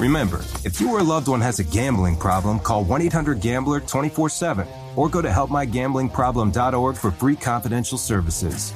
Remember, 0.00 0.40
if 0.64 0.80
you 0.80 0.90
or 0.90 1.00
a 1.00 1.02
loved 1.02 1.28
one 1.28 1.42
has 1.42 1.58
a 1.58 1.64
gambling 1.64 2.16
problem, 2.16 2.58
call 2.58 2.84
1 2.84 3.02
800 3.02 3.38
Gambler 3.38 3.80
24 3.80 4.30
7 4.30 4.66
or 4.96 5.10
go 5.10 5.20
to 5.20 5.28
helpmygamblingproblem.org 5.28 6.96
for 6.96 7.10
free 7.10 7.36
confidential 7.36 7.98
services. 7.98 8.72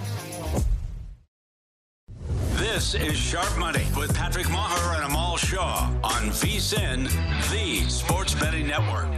This 2.57 2.95
is 2.95 3.17
Sharp 3.17 3.57
Money 3.57 3.87
with 3.97 4.15
Patrick 4.15 4.51
Maher 4.51 4.97
and 4.97 5.05
Amal 5.07 5.39
Shaw 5.39 5.91
on 6.05 6.29
VSIN, 6.29 7.05
the 7.51 7.89
Sports 7.89 8.35
Betting 8.35 8.67
Network. 8.67 9.09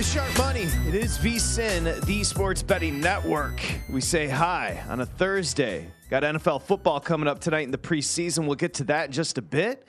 Sharp 0.00 0.38
Money. 0.38 0.68
It 0.86 0.94
is 0.94 1.18
VSIN, 1.18 2.04
the 2.04 2.22
Sports 2.22 2.62
Betting 2.62 3.00
Network. 3.00 3.60
We 3.90 4.00
say 4.00 4.28
hi 4.28 4.84
on 4.88 5.00
a 5.00 5.06
Thursday. 5.06 5.88
Got 6.10 6.22
NFL 6.22 6.62
football 6.62 7.00
coming 7.00 7.26
up 7.26 7.40
tonight 7.40 7.64
in 7.64 7.72
the 7.72 7.78
preseason. 7.78 8.46
We'll 8.46 8.54
get 8.54 8.74
to 8.74 8.84
that 8.84 9.06
in 9.06 9.12
just 9.12 9.36
a 9.36 9.42
bit. 9.42 9.84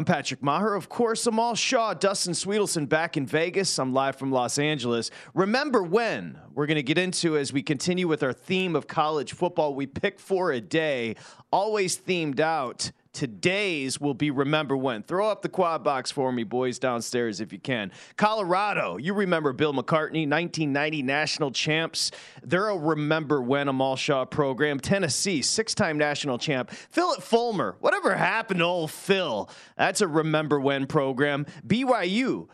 I'm 0.00 0.06
Patrick 0.06 0.42
Maher. 0.42 0.74
Of 0.74 0.88
course, 0.88 1.26
Amal 1.26 1.54
Shaw, 1.54 1.92
Dustin 1.92 2.32
Swedelson 2.32 2.88
back 2.88 3.18
in 3.18 3.26
Vegas. 3.26 3.78
I'm 3.78 3.92
live 3.92 4.16
from 4.16 4.32
Los 4.32 4.58
Angeles. 4.58 5.10
Remember 5.34 5.82
when? 5.82 6.38
We're 6.54 6.64
going 6.64 6.76
to 6.76 6.82
get 6.82 6.96
into 6.96 7.36
as 7.36 7.52
we 7.52 7.62
continue 7.62 8.08
with 8.08 8.22
our 8.22 8.32
theme 8.32 8.74
of 8.74 8.86
college 8.86 9.34
football. 9.34 9.74
We 9.74 9.84
pick 9.84 10.18
four 10.18 10.52
a 10.52 10.60
day, 10.62 11.16
always 11.52 11.98
themed 11.98 12.40
out. 12.40 12.92
Today's 13.12 14.00
will 14.00 14.14
be 14.14 14.30
remember 14.30 14.76
when. 14.76 15.02
Throw 15.02 15.28
up 15.28 15.42
the 15.42 15.48
quad 15.48 15.82
box 15.82 16.12
for 16.12 16.30
me, 16.30 16.44
boys, 16.44 16.78
downstairs 16.78 17.40
if 17.40 17.52
you 17.52 17.58
can. 17.58 17.90
Colorado, 18.16 18.98
you 18.98 19.14
remember 19.14 19.52
Bill 19.52 19.72
McCartney, 19.72 20.28
1990 20.28 21.02
national 21.02 21.50
champs. 21.50 22.12
They're 22.42 22.68
a 22.68 22.78
remember 22.78 23.42
when 23.42 23.66
Amal 23.66 23.96
Shaw 23.96 24.24
program. 24.24 24.78
Tennessee, 24.78 25.42
six 25.42 25.74
time 25.74 25.98
national 25.98 26.38
champ. 26.38 26.70
Phillip 26.70 27.20
Fulmer, 27.20 27.76
whatever 27.80 28.14
happened 28.14 28.60
to 28.60 28.66
old 28.66 28.92
Phil? 28.92 29.50
That's 29.76 30.00
a 30.00 30.06
remember 30.06 30.60
when 30.60 30.86
program. 30.86 31.46
BYU, 31.66 32.48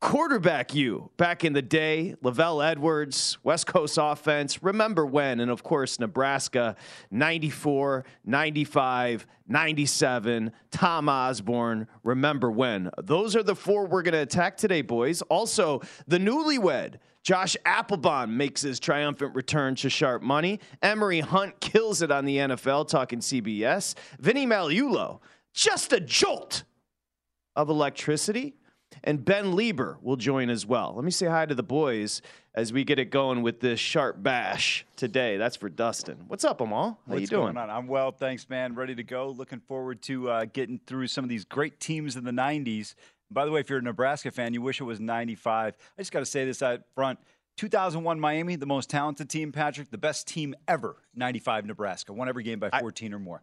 quarterback 0.00 0.74
you 0.74 1.10
back 1.18 1.44
in 1.44 1.52
the 1.52 1.62
day, 1.62 2.14
LaVell 2.24 2.66
Edwards, 2.66 3.38
West 3.42 3.66
Coast 3.66 3.98
offense. 4.00 4.62
Remember 4.62 5.04
when? 5.04 5.40
And 5.40 5.50
of 5.50 5.62
course, 5.62 6.00
Nebraska, 6.00 6.74
94, 7.10 8.04
95, 8.24 9.26
97, 9.46 10.52
Tom 10.70 11.08
Osborne. 11.08 11.86
Remember 12.02 12.50
when? 12.50 12.90
Those 13.02 13.36
are 13.36 13.42
the 13.42 13.54
four 13.54 13.86
we're 13.86 14.02
going 14.02 14.14
to 14.14 14.20
attack 14.20 14.56
today, 14.56 14.82
boys. 14.82 15.22
Also, 15.22 15.82
the 16.06 16.18
newlywed. 16.18 16.94
Josh 17.22 17.54
Applebaum 17.66 18.34
makes 18.34 18.62
his 18.62 18.80
triumphant 18.80 19.34
return 19.34 19.74
to 19.76 19.90
sharp 19.90 20.22
money. 20.22 20.58
Emory 20.82 21.20
Hunt 21.20 21.60
kills 21.60 22.00
it 22.00 22.10
on 22.10 22.24
the 22.24 22.38
NFL, 22.38 22.88
talking 22.88 23.18
CBS. 23.18 23.94
Vinny 24.18 24.46
Magliulo, 24.46 25.20
just 25.52 25.92
a 25.92 26.00
jolt 26.00 26.64
of 27.54 27.68
electricity 27.68 28.54
and 29.04 29.24
Ben 29.24 29.54
Lieber 29.54 29.98
will 30.02 30.16
join 30.16 30.50
as 30.50 30.66
well. 30.66 30.92
Let 30.94 31.04
me 31.04 31.10
say 31.10 31.26
hi 31.26 31.46
to 31.46 31.54
the 31.54 31.62
boys 31.62 32.22
as 32.54 32.72
we 32.72 32.84
get 32.84 32.98
it 32.98 33.06
going 33.06 33.42
with 33.42 33.60
this 33.60 33.80
sharp 33.80 34.22
bash 34.22 34.84
today. 34.96 35.36
That's 35.36 35.56
for 35.56 35.68
Dustin. 35.68 36.24
What's 36.28 36.44
up, 36.44 36.60
Amal? 36.60 36.98
How 37.06 37.12
What's 37.12 37.22
you 37.22 37.26
doing? 37.26 37.54
Going 37.54 37.56
on? 37.56 37.70
I'm 37.70 37.86
well, 37.86 38.10
thanks, 38.10 38.48
man. 38.48 38.74
Ready 38.74 38.94
to 38.94 39.02
go. 39.02 39.30
Looking 39.30 39.60
forward 39.60 40.02
to 40.02 40.30
uh, 40.30 40.44
getting 40.52 40.80
through 40.86 41.06
some 41.06 41.24
of 41.24 41.28
these 41.30 41.44
great 41.44 41.80
teams 41.80 42.16
in 42.16 42.24
the 42.24 42.30
'90s. 42.30 42.94
By 43.30 43.44
the 43.44 43.50
way, 43.50 43.60
if 43.60 43.70
you're 43.70 43.78
a 43.78 43.82
Nebraska 43.82 44.30
fan, 44.30 44.52
you 44.54 44.62
wish 44.62 44.80
it 44.80 44.84
was 44.84 45.00
'95. 45.00 45.76
I 45.76 46.00
just 46.00 46.12
got 46.12 46.20
to 46.20 46.26
say 46.26 46.44
this 46.44 46.62
out 46.62 46.80
front. 46.94 47.18
2001 47.56 48.18
Miami, 48.18 48.56
the 48.56 48.64
most 48.64 48.88
talented 48.88 49.28
team, 49.28 49.52
Patrick, 49.52 49.90
the 49.90 49.98
best 49.98 50.26
team 50.26 50.54
ever. 50.66 50.96
95 51.14 51.66
Nebraska, 51.66 52.10
won 52.10 52.26
every 52.26 52.42
game 52.42 52.58
by 52.58 52.70
14 52.70 53.12
I, 53.12 53.16
or 53.16 53.18
more. 53.18 53.42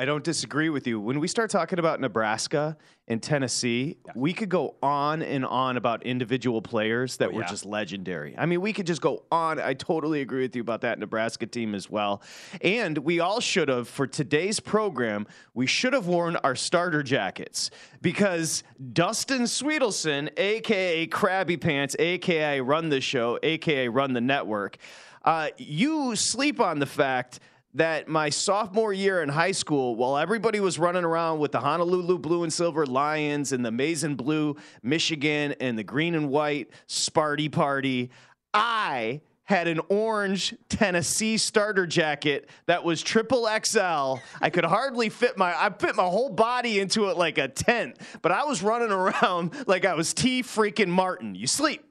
I 0.00 0.04
don't 0.04 0.22
disagree 0.22 0.68
with 0.68 0.86
you. 0.86 1.00
When 1.00 1.18
we 1.18 1.26
start 1.26 1.50
talking 1.50 1.80
about 1.80 2.00
Nebraska 2.00 2.76
and 3.08 3.20
Tennessee, 3.20 3.96
yeah. 4.06 4.12
we 4.14 4.32
could 4.32 4.48
go 4.48 4.76
on 4.80 5.22
and 5.22 5.44
on 5.44 5.76
about 5.76 6.04
individual 6.04 6.62
players 6.62 7.16
that 7.16 7.30
oh, 7.30 7.32
were 7.32 7.40
yeah. 7.40 7.48
just 7.48 7.64
legendary. 7.64 8.38
I 8.38 8.46
mean, 8.46 8.60
we 8.60 8.72
could 8.72 8.86
just 8.86 9.00
go 9.00 9.24
on. 9.32 9.58
I 9.58 9.74
totally 9.74 10.20
agree 10.20 10.42
with 10.42 10.54
you 10.54 10.62
about 10.62 10.82
that 10.82 11.00
Nebraska 11.00 11.46
team 11.46 11.74
as 11.74 11.90
well. 11.90 12.22
And 12.60 12.96
we 12.98 13.18
all 13.18 13.40
should 13.40 13.68
have, 13.68 13.88
for 13.88 14.06
today's 14.06 14.60
program, 14.60 15.26
we 15.52 15.66
should 15.66 15.94
have 15.94 16.06
worn 16.06 16.36
our 16.36 16.54
starter 16.54 17.02
jackets 17.02 17.72
because 18.00 18.62
Dustin 18.92 19.42
Swedelson, 19.42 20.30
aka 20.38 21.08
Krabby 21.08 21.60
Pants, 21.60 21.96
aka 21.98 22.60
Run 22.60 22.88
the 22.88 23.00
Show, 23.00 23.40
aka 23.42 23.88
Run 23.88 24.12
the 24.12 24.20
Network, 24.20 24.76
uh, 25.24 25.48
you 25.56 26.14
sleep 26.14 26.60
on 26.60 26.78
the 26.78 26.86
fact 26.86 27.40
that 27.74 28.08
my 28.08 28.30
sophomore 28.30 28.92
year 28.92 29.22
in 29.22 29.28
high 29.28 29.52
school, 29.52 29.94
while 29.94 30.16
everybody 30.16 30.60
was 30.60 30.78
running 30.78 31.04
around 31.04 31.38
with 31.38 31.52
the 31.52 31.60
Honolulu 31.60 32.18
blue 32.18 32.42
and 32.42 32.52
silver 32.52 32.86
Lions 32.86 33.52
and 33.52 33.64
the 33.64 33.70
maize 33.70 34.04
and 34.04 34.16
blue 34.16 34.56
Michigan 34.82 35.54
and 35.60 35.78
the 35.78 35.84
green 35.84 36.14
and 36.14 36.30
white 36.30 36.70
Sparty 36.88 37.50
Party, 37.50 38.10
I 38.54 39.20
had 39.44 39.66
an 39.66 39.80
orange 39.88 40.54
Tennessee 40.68 41.38
starter 41.38 41.86
jacket 41.86 42.50
that 42.66 42.84
was 42.84 43.00
triple 43.02 43.48
XL. 43.64 44.16
I 44.42 44.50
could 44.50 44.64
hardly 44.64 45.08
fit 45.08 45.38
my 45.38 45.54
I 45.54 45.70
fit 45.70 45.96
my 45.96 46.04
whole 46.04 46.28
body 46.30 46.80
into 46.80 47.08
it 47.08 47.16
like 47.16 47.38
a 47.38 47.48
tent, 47.48 47.98
but 48.22 48.32
I 48.32 48.44
was 48.44 48.62
running 48.62 48.92
around 48.92 49.54
like 49.66 49.84
I 49.84 49.94
was 49.94 50.12
Tee 50.12 50.42
freaking 50.42 50.88
Martin. 50.88 51.34
You 51.34 51.46
sleep. 51.46 51.84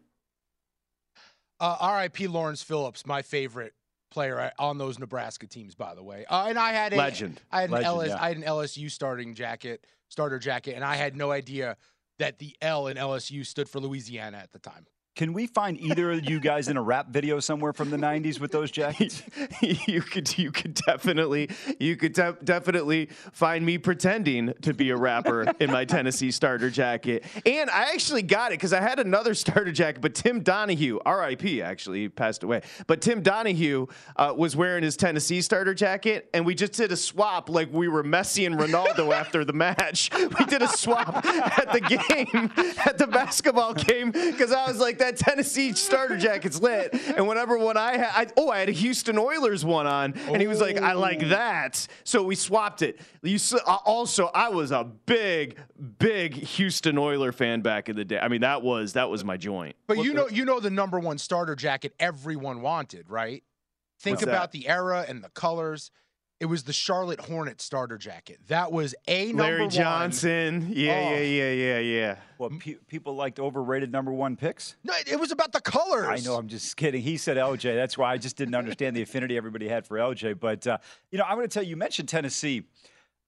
Uh, 1.60 1.76
R.I.P. 1.80 2.28
Lawrence 2.28 2.62
Phillips, 2.62 3.08
my 3.08 3.24
favorite 3.24 3.74
player 4.10 4.52
on 4.60 4.78
those 4.78 5.00
Nebraska 5.00 5.48
teams, 5.48 5.76
by 5.76 5.96
the 5.96 6.04
way. 6.04 6.26
Uh, 6.30 6.46
and 6.50 6.58
I 6.58 6.72
had 6.72 6.94
a 6.94 6.98
legend. 6.98 7.42
I 7.52 7.62
had 7.62 7.70
an 7.70 7.76
legend, 7.76 7.88
LS, 7.88 8.08
yeah. 8.10 8.18
I 8.22 8.28
had 8.30 8.38
an 8.38 8.44
LSU 8.44 8.90
starting 8.92 9.34
jacket, 9.34 9.86
starter 10.10 10.40
jacket, 10.40 10.76
and 10.76 10.84
I 10.84 10.96
had 10.96 11.16
no 11.16 11.32
idea 11.32 11.78
that 12.20 12.40
the 12.40 12.56
L 12.62 12.88
in 12.88 12.98
LSU 12.98 13.46
stood 13.46 13.70
for 13.70 13.80
Louisiana 13.80 14.38
at 14.38 14.52
the 14.52 14.60
time. 14.60 14.86
Can 15.18 15.34
we 15.34 15.48
find 15.48 15.82
either 15.82 16.12
of 16.12 16.30
you 16.30 16.40
guys 16.40 16.68
in 16.68 16.78
a 16.78 16.82
rap 16.82 17.10
video 17.10 17.40
somewhere 17.40 17.74
from 17.74 17.90
the 17.90 17.98
'90s 17.98 18.40
with 18.40 18.52
those 18.52 18.70
jackets? 18.70 19.24
you 19.88 20.00
could, 20.00 20.38
you 20.38 20.52
could 20.52 20.76
definitely, 20.76 21.50
you 21.80 21.98
could 21.98 22.14
de- 22.14 22.38
definitely 22.44 23.08
find 23.32 23.66
me 23.66 23.80
pretending 23.80 24.54
to 24.62 24.76
be 24.76 24.92
a 24.92 24.96
rapper 24.96 25.52
in 25.60 25.72
my 25.72 25.86
Tennessee 25.86 26.30
starter 26.30 26.70
jacket. 26.70 27.26
And 27.48 27.68
I 27.72 27.86
actually 27.94 28.22
got 28.22 28.52
it 28.52 28.60
because 28.60 28.74
I 28.74 28.80
had 28.80 29.00
another 29.00 29.34
starter 29.34 29.72
jacket, 29.72 30.02
but 30.02 30.14
Tim 30.14 30.42
Donahue, 30.42 31.00
R.I.P. 31.04 31.64
Actually, 31.64 32.10
passed 32.10 32.44
away. 32.44 32.62
But 32.86 33.02
Tim 33.02 33.24
Donahue 33.24 33.88
uh, 34.18 34.36
was 34.38 34.56
wearing 34.56 34.84
his 34.84 34.96
Tennessee 34.96 35.42
starter 35.42 35.74
jacket, 35.74 36.30
and 36.36 36.46
we 36.46 36.54
just 36.54 36.74
did 36.74 36.92
a 36.92 36.98
swap 36.98 37.50
like 37.50 37.74
we 37.74 37.88
were 37.88 38.04
Messi 38.04 38.46
and 38.46 38.56
Ronaldo 38.56 39.12
after 39.20 39.44
the 39.44 39.54
match. 39.54 40.12
We 40.14 40.46
did 40.46 40.62
a 40.62 40.68
swap 40.68 41.26
at 41.26 41.72
the 41.74 41.82
game, 41.82 42.52
at 42.86 43.00
the 43.00 43.08
basketball 43.08 43.74
game, 43.74 44.12
because 44.12 44.52
I 44.52 44.68
was 44.68 44.80
like 44.80 45.00
that 45.00 45.07
that 45.08 45.18
Tennessee 45.18 45.74
starter 45.74 46.18
jacket's 46.18 46.62
lit. 46.62 46.94
And 47.16 47.28
whenever 47.28 47.58
one 47.58 47.78
I 47.78 47.98
had, 47.98 48.10
I, 48.14 48.28
oh, 48.38 48.50
I 48.50 48.60
had 48.60 48.70
a 48.70 48.74
Houston 48.74 49.18
Oilers 49.18 49.64
one 49.64 49.88
on, 49.88 50.14
and 50.14 50.42
he 50.42 50.48
was 50.48 50.60
like, 50.60 50.78
I 50.78 50.94
like 50.94 51.30
that. 51.30 51.88
So 52.04 52.24
we 52.24 52.36
swapped 52.36 52.82
it. 52.82 53.00
You 53.24 53.40
uh, 53.66 53.78
also, 53.86 54.30
I 54.34 54.50
was 54.50 54.72
a 54.72 54.84
big, 54.84 55.58
big 56.00 56.34
Houston 56.34 56.98
Oiler 56.98 57.32
fan 57.32 57.62
back 57.62 57.90
in 57.90 57.96
the 57.96 58.06
day. 58.06 58.20
I 58.20 58.28
mean, 58.28 58.42
that 58.42 58.62
was 58.62 58.94
that 58.94 59.10
was 59.10 59.24
my 59.24 59.38
joint. 59.38 59.76
But 59.88 60.00
you 60.00 60.14
know, 60.14 60.28
you 60.28 60.46
know 60.46 60.60
the 60.60 60.70
number 60.70 61.00
one 61.00 61.18
starter 61.18 61.56
jacket 61.56 61.94
everyone 62.00 62.62
wanted, 62.62 63.10
right? 63.10 63.44
Think 64.00 64.18
What's 64.18 64.24
about 64.24 64.52
that? 64.52 64.60
the 64.60 64.68
era 64.68 65.06
and 65.08 65.24
the 65.24 65.30
colors. 65.30 65.92
It 66.40 66.46
was 66.46 66.64
the 66.64 66.74
Charlotte 66.74 67.20
Hornet 67.20 67.60
starter 67.62 67.98
jacket. 67.98 68.40
That 68.48 68.72
was 68.72 68.94
a 69.08 69.28
number 69.28 69.44
Larry 69.44 69.62
one. 69.62 69.70
Johnson. 69.72 70.68
Yeah, 70.72 70.92
Oh. 70.94 71.14
yeah, 71.16 71.20
yeah, 71.22 71.52
yeah, 71.52 71.80
yeah. 71.80 72.16
What 72.38 72.60
pe- 72.60 72.76
people 72.88 73.16
liked 73.16 73.40
overrated 73.40 73.92
number 73.92 74.12
one 74.14 74.36
picks? 74.36 74.76
No, 74.84 74.94
it 75.08 75.20
was 75.20 75.32
about 75.32 75.52
the 75.52 75.62
colors. 75.62 76.08
I 76.08 76.24
know. 76.28 76.36
I'm 76.36 76.48
just 76.48 76.78
kidding. 76.78 77.02
He 77.02 77.18
said 77.18 77.38
LJ. 77.38 77.74
That's 77.76 77.98
why 77.98 78.14
I 78.14 78.18
just 78.20 78.38
didn't 78.38 78.54
understand 78.54 78.96
the 78.96 79.02
affinity 79.02 79.36
everybody 79.36 79.68
had 79.68 79.88
for 79.88 79.98
LJ. 79.98 80.40
But 80.40 80.68
uh, 80.68 80.78
you 81.10 81.18
know, 81.18 81.24
I'm 81.24 81.38
going 81.38 81.48
to 81.48 81.54
tell 81.54 81.64
you. 81.64 81.72
You 81.72 81.78
mentioned 81.78 82.08
Tennessee. 82.08 82.64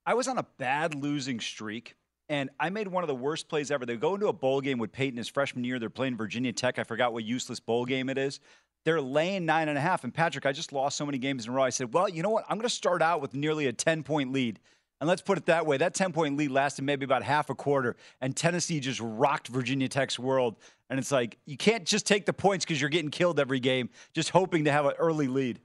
I 0.05 0.13
was 0.13 0.27
on 0.27 0.37
a 0.37 0.45
bad 0.59 0.93
losing 0.93 1.39
streak, 1.39 1.95
and 2.29 2.51
I 2.59 2.69
made 2.69 2.87
one 2.87 3.03
of 3.03 3.07
the 3.07 3.15
worst 3.15 3.49
plays 3.49 3.71
ever. 3.71 3.87
They 3.87 3.95
go 3.97 4.13
into 4.13 4.27
a 4.27 4.33
bowl 4.33 4.61
game 4.61 4.77
with 4.77 4.91
Peyton 4.91 5.17
his 5.17 5.27
freshman 5.27 5.63
year. 5.63 5.79
They're 5.79 5.89
playing 5.89 6.15
Virginia 6.15 6.53
Tech. 6.53 6.77
I 6.77 6.83
forgot 6.83 7.11
what 7.11 7.23
useless 7.23 7.59
bowl 7.59 7.85
game 7.85 8.07
it 8.09 8.19
is. 8.19 8.39
They're 8.85 9.01
laying 9.01 9.45
nine 9.45 9.69
and 9.69 9.77
a 9.77 9.81
half. 9.81 10.03
And 10.03 10.13
Patrick, 10.13 10.45
I 10.45 10.51
just 10.51 10.71
lost 10.73 10.97
so 10.97 11.05
many 11.05 11.17
games 11.17 11.45
in 11.45 11.51
a 11.51 11.55
row. 11.55 11.63
I 11.63 11.69
said, 11.69 11.93
well, 11.93 12.09
you 12.09 12.23
know 12.23 12.29
what? 12.29 12.45
I'm 12.49 12.57
going 12.57 12.67
to 12.67 12.73
start 12.73 13.01
out 13.01 13.21
with 13.21 13.33
nearly 13.33 13.67
a 13.67 13.73
10 13.73 14.03
point 14.03 14.31
lead. 14.31 14.59
And 15.01 15.07
let's 15.07 15.21
put 15.21 15.37
it 15.37 15.45
that 15.45 15.65
way 15.65 15.77
that 15.77 15.93
10 15.93 16.11
point 16.11 16.37
lead 16.37 16.51
lasted 16.51 16.83
maybe 16.83 17.05
about 17.05 17.23
half 17.23 17.49
a 17.49 17.55
quarter, 17.55 17.95
and 18.19 18.35
Tennessee 18.35 18.79
just 18.79 18.99
rocked 18.99 19.47
Virginia 19.47 19.87
Tech's 19.87 20.19
world. 20.19 20.57
And 20.89 20.99
it's 20.99 21.11
like, 21.11 21.37
you 21.45 21.55
can't 21.55 21.85
just 21.85 22.05
take 22.05 22.25
the 22.25 22.33
points 22.33 22.65
because 22.65 22.81
you're 22.81 22.89
getting 22.89 23.11
killed 23.11 23.39
every 23.39 23.59
game, 23.59 23.89
just 24.13 24.29
hoping 24.29 24.65
to 24.65 24.71
have 24.71 24.85
an 24.85 24.93
early 24.97 25.27
lead. 25.27 25.59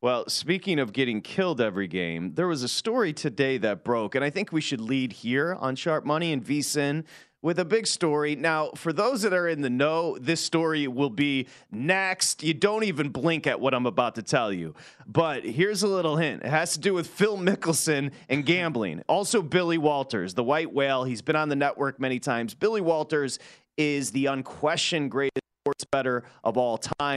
Well, 0.00 0.28
speaking 0.28 0.80
of 0.80 0.92
getting 0.92 1.20
killed 1.20 1.60
every 1.60 1.86
game, 1.86 2.34
there 2.34 2.48
was 2.48 2.62
a 2.62 2.68
story 2.68 3.12
today 3.12 3.58
that 3.58 3.84
broke, 3.84 4.14
and 4.14 4.24
I 4.24 4.30
think 4.30 4.52
we 4.52 4.60
should 4.60 4.80
lead 4.80 5.12
here 5.12 5.56
on 5.60 5.76
Sharp 5.76 6.04
Money 6.04 6.32
and 6.32 6.44
VSIN 6.44 7.04
with 7.42 7.58
a 7.58 7.64
big 7.64 7.86
story. 7.86 8.36
Now, 8.36 8.70
for 8.76 8.92
those 8.92 9.22
that 9.22 9.32
are 9.32 9.48
in 9.48 9.60
the 9.60 9.70
know, 9.70 10.16
this 10.18 10.40
story 10.40 10.86
will 10.86 11.10
be 11.10 11.48
next. 11.70 12.42
You 12.42 12.54
don't 12.54 12.84
even 12.84 13.10
blink 13.10 13.46
at 13.46 13.60
what 13.60 13.74
I'm 13.74 13.86
about 13.86 14.14
to 14.14 14.22
tell 14.22 14.52
you. 14.52 14.74
But 15.06 15.44
here's 15.44 15.82
a 15.82 15.88
little 15.88 16.16
hint 16.16 16.44
it 16.44 16.48
has 16.48 16.72
to 16.74 16.78
do 16.78 16.94
with 16.94 17.08
Phil 17.08 17.36
Mickelson 17.36 18.12
and 18.28 18.46
gambling. 18.46 19.02
Also, 19.08 19.42
Billy 19.42 19.78
Walters, 19.78 20.34
the 20.34 20.44
white 20.44 20.72
whale. 20.72 21.04
He's 21.04 21.22
been 21.22 21.36
on 21.36 21.48
the 21.48 21.56
network 21.56 21.98
many 22.00 22.20
times. 22.20 22.54
Billy 22.54 22.80
Walters 22.80 23.38
is 23.76 24.12
the 24.12 24.26
unquestioned 24.26 25.10
greatest 25.10 25.42
sports 25.64 25.84
bettor 25.90 26.24
of 26.44 26.56
all 26.56 26.78
time. 26.78 27.16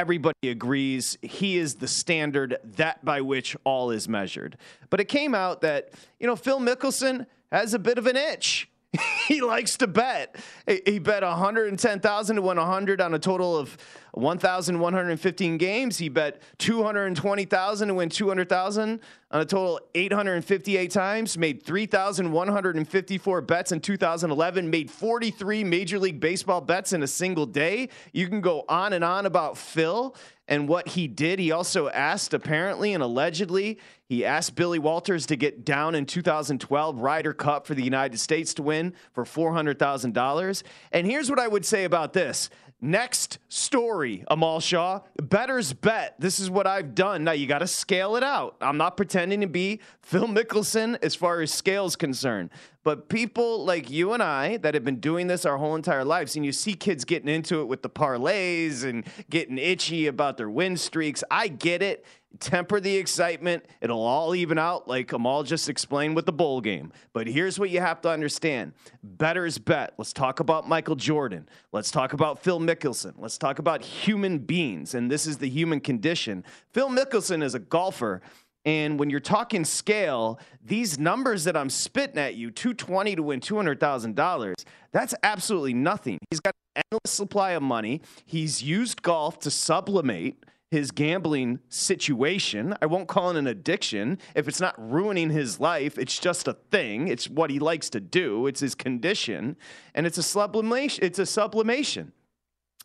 Everybody 0.00 0.48
agrees 0.48 1.16
he 1.22 1.58
is 1.58 1.76
the 1.76 1.86
standard 1.86 2.56
that 2.64 3.04
by 3.04 3.20
which 3.20 3.56
all 3.62 3.92
is 3.92 4.08
measured. 4.08 4.56
But 4.90 4.98
it 4.98 5.04
came 5.04 5.32
out 5.32 5.60
that, 5.60 5.90
you 6.18 6.26
know, 6.26 6.34
Phil 6.34 6.58
Mickelson 6.58 7.26
has 7.52 7.72
a 7.72 7.78
bit 7.78 7.98
of 7.98 8.08
an 8.08 8.16
itch. 8.16 8.68
he 9.28 9.40
likes 9.40 9.76
to 9.78 9.86
bet. 9.86 10.36
He- 10.66 10.82
bet 10.98 11.22
110,000 11.22 12.36
to 12.36 12.42
win 12.42 12.56
100 12.56 13.00
on 13.00 13.14
a 13.14 13.18
total 13.18 13.56
of 13.56 13.76
1,115 14.12 15.56
games. 15.56 15.98
He 15.98 16.08
bet 16.08 16.42
220,000 16.58 17.88
to 17.88 17.94
win 17.94 18.08
200,000 18.08 19.00
on 19.30 19.40
a 19.40 19.44
total 19.44 19.80
858 19.94 20.90
times. 20.90 21.38
Made 21.38 21.62
3,154 21.62 23.40
bets 23.40 23.72
in 23.72 23.80
2011. 23.80 24.70
Made 24.70 24.90
43 24.90 25.64
Major 25.64 25.98
League 25.98 26.20
Baseball 26.20 26.60
bets 26.60 26.92
in 26.92 27.02
a 27.02 27.06
single 27.06 27.46
day. 27.46 27.88
You 28.12 28.28
can 28.28 28.42
go 28.42 28.64
on 28.68 28.92
and 28.92 29.02
on 29.02 29.24
about 29.24 29.56
Phil 29.56 30.14
and 30.46 30.68
what 30.68 30.88
he 30.88 31.08
did. 31.08 31.38
He 31.38 31.50
also 31.50 31.88
asked, 31.88 32.34
apparently 32.34 32.92
and 32.92 33.02
allegedly, 33.02 33.78
he 34.04 34.26
asked 34.26 34.54
Billy 34.54 34.78
Walters 34.78 35.24
to 35.26 35.36
get 35.36 35.64
down 35.64 35.94
in 35.94 36.04
2012 36.04 36.98
Ryder 36.98 37.32
Cup 37.32 37.66
for 37.66 37.74
the 37.74 37.82
United 37.82 38.18
States 38.18 38.52
to 38.54 38.62
win 38.62 38.92
for 39.14 39.24
$400,000. 39.24 40.62
And 40.92 41.06
here's 41.06 41.30
what 41.30 41.38
I 41.38 41.48
would 41.48 41.64
say 41.64 41.84
about 41.84 42.12
this. 42.12 42.50
Next 42.84 43.38
story, 43.48 44.24
Amal 44.26 44.58
Shaw. 44.58 45.02
Better's 45.22 45.72
bet. 45.72 46.16
This 46.18 46.40
is 46.40 46.50
what 46.50 46.66
I've 46.66 46.96
done. 46.96 47.22
Now 47.22 47.30
you 47.30 47.46
got 47.46 47.60
to 47.60 47.68
scale 47.68 48.16
it 48.16 48.24
out. 48.24 48.56
I'm 48.60 48.76
not 48.76 48.96
pretending 48.96 49.40
to 49.42 49.46
be 49.46 49.80
Phil 50.02 50.26
Mickelson 50.26 50.98
as 51.00 51.14
far 51.14 51.40
as 51.40 51.52
scale 51.52 51.86
is 51.86 51.94
concerned. 51.94 52.50
But 52.82 53.08
people 53.08 53.64
like 53.64 53.88
you 53.88 54.14
and 54.14 54.20
I 54.20 54.56
that 54.56 54.74
have 54.74 54.84
been 54.84 54.98
doing 54.98 55.28
this 55.28 55.46
our 55.46 55.58
whole 55.58 55.76
entire 55.76 56.04
lives, 56.04 56.34
and 56.34 56.44
you 56.44 56.50
see 56.50 56.74
kids 56.74 57.04
getting 57.04 57.28
into 57.28 57.60
it 57.60 57.68
with 57.68 57.82
the 57.82 57.88
parlays 57.88 58.82
and 58.82 59.06
getting 59.30 59.58
itchy 59.58 60.08
about 60.08 60.36
their 60.36 60.50
win 60.50 60.76
streaks. 60.76 61.22
I 61.30 61.46
get 61.46 61.82
it. 61.82 62.04
Temper 62.40 62.80
the 62.80 62.96
excitement. 62.96 63.64
It'll 63.80 64.02
all 64.02 64.34
even 64.34 64.58
out, 64.58 64.88
like 64.88 65.12
Amal 65.12 65.42
just 65.42 65.68
explained 65.68 66.16
with 66.16 66.26
the 66.26 66.32
bowl 66.32 66.60
game. 66.60 66.92
But 67.12 67.26
here's 67.26 67.58
what 67.58 67.70
you 67.70 67.80
have 67.80 68.00
to 68.02 68.10
understand 68.10 68.72
better's 69.02 69.58
bet. 69.58 69.94
Let's 69.98 70.12
talk 70.12 70.40
about 70.40 70.68
Michael 70.68 70.96
Jordan. 70.96 71.48
Let's 71.72 71.90
talk 71.90 72.12
about 72.12 72.42
Phil 72.42 72.60
Mickelson. 72.60 73.14
Let's 73.18 73.38
talk 73.38 73.58
about 73.58 73.82
human 73.82 74.38
beings. 74.38 74.94
And 74.94 75.10
this 75.10 75.26
is 75.26 75.38
the 75.38 75.48
human 75.48 75.80
condition. 75.80 76.44
Phil 76.72 76.88
Mickelson 76.88 77.42
is 77.42 77.54
a 77.54 77.58
golfer. 77.58 78.22
And 78.64 78.98
when 78.98 79.10
you're 79.10 79.20
talking 79.20 79.64
scale, 79.64 80.38
these 80.64 80.98
numbers 80.98 81.44
that 81.44 81.56
I'm 81.56 81.68
spitting 81.68 82.18
at 82.18 82.36
you, 82.36 82.50
220 82.50 83.16
to 83.16 83.22
win 83.22 83.40
$200,000, 83.40 84.54
that's 84.92 85.14
absolutely 85.22 85.74
nothing. 85.74 86.18
He's 86.30 86.40
got 86.40 86.54
an 86.76 86.82
endless 86.92 87.10
supply 87.10 87.52
of 87.52 87.62
money. 87.62 88.02
He's 88.24 88.62
used 88.62 89.02
golf 89.02 89.40
to 89.40 89.50
sublimate 89.50 90.44
his 90.72 90.90
gambling 90.90 91.60
situation. 91.68 92.74
I 92.80 92.86
won't 92.86 93.06
call 93.06 93.28
it 93.28 93.36
an 93.36 93.46
addiction. 93.46 94.18
If 94.34 94.48
it's 94.48 94.58
not 94.58 94.74
ruining 94.78 95.28
his 95.28 95.60
life, 95.60 95.98
it's 95.98 96.18
just 96.18 96.48
a 96.48 96.54
thing. 96.54 97.08
It's 97.08 97.28
what 97.28 97.50
he 97.50 97.58
likes 97.58 97.90
to 97.90 98.00
do. 98.00 98.46
It's 98.46 98.60
his 98.60 98.74
condition. 98.74 99.56
And 99.94 100.06
it's 100.06 100.16
a 100.16 100.22
sublimation. 100.22 101.04
It's 101.04 101.18
a 101.18 101.26
sublimation. 101.26 102.12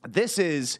This 0.05 0.37
is 0.37 0.79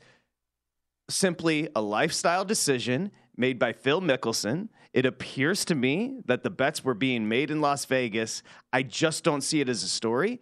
simply 1.09 1.69
a 1.77 1.81
lifestyle 1.81 2.43
decision 2.43 3.11
made 3.37 3.57
by 3.57 3.71
Phil 3.71 4.01
Mickelson. 4.01 4.67
It 4.91 5.05
appears 5.05 5.63
to 5.63 5.75
me 5.75 6.19
that 6.25 6.43
the 6.43 6.49
bets 6.49 6.83
were 6.83 6.93
being 6.93 7.29
made 7.29 7.51
in 7.51 7.61
Las 7.61 7.85
Vegas. 7.85 8.43
I 8.73 8.83
just 8.83 9.23
don't 9.23 9.41
see 9.41 9.61
it 9.61 9.69
as 9.69 9.81
a 9.81 9.87
story. 9.87 10.41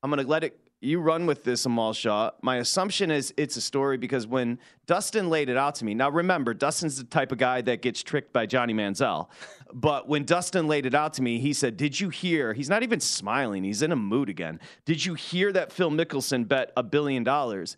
I'm 0.00 0.12
going 0.12 0.22
to 0.22 0.30
let 0.30 0.44
it 0.44 0.63
you 0.84 1.00
run 1.00 1.26
with 1.26 1.44
this, 1.44 1.64
Amal 1.64 1.92
Shaw. 1.92 2.30
My 2.42 2.56
assumption 2.56 3.10
is 3.10 3.32
it's 3.36 3.56
a 3.56 3.60
story 3.60 3.96
because 3.96 4.26
when 4.26 4.58
Dustin 4.86 5.30
laid 5.30 5.48
it 5.48 5.56
out 5.56 5.74
to 5.76 5.84
me, 5.84 5.94
now 5.94 6.10
remember, 6.10 6.52
Dustin's 6.52 6.98
the 6.98 7.04
type 7.04 7.32
of 7.32 7.38
guy 7.38 7.62
that 7.62 7.82
gets 7.82 8.02
tricked 8.02 8.32
by 8.32 8.46
Johnny 8.46 8.74
Manziel. 8.74 9.28
But 9.72 10.08
when 10.08 10.24
Dustin 10.24 10.68
laid 10.68 10.86
it 10.86 10.94
out 10.94 11.14
to 11.14 11.22
me, 11.22 11.38
he 11.38 11.52
said, 11.52 11.76
Did 11.76 11.98
you 11.98 12.10
hear? 12.10 12.52
He's 12.52 12.68
not 12.68 12.82
even 12.82 13.00
smiling, 13.00 13.64
he's 13.64 13.82
in 13.82 13.92
a 13.92 13.96
mood 13.96 14.28
again. 14.28 14.60
Did 14.84 15.04
you 15.04 15.14
hear 15.14 15.52
that 15.52 15.72
Phil 15.72 15.90
Mickelson 15.90 16.46
bet 16.46 16.72
a 16.76 16.82
billion 16.82 17.24
dollars? 17.24 17.76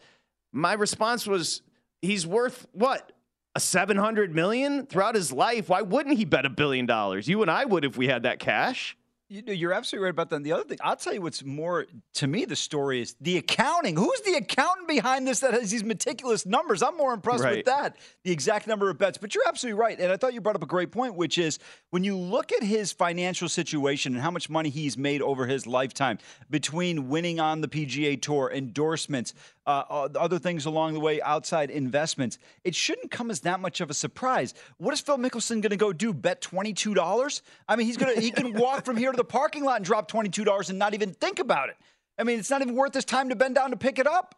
My 0.52 0.72
response 0.72 1.26
was, 1.26 1.62
He's 2.02 2.26
worth 2.26 2.66
what? 2.72 3.12
A 3.54 3.60
700 3.60 4.34
million 4.34 4.84
throughout 4.86 5.14
his 5.14 5.32
life. 5.32 5.68
Why 5.68 5.80
wouldn't 5.80 6.18
he 6.18 6.24
bet 6.24 6.44
a 6.44 6.50
billion 6.50 6.86
dollars? 6.86 7.26
You 7.26 7.40
and 7.42 7.50
I 7.50 7.64
would 7.64 7.84
if 7.84 7.96
we 7.96 8.08
had 8.08 8.24
that 8.24 8.38
cash. 8.38 8.95
You 9.28 9.42
know, 9.42 9.52
you're 9.52 9.72
absolutely 9.72 10.04
right 10.04 10.10
about 10.10 10.30
that. 10.30 10.36
And 10.36 10.46
the 10.46 10.52
other 10.52 10.62
thing, 10.62 10.78
I'll 10.82 10.94
tell 10.94 11.12
you 11.12 11.20
what's 11.20 11.44
more 11.44 11.86
to 12.14 12.26
me, 12.28 12.44
the 12.44 12.54
story 12.54 13.00
is 13.00 13.16
the 13.20 13.38
accounting. 13.38 13.96
Who's 13.96 14.20
the 14.20 14.34
accountant 14.34 14.86
behind 14.86 15.26
this 15.26 15.40
that 15.40 15.52
has 15.52 15.72
these 15.72 15.82
meticulous 15.82 16.46
numbers? 16.46 16.80
I'm 16.80 16.96
more 16.96 17.12
impressed 17.12 17.42
Right. 17.42 17.56
with 17.56 17.66
that, 17.66 17.96
the 18.22 18.30
exact 18.30 18.68
number 18.68 18.88
of 18.88 18.98
bets. 18.98 19.18
But 19.18 19.34
you're 19.34 19.42
absolutely 19.48 19.80
right. 19.80 19.98
And 19.98 20.12
I 20.12 20.16
thought 20.16 20.32
you 20.32 20.40
brought 20.40 20.54
up 20.54 20.62
a 20.62 20.66
great 20.66 20.92
point, 20.92 21.16
which 21.16 21.38
is 21.38 21.58
when 21.90 22.04
you 22.04 22.16
look 22.16 22.52
at 22.52 22.62
his 22.62 22.92
financial 22.92 23.48
situation 23.48 24.14
and 24.14 24.22
how 24.22 24.30
much 24.30 24.48
money 24.48 24.68
he's 24.68 24.96
made 24.96 25.20
over 25.22 25.46
his 25.46 25.66
lifetime 25.66 26.18
between 26.48 27.08
winning 27.08 27.40
on 27.40 27.62
the 27.62 27.68
PGA 27.68 28.20
Tour, 28.22 28.52
endorsements, 28.54 29.34
uh, 29.66 29.84
uh, 29.88 30.08
other 30.16 30.38
things 30.38 30.66
along 30.66 30.94
the 30.94 31.00
way, 31.00 31.20
outside 31.22 31.70
investments, 31.70 32.38
it 32.64 32.74
shouldn't 32.74 33.10
come 33.10 33.30
as 33.30 33.40
that 33.40 33.60
much 33.60 33.80
of 33.80 33.90
a 33.90 33.94
surprise. 33.94 34.54
What 34.78 34.94
is 34.94 35.00
Phil 35.00 35.18
Mickelson 35.18 35.60
going 35.60 35.70
to 35.70 35.76
go 35.76 35.92
do? 35.92 36.12
Bet 36.12 36.40
twenty 36.40 36.72
two 36.72 36.94
dollars? 36.94 37.42
I 37.68 37.76
mean, 37.76 37.86
he's 37.86 37.96
gonna 37.96 38.20
he 38.20 38.30
can 38.30 38.52
walk 38.58 38.84
from 38.84 38.96
here 38.96 39.10
to 39.10 39.16
the 39.16 39.24
parking 39.24 39.64
lot 39.64 39.76
and 39.76 39.84
drop 39.84 40.08
twenty 40.08 40.28
two 40.28 40.44
dollars 40.44 40.70
and 40.70 40.78
not 40.78 40.94
even 40.94 41.12
think 41.12 41.38
about 41.38 41.68
it. 41.68 41.76
I 42.18 42.24
mean, 42.24 42.38
it's 42.38 42.50
not 42.50 42.62
even 42.62 42.74
worth 42.74 42.94
his 42.94 43.04
time 43.04 43.28
to 43.28 43.36
bend 43.36 43.56
down 43.56 43.70
to 43.70 43.76
pick 43.76 43.98
it 43.98 44.06
up. 44.06 44.34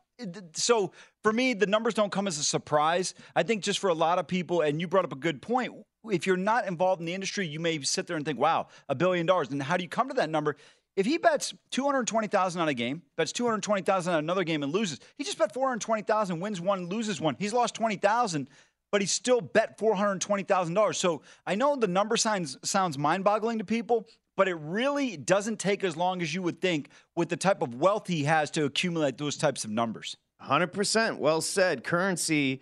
So 0.55 0.93
for 1.23 1.33
me, 1.33 1.55
the 1.55 1.67
numbers 1.67 1.95
don't 1.95 2.11
come 2.11 2.27
as 2.27 2.39
a 2.39 2.45
surprise. 2.45 3.15
I 3.37 3.45
think 3.45 3.63
just 3.63 3.79
for 3.79 3.89
a 3.89 3.95
lot 3.95 4.19
of 4.19 4.27
people, 4.27 4.63
and 4.63 4.81
you 4.81 4.89
brought 4.89 5.05
up 5.05 5.13
a 5.13 5.17
good 5.17 5.41
point. 5.41 5.73
If 6.11 6.27
you're 6.27 6.37
not 6.37 6.67
involved 6.67 7.01
in 7.01 7.07
the 7.07 7.15
industry, 7.15 7.47
you 7.47 7.61
may 7.61 7.81
sit 7.83 8.07
there 8.07 8.17
and 8.17 8.25
think, 8.25 8.39
"Wow, 8.39 8.69
a 8.89 8.95
billion 8.95 9.27
dollars." 9.27 9.51
And 9.51 9.63
how 9.63 9.77
do 9.77 9.83
you 9.83 9.89
come 9.89 10.09
to 10.09 10.15
that 10.15 10.31
number? 10.31 10.57
If 10.99 11.07
he 11.07 11.17
bets 11.17 11.55
220,000 11.71 12.61
on 12.61 12.69
a 12.69 12.75
game, 12.75 13.03
bets 13.17 13.31
220,000 13.31 14.15
on 14.15 14.19
another 14.19 14.43
game 14.43 14.65
and 14.65 14.73
loses, 14.73 14.99
he 15.17 15.23
just 15.23 15.39
bet 15.39 15.55
420,000, 15.55 16.41
wins 16.41 16.61
one, 16.61 16.89
loses 16.89 17.21
one. 17.21 17.37
He's 17.39 17.53
lost 17.53 17.77
20,000, 17.77 18.49
but 18.91 19.01
he 19.01 19.07
still 19.07 19.41
bet 19.41 19.79
$420,000. 19.79 20.95
So 20.97 21.23
I 21.47 21.55
know 21.55 21.77
the 21.77 21.87
number 21.87 22.17
signs 22.17 22.59
sounds 22.65 22.99
mind-boggling 22.99 23.59
to 23.59 23.65
people, 23.65 24.09
but 24.37 24.49
it 24.49 24.57
really 24.57 25.17
doesn't 25.17 25.61
take 25.61 25.85
as 25.85 25.97
long 25.97 26.21
as 26.21 26.35
you 26.35 26.43
would 26.43 26.61
think 26.61 26.89
with 27.15 27.29
the 27.29 27.37
type 27.37 27.63
of 27.63 27.77
wealth 27.77 28.09
he 28.09 28.25
has 28.25 28.51
to 28.51 28.65
accumulate 28.65 29.19
those 29.19 29.37
types 29.37 29.65
of 29.65 29.71
numbers. 29.71 30.17
100%. 30.43 31.19
Well 31.19 31.41
said. 31.41 31.85
Currency 31.85 32.61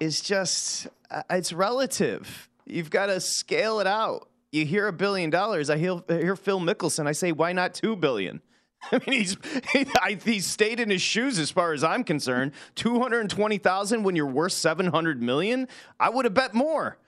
is 0.00 0.22
just, 0.22 0.86
uh, 1.10 1.24
it's 1.28 1.52
relative. 1.52 2.48
You've 2.64 2.88
got 2.88 3.06
to 3.06 3.20
scale 3.20 3.80
it 3.80 3.86
out. 3.86 4.30
You 4.52 4.64
hear 4.64 4.86
a 4.86 4.92
billion 4.92 5.30
dollars. 5.30 5.70
I 5.70 5.76
hear, 5.76 6.00
I 6.08 6.14
hear 6.14 6.36
Phil 6.36 6.60
Mickelson. 6.60 7.06
I 7.06 7.12
say, 7.12 7.32
why 7.32 7.52
not 7.52 7.74
two 7.74 7.96
billion? 7.96 8.40
I 8.92 9.00
mean, 9.06 9.20
he's 9.20 9.36
he, 9.72 9.86
I, 10.00 10.16
stayed 10.38 10.80
in 10.80 10.90
his 10.90 11.02
shoes 11.02 11.38
as 11.38 11.50
far 11.50 11.72
as 11.72 11.82
I'm 11.82 12.04
concerned. 12.04 12.52
Two 12.74 13.00
hundred 13.00 13.28
twenty 13.30 13.58
thousand 13.58 14.02
when 14.02 14.16
you're 14.16 14.26
worth 14.26 14.52
seven 14.52 14.86
hundred 14.86 15.22
million. 15.22 15.68
I 15.98 16.10
would 16.10 16.24
have 16.24 16.34
bet 16.34 16.54
more. 16.54 16.98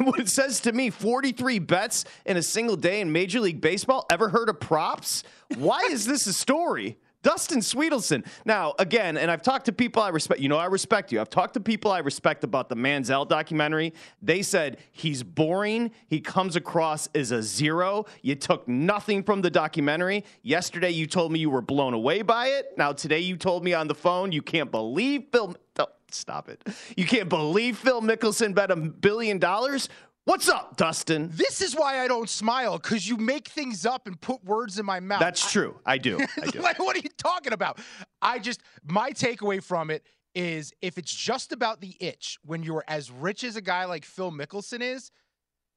What 0.00 0.20
it 0.20 0.28
says 0.28 0.60
to 0.60 0.72
me: 0.72 0.90
forty 0.90 1.32
three 1.32 1.58
bets 1.58 2.04
in 2.24 2.36
a 2.36 2.42
single 2.42 2.76
day 2.76 3.00
in 3.00 3.12
Major 3.12 3.40
League 3.40 3.60
Baseball. 3.60 4.06
Ever 4.10 4.28
heard 4.28 4.48
of 4.48 4.60
props? 4.60 5.24
Why 5.56 5.80
is 5.90 6.06
this 6.06 6.26
a 6.26 6.32
story? 6.32 6.98
Dustin 7.22 7.58
Swedelson. 7.58 8.24
Now, 8.44 8.74
again, 8.78 9.16
and 9.16 9.30
I've 9.30 9.42
talked 9.42 9.66
to 9.66 9.72
people 9.72 10.02
I 10.02 10.08
respect. 10.10 10.40
You 10.40 10.48
know, 10.48 10.56
I 10.56 10.66
respect 10.66 11.10
you. 11.10 11.20
I've 11.20 11.30
talked 11.30 11.54
to 11.54 11.60
people 11.60 11.90
I 11.90 11.98
respect 11.98 12.44
about 12.44 12.68
the 12.68 12.76
Manziel 12.76 13.28
documentary. 13.28 13.92
They 14.22 14.42
said 14.42 14.78
he's 14.92 15.22
boring. 15.22 15.90
He 16.06 16.20
comes 16.20 16.54
across 16.54 17.08
as 17.14 17.32
a 17.32 17.42
zero. 17.42 18.06
You 18.22 18.36
took 18.36 18.68
nothing 18.68 19.22
from 19.22 19.42
the 19.42 19.50
documentary. 19.50 20.24
Yesterday, 20.42 20.90
you 20.90 21.06
told 21.06 21.32
me 21.32 21.40
you 21.40 21.50
were 21.50 21.62
blown 21.62 21.94
away 21.94 22.22
by 22.22 22.48
it. 22.48 22.76
Now, 22.76 22.92
today, 22.92 23.20
you 23.20 23.36
told 23.36 23.64
me 23.64 23.74
on 23.74 23.88
the 23.88 23.94
phone 23.94 24.30
you 24.30 24.42
can't 24.42 24.70
believe 24.70 25.24
Phil. 25.32 25.56
Oh, 25.80 25.86
stop 26.10 26.48
it. 26.48 26.66
You 26.96 27.06
can't 27.06 27.28
believe 27.28 27.78
Phil 27.78 28.00
Mickelson 28.00 28.54
bet 28.54 28.70
a 28.70 28.76
billion 28.76 29.38
dollars. 29.38 29.88
What's 30.28 30.46
up, 30.46 30.76
Dustin? 30.76 31.30
This 31.32 31.62
is 31.62 31.74
why 31.74 32.00
I 32.00 32.06
don't 32.06 32.28
smile 32.28 32.76
because 32.76 33.08
you 33.08 33.16
make 33.16 33.48
things 33.48 33.86
up 33.86 34.06
and 34.06 34.20
put 34.20 34.44
words 34.44 34.78
in 34.78 34.84
my 34.84 35.00
mouth. 35.00 35.20
That's 35.20 35.50
true. 35.50 35.80
I 35.86 35.96
do. 35.96 36.18
I 36.42 36.46
do. 36.48 36.60
like, 36.60 36.78
what 36.78 36.94
are 36.96 36.98
you 36.98 37.08
talking 37.16 37.54
about? 37.54 37.78
I 38.20 38.38
just, 38.38 38.60
my 38.84 39.12
takeaway 39.12 39.64
from 39.64 39.88
it 39.88 40.02
is 40.34 40.70
if 40.82 40.98
it's 40.98 41.14
just 41.14 41.50
about 41.50 41.80
the 41.80 41.96
itch 41.98 42.36
when 42.44 42.62
you're 42.62 42.84
as 42.88 43.10
rich 43.10 43.42
as 43.42 43.56
a 43.56 43.62
guy 43.62 43.86
like 43.86 44.04
Phil 44.04 44.30
Mickelson 44.30 44.82
is, 44.82 45.10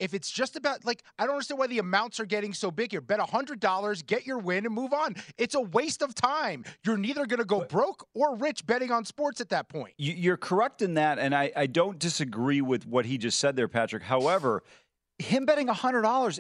if 0.02 0.16
it's 0.16 0.30
just 0.32 0.56
about 0.56 0.84
like 0.84 1.04
I 1.18 1.26
don't 1.26 1.36
understand 1.36 1.60
why 1.60 1.68
the 1.68 1.80
amounts 1.80 2.20
are 2.20 2.26
getting 2.26 2.54
so 2.54 2.72
big 2.72 2.92
here. 2.92 3.00
Bet 3.00 3.20
hundred 3.22 3.60
dollars, 3.60 4.02
get 4.02 4.26
your 4.26 4.40
win, 4.40 4.66
and 4.66 4.74
move 4.74 4.92
on. 4.92 5.16
It's 5.38 5.56
a 5.56 5.62
waste 5.62 6.02
of 6.02 6.16
time. 6.16 6.66
You're 6.84 6.98
neither 6.98 7.26
going 7.26 7.40
to 7.40 7.46
go 7.46 7.62
broke 7.64 8.08
or 8.16 8.36
rich 8.36 8.66
betting 8.66 8.92
on 8.92 9.06
sports 9.06 9.40
at 9.40 9.50
that 9.50 9.70
point. 9.70 9.94
You're 9.98 10.38
correct 10.38 10.82
in 10.82 10.96
that, 10.96 11.20
and 11.20 11.36
I, 11.36 11.52
I 11.56 11.68
don't 11.68 12.00
disagree 12.00 12.62
with 12.62 12.88
what 12.88 13.06
he 13.06 13.18
just 13.20 13.40
said 13.40 13.56
there, 13.56 13.68
Patrick. 13.68 14.02
However, 14.04 14.64
him 15.20 15.46
betting 15.46 15.68
hundred 15.68 16.02
dollars. 16.02 16.40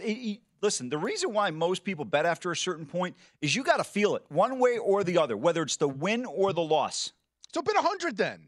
Listen, 0.63 0.89
the 0.89 0.97
reason 0.97 1.33
why 1.33 1.49
most 1.51 1.83
people 1.83 2.05
bet 2.05 2.25
after 2.25 2.51
a 2.51 2.55
certain 2.55 2.85
point 2.85 3.15
is 3.41 3.55
you 3.55 3.63
got 3.63 3.77
to 3.77 3.83
feel 3.83 4.15
it 4.15 4.23
one 4.29 4.59
way 4.59 4.77
or 4.77 5.03
the 5.03 5.17
other, 5.17 5.37
whether 5.37 5.61
it's 5.61 5.77
the 5.77 5.87
win 5.87 6.25
or 6.25 6.51
the 6.53 6.61
loss. 6.61 7.13
So 7.53 7.61
bet 7.61 7.75
a 7.75 7.81
hundred 7.81 8.17
then. 8.17 8.47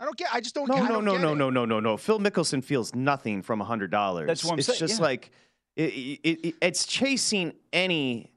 I 0.00 0.04
don't 0.04 0.16
get. 0.16 0.28
I 0.32 0.40
just 0.40 0.54
don't. 0.54 0.68
No, 0.68 0.74
I 0.74 0.80
no, 0.80 0.88
don't 0.88 1.04
no, 1.04 1.12
get 1.12 1.20
no, 1.22 1.32
it. 1.32 1.36
no, 1.36 1.50
no, 1.50 1.64
no, 1.64 1.80
no. 1.80 1.96
Phil 1.96 2.18
Mickelson 2.18 2.62
feels 2.62 2.94
nothing 2.94 3.42
from 3.42 3.60
a 3.60 3.64
hundred 3.64 3.90
dollars. 3.90 4.26
That's 4.26 4.44
what 4.44 4.54
I'm 4.54 4.58
it's 4.58 4.68
saying, 4.68 4.78
just 4.78 4.98
yeah. 4.98 5.04
like 5.06 5.30
it, 5.76 5.82
it, 5.82 6.46
it, 6.48 6.54
it's 6.60 6.86
chasing 6.86 7.52
any 7.72 8.30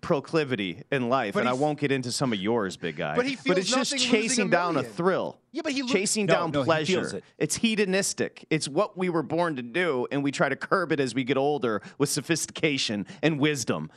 proclivity 0.00 0.82
in 0.92 1.08
life, 1.08 1.34
But 1.34 1.40
and 1.40 1.48
I 1.48 1.52
won't 1.54 1.78
get 1.78 1.90
into 1.90 2.12
some 2.12 2.32
of 2.32 2.38
yours, 2.38 2.76
big 2.76 2.96
guy. 2.96 3.16
But 3.16 3.26
he 3.26 3.36
feels 3.36 3.58
it's 3.58 3.68
just 3.68 3.92
nothing 3.92 3.98
losing 4.04 4.18
a 4.18 4.22
chasing 4.22 4.50
down 4.50 4.76
a 4.76 4.82
thrill. 4.82 5.38
Yeah, 5.52 5.62
but 5.62 5.72
he 5.72 5.82
lo- 5.82 5.88
chasing 5.88 6.26
No, 6.26 6.34
down 6.34 6.50
no, 6.50 6.60
he 6.60 6.64
pleasure. 6.64 7.00
feels 7.00 7.14
it. 7.14 7.24
It's 7.38 7.56
hedonistic. 7.56 8.46
It's 8.50 8.68
what 8.68 8.96
we 8.96 9.08
were 9.08 9.22
born 9.22 9.56
to 9.56 9.62
do, 9.62 10.06
and 10.10 10.22
we 10.22 10.30
try 10.32 10.48
to 10.48 10.56
curb 10.56 10.92
it 10.92 11.00
as 11.00 11.14
we 11.14 11.24
get 11.24 11.36
older 11.36 11.82
with 11.98 12.08
sophistication 12.08 13.06
and 13.22 13.40
wisdom. 13.40 13.90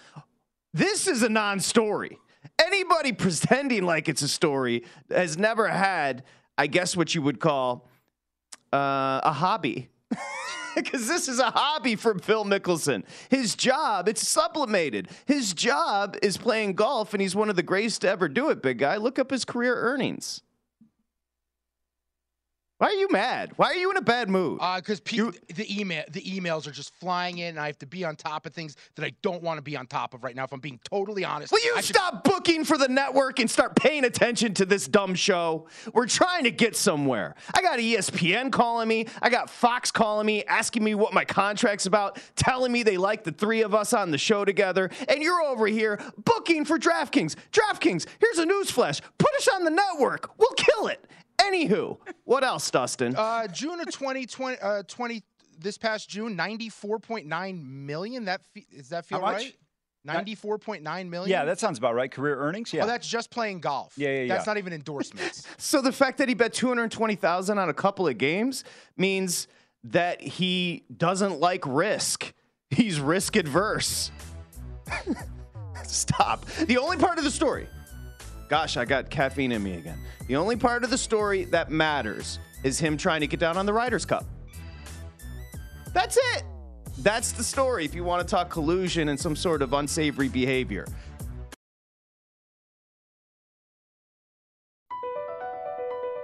This 0.73 1.07
is 1.07 1.23
a 1.23 1.29
non-story. 1.29 2.17
Anybody 2.59 3.11
pretending 3.13 3.85
like 3.85 4.07
it's 4.07 4.21
a 4.21 4.27
story 4.27 4.85
has 5.09 5.37
never 5.37 5.67
had, 5.67 6.23
I 6.59 6.67
guess, 6.67 6.97
what 6.97 7.15
you 7.15 7.21
would 7.21 7.39
call 7.39 7.87
uh, 8.73 9.21
a 9.23 9.31
hobby. 9.31 9.89
Because 10.75 11.07
this 11.07 11.27
is 11.27 11.39
a 11.39 11.49
hobby 11.49 11.95
for 11.95 12.17
Phil 12.19 12.45
Mickelson. 12.45 13.03
His 13.29 13.55
job, 13.55 14.07
it's 14.07 14.25
sublimated. 14.25 15.09
His 15.25 15.53
job 15.53 16.15
is 16.21 16.37
playing 16.37 16.73
golf, 16.73 17.13
and 17.13 17.21
he's 17.21 17.35
one 17.35 17.49
of 17.49 17.57
the 17.57 17.63
greatest 17.63 18.01
to 18.01 18.09
ever 18.09 18.29
do 18.29 18.49
it, 18.49 18.61
big 18.61 18.77
guy. 18.77 18.95
Look 18.95 19.19
up 19.19 19.31
his 19.31 19.43
career 19.43 19.75
earnings. 19.75 20.41
Why 22.79 22.87
are 22.87 22.93
you 22.93 23.09
mad? 23.11 23.51
Why 23.57 23.67
are 23.67 23.75
you 23.75 23.91
in 23.91 23.97
a 23.97 24.01
bad 24.01 24.29
mood? 24.29 24.59
Uh, 24.61 24.77
because 24.77 25.01
You- 25.11 25.33
the 25.53 25.67
email 25.81 26.05
the 26.09 26.21
emails 26.21 26.65
are 26.65 26.71
just 26.71 26.93
flying 26.95 27.37
in. 27.39 27.49
And 27.49 27.59
I 27.59 27.65
have 27.67 27.77
to 27.79 27.85
be 27.85 28.05
on 28.05 28.15
top 28.15 28.45
of 28.45 28.53
things 28.53 28.77
that 28.95 29.03
I 29.03 29.11
don't 29.21 29.43
want 29.43 29.57
to 29.57 29.61
be 29.61 29.75
on 29.75 29.85
top 29.85 30.13
of 30.13 30.23
right 30.23 30.33
now. 30.33 30.45
If 30.45 30.53
I'm 30.53 30.61
being 30.61 30.79
totally 30.89 31.25
honest, 31.25 31.51
Will 31.51 31.59
you 31.61 31.73
I 31.75 31.81
should- 31.81 31.93
stop 31.97 32.23
booking 32.23 32.63
for 32.63 32.77
the 32.77 32.87
network 32.87 33.39
and 33.39 33.51
start 33.51 33.75
paying 33.75 34.05
attention 34.05 34.53
to 34.53 34.65
this 34.65 34.87
dumb 34.87 35.13
show? 35.13 35.67
We're 35.93 36.07
trying 36.07 36.45
to 36.45 36.51
get 36.51 36.73
somewhere. 36.73 37.35
I 37.53 37.61
got 37.61 37.79
ESPN 37.79 38.49
calling 38.49 38.87
me. 38.87 39.07
I 39.21 39.29
got 39.29 39.49
Fox 39.49 39.91
calling 39.91 40.25
me, 40.25 40.45
asking 40.45 40.81
me 40.85 40.95
what 40.95 41.13
my 41.13 41.25
contract's 41.25 41.85
about, 41.85 42.17
telling 42.37 42.71
me 42.71 42.83
they 42.83 42.95
like 42.95 43.25
the 43.25 43.33
three 43.33 43.61
of 43.61 43.75
us 43.75 43.91
on 43.91 44.11
the 44.11 44.17
show 44.17 44.45
together. 44.45 44.89
And 45.09 45.21
you're 45.21 45.41
over 45.41 45.67
here 45.67 45.99
booking 46.23 46.63
for 46.63 46.79
DraftKings. 46.79 47.35
DraftKings, 47.51 48.05
here's 48.21 48.37
a 48.39 48.45
newsflash. 48.45 49.01
Put 49.17 49.35
us 49.35 49.49
on 49.49 49.65
the 49.65 49.71
network. 49.71 50.31
We'll 50.37 50.53
kill 50.55 50.87
it. 50.87 51.03
Anywho, 51.39 51.97
what 52.25 52.43
else, 52.43 52.69
Dustin? 52.69 53.15
Uh, 53.15 53.47
June 53.47 53.79
of 53.79 53.87
2020, 53.91 54.57
uh, 54.61 54.83
20 54.87 55.23
this 55.59 55.77
past 55.77 56.09
June, 56.09 56.37
94.9 56.37 57.63
million. 57.65 58.25
That 58.25 58.41
fe- 58.53 58.65
that 58.89 59.05
feel 59.05 59.21
right? 59.21 59.53
94.9 60.07 61.09
million. 61.09 61.29
Yeah, 61.29 61.45
that 61.45 61.59
sounds 61.59 61.77
about 61.77 61.93
right. 61.93 62.09
Career 62.09 62.37
earnings. 62.37 62.71
Yeah. 62.73 62.83
Oh, 62.83 62.87
that's 62.87 63.07
just 63.07 63.29
playing 63.29 63.59
golf. 63.59 63.93
Yeah, 63.97 64.09
yeah, 64.09 64.21
yeah. 64.21 64.27
That's 64.33 64.47
not 64.47 64.57
even 64.57 64.73
endorsements. 64.73 65.45
So 65.57 65.81
the 65.81 65.91
fact 65.91 66.17
that 66.19 66.29
he 66.29 66.33
bet 66.35 66.53
220,000 66.53 67.57
on 67.57 67.69
a 67.69 67.73
couple 67.73 68.07
of 68.07 68.17
games 68.17 68.63
means 68.95 69.47
that 69.83 70.21
he 70.21 70.83
doesn't 70.95 71.39
like 71.39 71.63
risk. 71.67 72.33
He's 72.69 72.99
risk 72.99 73.35
adverse. 73.35 74.09
Stop. 75.83 76.45
The 76.45 76.77
only 76.77 76.97
part 76.97 77.17
of 77.17 77.23
the 77.23 77.31
story. 77.31 77.67
Gosh, 78.49 78.77
I 78.77 78.85
got 78.85 79.11
caffeine 79.11 79.51
in 79.51 79.61
me 79.61 79.75
again. 79.75 79.99
The 80.27 80.35
only 80.35 80.55
part 80.55 80.83
of 80.83 80.89
the 80.89 80.97
story 80.97 81.45
that 81.45 81.69
matters 81.69 82.39
is 82.63 82.79
him 82.79 82.97
trying 82.97 83.21
to 83.21 83.27
get 83.27 83.39
down 83.39 83.57
on 83.57 83.67
the 83.67 83.73
Ryder's 83.73 84.05
Cup. 84.05 84.25
That's 85.93 86.17
it. 86.17 86.43
That's 86.97 87.31
the 87.31 87.43
story 87.43 87.85
if 87.85 87.93
you 87.93 88.03
want 88.03 88.27
to 88.27 88.29
talk 88.29 88.49
collusion 88.49 89.09
and 89.09 89.19
some 89.19 89.35
sort 89.35 89.61
of 89.61 89.73
unsavory 89.73 90.29
behavior. 90.29 90.85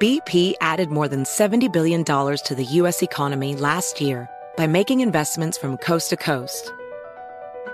BP 0.02 0.56
added 0.60 0.90
more 0.90 1.08
than 1.08 1.24
$70 1.24 1.72
billion 1.72 2.04
to 2.04 2.56
the 2.56 2.66
U.S. 2.72 3.02
economy 3.02 3.56
last 3.56 4.02
year 4.02 4.28
by 4.58 4.68
making 4.68 5.00
investments 5.00 5.58
from 5.58 5.78
coast 5.78 6.10
to 6.10 6.18
coast. 6.18 6.74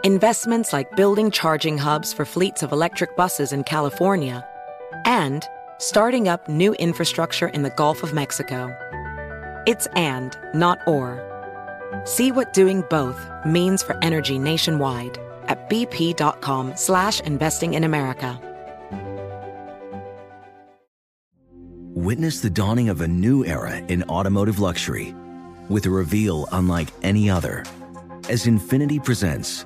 Investments 0.04 0.74
like 0.74 0.96
building 0.96 1.30
charging 1.30 1.78
hubs 1.78 2.12
for 2.12 2.26
fleets 2.26 2.64
of 2.64 2.72
electric 2.72 3.16
buses 3.16 3.54
in 3.54 3.64
California 3.64 4.44
and 5.06 5.48
starting 5.78 6.28
up 6.28 6.50
new 6.50 6.74
infrastructure 6.80 7.50
in 7.50 7.62
the 7.62 7.70
Gulf 7.70 8.02
of 8.02 8.12
Mexico. 8.12 8.76
It's 9.68 9.86
and, 9.96 10.36
not 10.56 10.80
or. 10.88 11.20
See 12.06 12.32
what 12.32 12.52
doing 12.52 12.84
both 12.90 13.30
means 13.46 13.84
for 13.84 13.96
energy 14.02 14.40
nationwide 14.40 15.20
at 15.44 15.70
bp.com 15.70 16.76
slash 16.76 17.20
investing 17.20 17.76
in 17.76 17.84
America. 17.84 18.40
Witness 21.94 22.40
the 22.40 22.50
dawning 22.50 22.90
of 22.90 23.02
a 23.02 23.08
new 23.08 23.46
era 23.46 23.78
in 23.78 24.02
automotive 24.10 24.58
luxury 24.58 25.14
with 25.70 25.86
a 25.86 25.92
reveal 25.92 26.48
unlike 26.52 26.88
any 27.04 27.30
other 27.30 27.64
as 28.30 28.46
Infiniti 28.46 29.04
presents 29.04 29.66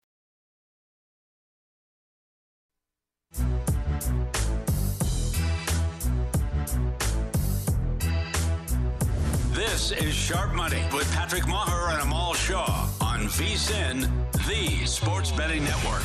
This 9.81 10.03
is 10.03 10.13
Sharp 10.13 10.53
Money 10.53 10.83
with 10.93 11.11
Patrick 11.11 11.47
Maher 11.47 11.89
and 11.89 12.03
Amal 12.03 12.35
Shaw 12.35 12.87
on 13.01 13.21
VSIN, 13.21 14.07
the 14.47 14.85
Sports 14.85 15.31
Betting 15.31 15.63
Network. 15.63 16.03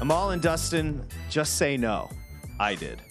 Amal 0.00 0.30
and 0.30 0.40
Dustin 0.40 1.04
just 1.28 1.58
say 1.58 1.76
no. 1.76 2.08
I 2.58 2.76
did. 2.76 3.02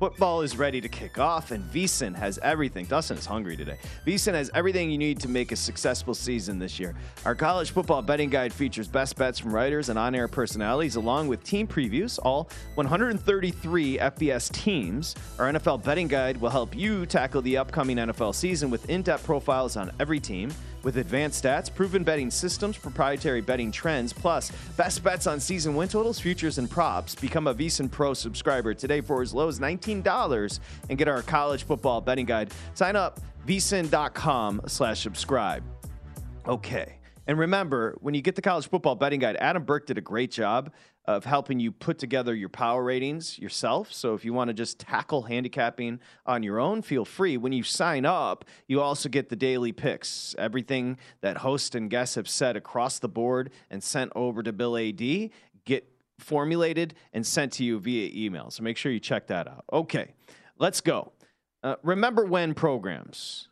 Football 0.00 0.42
is 0.42 0.56
ready 0.56 0.80
to 0.80 0.88
kick 0.88 1.20
off, 1.20 1.52
and 1.52 1.62
VSIN 1.72 2.16
has 2.16 2.40
everything. 2.42 2.84
Dustin 2.86 3.16
is 3.16 3.24
hungry 3.24 3.56
today. 3.56 3.78
VSIN 4.04 4.34
has 4.34 4.50
everything 4.52 4.90
you 4.90 4.98
need 4.98 5.20
to 5.20 5.28
make 5.28 5.52
a 5.52 5.56
successful 5.56 6.14
season 6.14 6.58
this 6.58 6.80
year. 6.80 6.96
Our 7.24 7.36
college 7.36 7.70
football 7.70 8.02
betting 8.02 8.28
guide 8.28 8.52
features 8.52 8.88
best 8.88 9.16
bets 9.16 9.38
from 9.38 9.54
writers 9.54 9.90
and 9.90 9.98
on 9.98 10.16
air 10.16 10.26
personalities, 10.26 10.96
along 10.96 11.28
with 11.28 11.44
team 11.44 11.68
previews, 11.68 12.18
all 12.24 12.50
133 12.74 13.98
FBS 13.98 14.52
teams. 14.52 15.14
Our 15.38 15.52
NFL 15.52 15.84
betting 15.84 16.08
guide 16.08 16.38
will 16.38 16.50
help 16.50 16.76
you 16.76 17.06
tackle 17.06 17.42
the 17.42 17.56
upcoming 17.56 17.96
NFL 17.96 18.34
season 18.34 18.70
with 18.70 18.90
in 18.90 19.02
depth 19.02 19.24
profiles 19.24 19.76
on 19.76 19.92
every 20.00 20.18
team. 20.18 20.52
With 20.84 20.98
advanced 20.98 21.42
stats, 21.42 21.74
proven 21.74 22.04
betting 22.04 22.30
systems, 22.30 22.76
proprietary 22.76 23.40
betting 23.40 23.72
trends, 23.72 24.12
plus 24.12 24.52
best 24.76 25.02
bets 25.02 25.26
on 25.26 25.40
season 25.40 25.74
win 25.74 25.88
totals, 25.88 26.20
futures, 26.20 26.58
and 26.58 26.70
props. 26.70 27.14
Become 27.14 27.46
a 27.46 27.54
VSIN 27.54 27.90
Pro 27.90 28.14
subscriber 28.14 28.74
today 28.74 29.00
for 29.00 29.22
as 29.22 29.34
low 29.34 29.48
as 29.48 29.58
$19 29.58 30.60
and 30.90 30.98
get 30.98 31.08
our 31.08 31.22
college 31.22 31.64
football 31.64 32.00
betting 32.00 32.26
guide. 32.26 32.52
Sign 32.74 32.96
up 32.96 33.18
vsin.com 33.46 34.60
slash 34.66 35.00
subscribe. 35.00 35.62
Okay. 36.46 36.96
And 37.26 37.38
remember, 37.38 37.96
when 38.00 38.14
you 38.14 38.20
get 38.20 38.36
the 38.36 38.42
college 38.42 38.68
football 38.68 38.94
betting 38.94 39.20
guide, 39.20 39.36
Adam 39.36 39.64
Burke 39.64 39.86
did 39.86 39.96
a 39.96 40.02
great 40.02 40.30
job 40.30 40.72
of 41.06 41.24
helping 41.24 41.60
you 41.60 41.72
put 41.72 41.98
together 41.98 42.34
your 42.34 42.48
power 42.48 42.82
ratings 42.82 43.38
yourself. 43.38 43.92
So 43.92 44.14
if 44.14 44.24
you 44.24 44.32
want 44.32 44.48
to 44.48 44.54
just 44.54 44.78
tackle 44.78 45.22
handicapping 45.22 46.00
on 46.26 46.42
your 46.42 46.58
own, 46.58 46.82
feel 46.82 47.04
free. 47.04 47.36
When 47.36 47.52
you 47.52 47.62
sign 47.62 48.04
up, 48.04 48.44
you 48.66 48.80
also 48.80 49.08
get 49.08 49.28
the 49.28 49.36
daily 49.36 49.72
picks, 49.72 50.34
everything 50.38 50.98
that 51.20 51.38
host 51.38 51.74
and 51.74 51.90
guests 51.90 52.14
have 52.14 52.28
said 52.28 52.56
across 52.56 52.98
the 52.98 53.08
board 53.08 53.50
and 53.70 53.82
sent 53.82 54.12
over 54.14 54.42
to 54.42 54.52
Bill 54.52 54.76
AD 54.76 55.30
get 55.64 55.88
formulated 56.18 56.94
and 57.12 57.26
sent 57.26 57.52
to 57.54 57.64
you 57.64 57.78
via 57.78 58.10
email. 58.14 58.50
So 58.50 58.62
make 58.62 58.76
sure 58.76 58.92
you 58.92 59.00
check 59.00 59.26
that 59.28 59.48
out. 59.48 59.64
Okay, 59.72 60.14
let's 60.58 60.80
go. 60.80 61.12
Uh, 61.62 61.76
remember 61.82 62.24
when 62.24 62.54
programs 62.54 63.48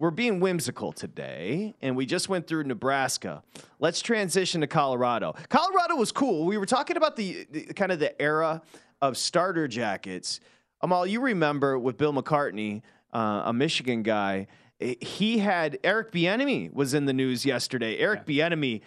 we're 0.00 0.10
being 0.10 0.40
whimsical 0.40 0.92
today, 0.92 1.74
and 1.82 1.94
we 1.94 2.06
just 2.06 2.30
went 2.30 2.46
through 2.46 2.64
Nebraska. 2.64 3.42
Let's 3.78 4.00
transition 4.00 4.62
to 4.62 4.66
Colorado. 4.66 5.34
Colorado 5.50 5.94
was 5.94 6.10
cool. 6.10 6.46
We 6.46 6.56
were 6.56 6.64
talking 6.64 6.96
about 6.96 7.16
the, 7.16 7.46
the 7.50 7.66
kind 7.74 7.92
of 7.92 7.98
the 7.98 8.20
era 8.20 8.62
of 9.02 9.18
starter 9.18 9.68
jackets. 9.68 10.40
Amal, 10.80 11.06
you 11.06 11.20
remember 11.20 11.78
with 11.78 11.98
Bill 11.98 12.14
McCartney, 12.14 12.80
uh, 13.12 13.42
a 13.44 13.52
Michigan 13.52 14.02
guy. 14.02 14.46
He 14.78 15.36
had 15.36 15.78
Eric 15.84 16.12
Bieniemy 16.12 16.72
was 16.72 16.94
in 16.94 17.04
the 17.04 17.12
news 17.12 17.44
yesterday. 17.44 17.98
Eric 17.98 18.22
yeah. 18.26 18.48
Bieniemy, 18.48 18.80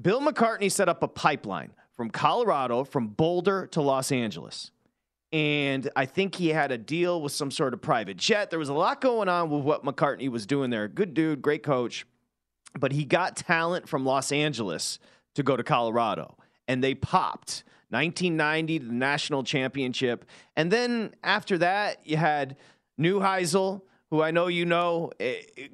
Bill 0.00 0.22
McCartney 0.22 0.72
set 0.72 0.88
up 0.88 1.02
a 1.02 1.08
pipeline 1.08 1.72
from 1.94 2.08
Colorado, 2.08 2.84
from 2.84 3.08
Boulder 3.08 3.66
to 3.66 3.82
Los 3.82 4.10
Angeles 4.10 4.70
and 5.34 5.90
I 5.96 6.06
think 6.06 6.36
he 6.36 6.50
had 6.50 6.70
a 6.70 6.78
deal 6.78 7.20
with 7.20 7.32
some 7.32 7.50
sort 7.50 7.74
of 7.74 7.82
private 7.82 8.16
jet. 8.16 8.50
There 8.50 8.58
was 8.58 8.68
a 8.68 8.74
lot 8.74 9.00
going 9.00 9.28
on 9.28 9.50
with 9.50 9.64
what 9.64 9.84
McCartney 9.84 10.28
was 10.28 10.46
doing 10.46 10.70
there. 10.70 10.86
Good 10.86 11.12
dude, 11.12 11.42
great 11.42 11.64
coach, 11.64 12.06
but 12.78 12.92
he 12.92 13.04
got 13.04 13.34
talent 13.34 13.88
from 13.88 14.04
Los 14.04 14.30
Angeles 14.30 15.00
to 15.34 15.42
go 15.42 15.56
to 15.56 15.64
Colorado, 15.64 16.36
and 16.68 16.82
they 16.82 16.94
popped. 16.94 17.64
1990, 17.90 18.78
the 18.78 18.92
national 18.92 19.44
championship, 19.44 20.24
and 20.56 20.70
then 20.70 21.14
after 21.22 21.58
that, 21.58 21.98
you 22.04 22.16
had 22.16 22.56
Neuheisel, 22.98 23.82
who 24.10 24.22
I 24.22 24.32
know 24.32 24.48
you 24.48 24.64
know, 24.64 25.12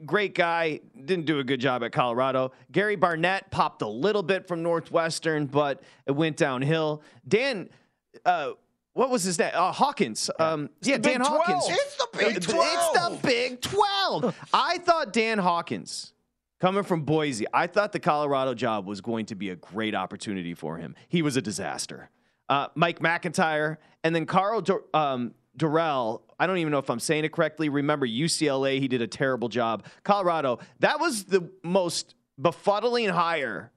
great 0.05 0.35
guy, 0.35 0.81
didn't 1.05 1.25
do 1.25 1.39
a 1.39 1.45
good 1.45 1.61
job 1.61 1.83
at 1.83 1.93
Colorado. 1.93 2.53
Gary 2.73 2.97
Barnett 2.97 3.51
popped 3.51 3.81
a 3.81 3.89
little 3.89 4.23
bit 4.23 4.49
from 4.49 4.63
Northwestern, 4.63 5.47
but 5.47 5.83
it 6.07 6.13
went 6.13 6.39
downhill. 6.39 7.03
Dan. 7.29 7.69
Uh, 8.25 8.53
what 8.93 9.11
was 9.11 9.23
his 9.23 9.39
name? 9.39 9.51
Uh, 9.55 9.73
Hawkins. 9.73 10.31
Um, 10.39 10.71
yeah, 10.83 10.99
Dan 10.99 11.21
Hawkins. 11.21 11.65
It's 11.69 11.97
the 11.97 12.09
Big 12.13 12.43
12. 12.43 12.67
It's 12.67 12.99
the 12.99 13.27
Big 13.27 13.61
12. 13.61 14.37
I 14.53 14.79
thought 14.79 15.13
Dan 15.13 15.39
Hawkins, 15.39 16.13
coming 16.61 16.83
from 16.83 17.03
Boise, 17.03 17.47
I 17.53 17.67
thought 17.67 17.93
the 17.93 18.01
Colorado 18.01 18.55
job 18.55 18.87
was 18.87 19.01
going 19.01 19.27
to 19.27 19.35
be 19.35 19.51
a 19.51 19.57
great 19.57 19.95
opportunity 19.95 20.55
for 20.55 20.77
him. 20.77 20.97
He 21.09 21.23
was 21.23 21.37
a 21.37 21.43
disaster. 21.43 22.11
Uh, 22.49 22.67
Mike 22.75 22.99
McIntyre, 22.99 23.77
and 24.03 24.15
then 24.15 24.27
Karl 24.27 24.65
um, 24.93 25.35
Dorrell. 25.57 26.23
I 26.39 26.47
don't 26.47 26.59
even 26.59 26.73
know 26.73 26.79
if 26.79 26.91
I'm 26.91 26.99
saying 26.99 27.25
it 27.25 27.33
correctly. 27.33 27.69
Remember 27.69 28.07
UCLA, 28.07 28.81
he 28.81 28.89
did 28.89 29.03
a 29.03 29.07
terrible 29.07 29.49
job. 29.49 29.87
Colorado, 30.03 30.59
that 30.81 30.99
was 30.99 31.25
the 31.25 31.49
most 31.63 32.17
befuddling 32.41 33.11
hire 33.11 33.71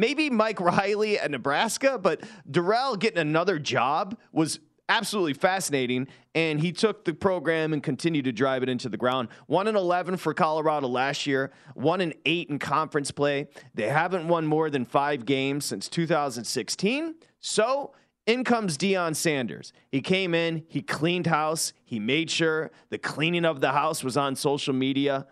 maybe 0.00 0.30
Mike 0.30 0.60
Riley 0.60 1.18
at 1.18 1.30
Nebraska, 1.30 1.98
but 1.98 2.22
Dorrell 2.50 2.98
getting 2.98 3.18
another 3.18 3.58
job 3.58 4.18
was 4.32 4.58
absolutely 4.88 5.34
fascinating. 5.34 6.08
And 6.34 6.58
he 6.58 6.72
took 6.72 7.04
the 7.04 7.12
program 7.12 7.72
and 7.72 7.82
continued 7.82 8.24
to 8.24 8.32
drive 8.32 8.62
it 8.62 8.68
into 8.68 8.88
the 8.88 8.96
ground. 8.96 9.28
One 9.46 9.68
in 9.68 9.76
11 9.76 10.16
for 10.16 10.34
Colorado 10.34 10.88
last 10.88 11.26
year, 11.26 11.52
one 11.74 12.00
in 12.00 12.14
eight 12.24 12.48
in 12.48 12.58
conference 12.58 13.10
play. 13.10 13.48
They 13.74 13.88
haven't 13.88 14.26
won 14.26 14.46
more 14.46 14.70
than 14.70 14.84
five 14.84 15.26
games 15.26 15.66
since 15.66 15.88
2016. 15.88 17.14
So 17.40 17.92
in 18.26 18.42
comes 18.42 18.78
Deion 18.78 19.14
Sanders. 19.14 19.72
He 19.92 20.00
came 20.00 20.34
in, 20.34 20.64
he 20.68 20.82
cleaned 20.82 21.26
house, 21.26 21.72
he 21.84 21.98
made 21.98 22.30
sure 22.30 22.70
the 22.88 22.98
cleaning 22.98 23.44
of 23.44 23.60
the 23.60 23.72
house 23.72 24.02
was 24.02 24.16
on 24.16 24.34
social 24.34 24.74
media. 24.74 25.26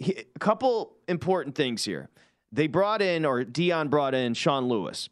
He, 0.00 0.24
a 0.34 0.38
couple 0.38 0.96
important 1.06 1.54
things 1.54 1.84
here 1.84 2.08
they 2.52 2.66
brought 2.66 3.02
in, 3.02 3.24
or 3.24 3.44
Deion 3.44 3.90
brought 3.90 4.14
in 4.14 4.34
Sean 4.34 4.66
Lewis 4.68 5.08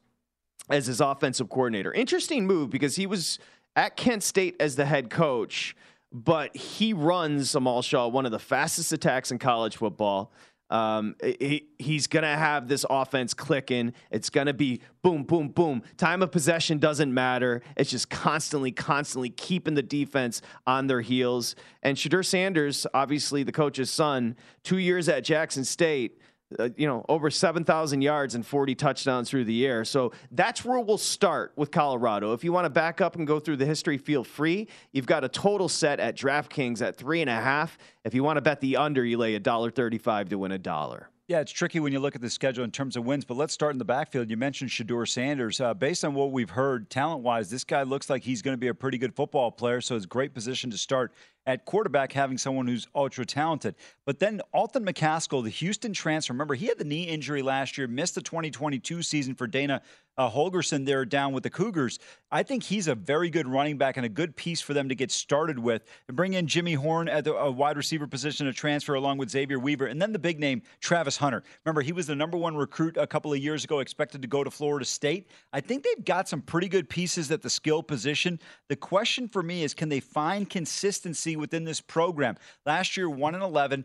as 0.70 0.86
his 0.86 1.00
offensive 1.00 1.48
coordinator. 1.48 1.92
Interesting 1.92 2.46
move 2.46 2.70
because 2.70 2.96
he 2.96 3.06
was 3.06 3.38
at 3.76 3.96
Kent 3.96 4.22
State 4.22 4.56
as 4.60 4.76
the 4.76 4.86
head 4.86 5.10
coach, 5.10 5.76
but 6.12 6.56
he 6.56 6.92
runs 6.92 7.54
Amal 7.54 7.82
Shaw, 7.82 8.08
one 8.08 8.24
of 8.24 8.32
the 8.32 8.38
fastest 8.38 8.92
attacks 8.92 9.30
in 9.30 9.38
college 9.38 9.76
football. 9.76 10.32
Um, 10.70 11.14
he, 11.22 11.66
he's 11.78 12.06
going 12.06 12.22
to 12.22 12.28
have 12.28 12.68
this 12.68 12.86
offense 12.88 13.34
clicking. 13.34 13.92
It's 14.10 14.30
going 14.30 14.46
to 14.46 14.54
be 14.54 14.80
boom, 15.02 15.24
boom, 15.24 15.48
boom. 15.48 15.82
Time 15.98 16.22
of 16.22 16.32
possession 16.32 16.78
doesn't 16.78 17.12
matter. 17.12 17.62
It's 17.76 17.90
just 17.90 18.08
constantly, 18.08 18.72
constantly 18.72 19.28
keeping 19.28 19.74
the 19.74 19.82
defense 19.82 20.40
on 20.66 20.86
their 20.86 21.02
heels. 21.02 21.54
And 21.82 21.96
Shedeur 21.96 22.24
Sanders, 22.24 22.86
obviously 22.94 23.42
the 23.42 23.52
coach's 23.52 23.90
son, 23.90 24.36
two 24.62 24.78
years 24.78 25.08
at 25.08 25.22
Jackson 25.22 25.64
State, 25.64 26.18
uh, 26.58 26.70
you 26.76 26.86
know, 26.86 27.04
over 27.08 27.30
7,000 27.30 28.02
yards 28.02 28.34
and 28.34 28.46
40 28.46 28.74
touchdowns 28.74 29.30
through 29.30 29.44
the 29.44 29.66
air. 29.66 29.84
So 29.84 30.12
that's 30.30 30.64
where 30.64 30.80
we'll 30.80 30.98
start 30.98 31.52
with 31.56 31.70
Colorado. 31.70 32.32
If 32.32 32.44
you 32.44 32.52
want 32.52 32.66
to 32.66 32.70
back 32.70 33.00
up 33.00 33.16
and 33.16 33.26
go 33.26 33.40
through 33.40 33.56
the 33.56 33.66
history, 33.66 33.98
feel 33.98 34.24
free. 34.24 34.68
You've 34.92 35.06
got 35.06 35.24
a 35.24 35.28
total 35.28 35.68
set 35.68 36.00
at 36.00 36.16
DraftKings 36.16 36.82
at 36.82 36.96
three 36.96 37.20
and 37.20 37.30
a 37.30 37.34
half. 37.34 37.78
If 38.04 38.14
you 38.14 38.22
want 38.22 38.36
to 38.36 38.42
bet 38.42 38.60
the 38.60 38.76
under, 38.76 39.04
you 39.04 39.18
lay 39.18 39.34
a 39.34 39.40
dollar 39.40 39.70
thirty-five 39.70 40.28
to 40.30 40.38
win 40.38 40.52
a 40.52 40.58
dollar. 40.58 41.10
Yeah, 41.26 41.40
it's 41.40 41.52
tricky 41.52 41.80
when 41.80 41.90
you 41.90 42.00
look 42.00 42.14
at 42.14 42.20
the 42.20 42.28
schedule 42.28 42.64
in 42.64 42.70
terms 42.70 42.96
of 42.96 43.06
wins, 43.06 43.24
but 43.24 43.38
let's 43.38 43.54
start 43.54 43.72
in 43.72 43.78
the 43.78 43.84
backfield. 43.84 44.28
You 44.28 44.36
mentioned 44.36 44.68
Shedeur 44.68 45.08
Sanders. 45.08 45.58
Uh, 45.58 45.72
based 45.72 46.04
on 46.04 46.12
what 46.12 46.32
we've 46.32 46.50
heard, 46.50 46.90
talent 46.90 47.22
wise, 47.22 47.48
this 47.48 47.64
guy 47.64 47.82
looks 47.82 48.10
like 48.10 48.22
he's 48.22 48.42
going 48.42 48.52
to 48.52 48.58
be 48.58 48.68
a 48.68 48.74
pretty 48.74 48.98
good 48.98 49.16
football 49.16 49.50
player, 49.50 49.80
so 49.80 49.96
it's 49.96 50.04
a 50.04 50.08
great 50.08 50.34
position 50.34 50.70
to 50.70 50.76
start 50.76 51.14
at 51.46 51.64
quarterback, 51.64 52.12
having 52.12 52.38
someone 52.38 52.66
who's 52.66 52.86
ultra 52.94 53.24
talented. 53.24 53.74
But 54.06 54.18
then 54.18 54.40
Alton 54.52 54.84
McCaskill, 54.84 55.44
the 55.44 55.50
Houston 55.50 55.92
transfer, 55.92 56.32
remember 56.32 56.54
he 56.54 56.66
had 56.66 56.78
the 56.78 56.84
knee 56.84 57.04
injury 57.04 57.42
last 57.42 57.76
year, 57.78 57.86
missed 57.86 58.14
the 58.14 58.22
2022 58.22 59.02
season 59.02 59.34
for 59.34 59.46
Dana 59.46 59.82
uh, 60.16 60.30
Holgorsen 60.30 60.86
there 60.86 61.04
down 61.04 61.32
with 61.32 61.42
the 61.42 61.50
Cougars. 61.50 61.98
I 62.30 62.42
think 62.42 62.62
he's 62.62 62.88
a 62.88 62.94
very 62.94 63.30
good 63.30 63.48
running 63.48 63.78
back 63.78 63.96
and 63.96 64.06
a 64.06 64.08
good 64.08 64.36
piece 64.36 64.60
for 64.60 64.74
them 64.74 64.88
to 64.88 64.94
get 64.94 65.10
started 65.10 65.58
with. 65.58 65.84
And 66.08 66.16
bring 66.16 66.34
in 66.34 66.46
Jimmy 66.46 66.74
Horn 66.74 67.08
at 67.08 67.24
the 67.24 67.50
wide 67.50 67.76
receiver 67.76 68.06
position 68.06 68.46
to 68.46 68.52
transfer 68.52 68.94
along 68.94 69.18
with 69.18 69.30
Xavier 69.30 69.58
Weaver. 69.58 69.86
And 69.86 70.00
then 70.00 70.12
the 70.12 70.18
big 70.18 70.38
name, 70.38 70.62
Travis 70.80 71.16
Hunter. 71.16 71.42
Remember, 71.64 71.80
he 71.80 71.92
was 71.92 72.06
the 72.06 72.14
number 72.14 72.36
one 72.36 72.56
recruit 72.56 72.96
a 72.96 73.06
couple 73.06 73.32
of 73.32 73.38
years 73.38 73.64
ago, 73.64 73.80
expected 73.80 74.22
to 74.22 74.28
go 74.28 74.44
to 74.44 74.50
Florida 74.50 74.84
State. 74.84 75.28
I 75.52 75.60
think 75.60 75.84
they've 75.84 76.04
got 76.04 76.28
some 76.28 76.42
pretty 76.42 76.68
good 76.68 76.88
pieces 76.88 77.30
at 77.30 77.42
the 77.42 77.50
skill 77.50 77.82
position. 77.82 78.40
The 78.68 78.76
question 78.76 79.28
for 79.28 79.42
me 79.42 79.64
is 79.64 79.74
can 79.74 79.88
they 79.88 80.00
find 80.00 80.48
consistency 80.48 81.33
within 81.36 81.64
this 81.64 81.80
program? 81.80 82.36
Last 82.66 82.96
year, 82.96 83.08
1 83.08 83.34
and 83.34 83.42
11 83.42 83.84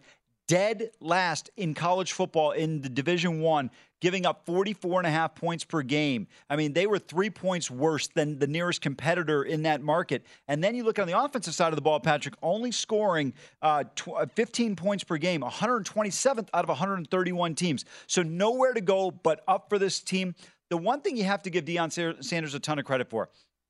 dead 0.50 0.90
last 1.00 1.52
in 1.58 1.76
college 1.76 2.12
football 2.12 2.52
in 2.54 2.82
the 2.82 2.90
division 2.90 3.40
one 3.40 3.70
giving 4.02 4.26
up 4.26 4.48
44 4.48 5.02
and 5.02 5.06
a 5.06 5.12
half 5.12 5.36
points 5.36 5.64
per 5.64 5.84
game. 5.84 6.28
I 6.50 6.56
mean 6.56 6.74
they 6.74 6.88
were 6.88 6.98
three 6.98 7.30
points 7.30 7.70
worse 7.70 8.08
than 8.08 8.40
the 8.40 8.48
nearest 8.48 8.82
competitor 8.82 9.44
in 9.44 9.62
that 9.64 9.84
market. 9.84 10.26
And 10.48 10.64
then 10.64 10.74
you 10.74 10.84
look 10.84 10.98
on 10.98 11.06
the 11.06 11.22
offensive 11.22 11.54
side 11.54 11.68
of 11.68 11.76
the 11.76 11.84
ball 11.84 12.00
patrick 12.00 12.34
only 12.42 12.72
scoring 12.72 13.34
uh, 13.62 13.84
uh 14.12 14.26
15 14.36 14.76
points 14.76 15.04
per 15.04 15.18
game 15.18 15.42
127th 15.42 16.48
out 16.52 16.66
of 16.66 16.70
131 16.70 17.54
teams. 17.54 17.86
So 18.08 18.24
nowhere 18.24 18.74
to 18.74 18.82
go 18.82 19.12
but 19.12 19.44
up 19.48 19.70
for 19.70 19.78
this 19.78 20.00
team. 20.00 20.34
The 20.72 20.78
one 20.78 21.02
thing 21.02 21.16
you 21.16 21.26
have 21.26 21.44
to 21.44 21.52
give 21.52 21.66
Deion 21.66 22.24
Sanders 22.24 22.56
a 22.56 22.60
ton 22.60 22.80
of 22.80 22.86
credit 22.86 23.08
for 23.12 23.30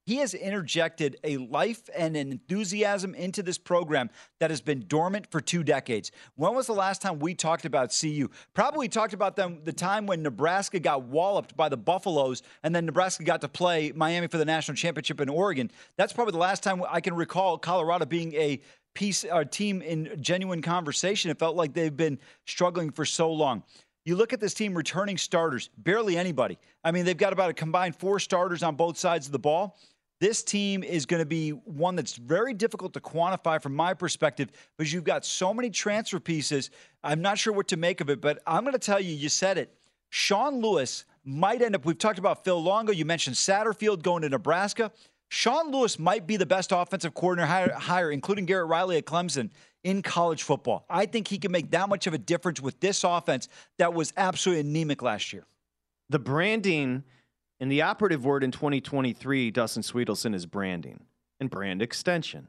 he 0.09 0.15
has 0.15 0.33
interjected 0.33 1.17
a 1.23 1.37
life 1.37 1.87
and 1.95 2.17
an 2.17 2.31
enthusiasm 2.31 3.13
into 3.13 3.43
this 3.43 3.59
program 3.59 4.09
that 4.39 4.49
has 4.49 4.59
been 4.59 4.85
dormant 4.87 5.29
for 5.29 5.39
two 5.39 5.63
decades. 5.63 6.11
When 6.33 6.55
was 6.55 6.65
the 6.65 6.73
last 6.73 6.99
time 6.99 7.19
we 7.19 7.35
talked 7.35 7.63
about 7.63 7.95
CU? 7.95 8.27
Probably 8.55 8.89
talked 8.89 9.13
about 9.13 9.35
them 9.35 9.59
the 9.65 9.71
time 9.71 10.07
when 10.07 10.23
Nebraska 10.23 10.79
got 10.79 11.03
walloped 11.03 11.55
by 11.55 11.69
the 11.69 11.77
Buffaloes 11.77 12.41
and 12.63 12.73
then 12.73 12.87
Nebraska 12.87 13.23
got 13.23 13.41
to 13.41 13.47
play 13.47 13.91
Miami 13.95 14.25
for 14.25 14.39
the 14.39 14.45
national 14.45 14.73
championship 14.75 15.21
in 15.21 15.29
Oregon. 15.29 15.69
That's 15.95 16.11
probably 16.11 16.31
the 16.31 16.39
last 16.39 16.63
time 16.63 16.81
I 16.89 17.01
can 17.01 17.13
recall 17.13 17.59
Colorado 17.59 18.07
being 18.07 18.33
a 18.33 18.61
piece 18.95 19.23
a 19.31 19.45
team 19.45 19.83
in 19.83 20.17
genuine 20.19 20.63
conversation. 20.63 21.29
It 21.29 21.37
felt 21.37 21.55
like 21.55 21.75
they've 21.75 21.95
been 21.95 22.17
struggling 22.47 22.89
for 22.89 23.05
so 23.05 23.31
long. 23.31 23.61
You 24.05 24.15
look 24.15 24.33
at 24.33 24.39
this 24.39 24.55
team 24.55 24.73
returning 24.73 25.19
starters, 25.19 25.69
barely 25.77 26.17
anybody. 26.17 26.57
I 26.83 26.91
mean, 26.91 27.05
they've 27.05 27.15
got 27.15 27.31
about 27.31 27.51
a 27.51 27.53
combined 27.53 27.95
four 27.95 28.17
starters 28.17 28.63
on 28.63 28.75
both 28.75 28.97
sides 28.97 29.27
of 29.27 29.31
the 29.31 29.37
ball. 29.37 29.77
This 30.19 30.43
team 30.43 30.83
is 30.83 31.05
going 31.05 31.21
to 31.21 31.25
be 31.25 31.51
one 31.51 31.95
that's 31.95 32.15
very 32.15 32.53
difficult 32.53 32.93
to 32.93 32.99
quantify 32.99 33.61
from 33.61 33.73
my 33.73 33.93
perspective 33.93 34.49
because 34.77 34.91
you've 34.91 35.05
got 35.05 35.23
so 35.25 35.53
many 35.53 35.69
transfer 35.69 36.19
pieces. 36.19 36.71
I'm 37.03 37.21
not 37.21 37.37
sure 37.37 37.53
what 37.53 37.69
to 37.69 37.77
make 37.77 38.01
of 38.01 38.09
it, 38.09 38.19
but 38.19 38.41
I'm 38.45 38.63
going 38.63 38.73
to 38.73 38.79
tell 38.79 38.99
you, 38.99 39.15
you 39.15 39.29
said 39.29 39.57
it. 39.57 39.73
Sean 40.09 40.59
Lewis 40.59 41.05
might 41.23 41.61
end 41.61 41.75
up, 41.75 41.85
we've 41.85 41.97
talked 41.97 42.19
about 42.19 42.43
Phil 42.43 42.61
Longo. 42.61 42.91
You 42.91 43.05
mentioned 43.05 43.37
Satterfield 43.37 44.01
going 44.01 44.23
to 44.23 44.29
Nebraska. 44.29 44.91
Sean 45.29 45.71
Lewis 45.71 45.97
might 45.97 46.27
be 46.27 46.35
the 46.35 46.45
best 46.45 46.71
offensive 46.73 47.13
coordinator 47.13 47.73
hire, 47.75 48.11
including 48.11 48.45
Garrett 48.45 48.67
Riley 48.67 48.97
at 48.97 49.05
Clemson 49.05 49.51
in 49.83 50.01
college 50.01 50.43
football. 50.43 50.85
I 50.89 51.05
think 51.05 51.27
he 51.27 51.37
can 51.37 51.51
make 51.51 51.71
that 51.71 51.87
much 51.87 52.07
of 52.07 52.13
a 52.13 52.17
difference 52.17 52.59
with 52.59 52.79
this 52.79 53.03
offense 53.03 53.47
that 53.77 53.93
was 53.93 54.11
absolutely 54.17 54.61
anemic 54.61 55.01
last 55.01 55.31
year. 55.31 55.45
The 56.09 56.19
branding 56.19 57.03
and 57.59 57.71
the 57.71 57.81
operative 57.81 58.25
word 58.25 58.43
in 58.43 58.51
2023, 58.51 59.51
Dustin 59.51 59.83
Swedelson, 59.83 60.33
is 60.33 60.45
branding 60.45 61.01
and 61.39 61.49
brand 61.49 61.81
extension. 61.81 62.47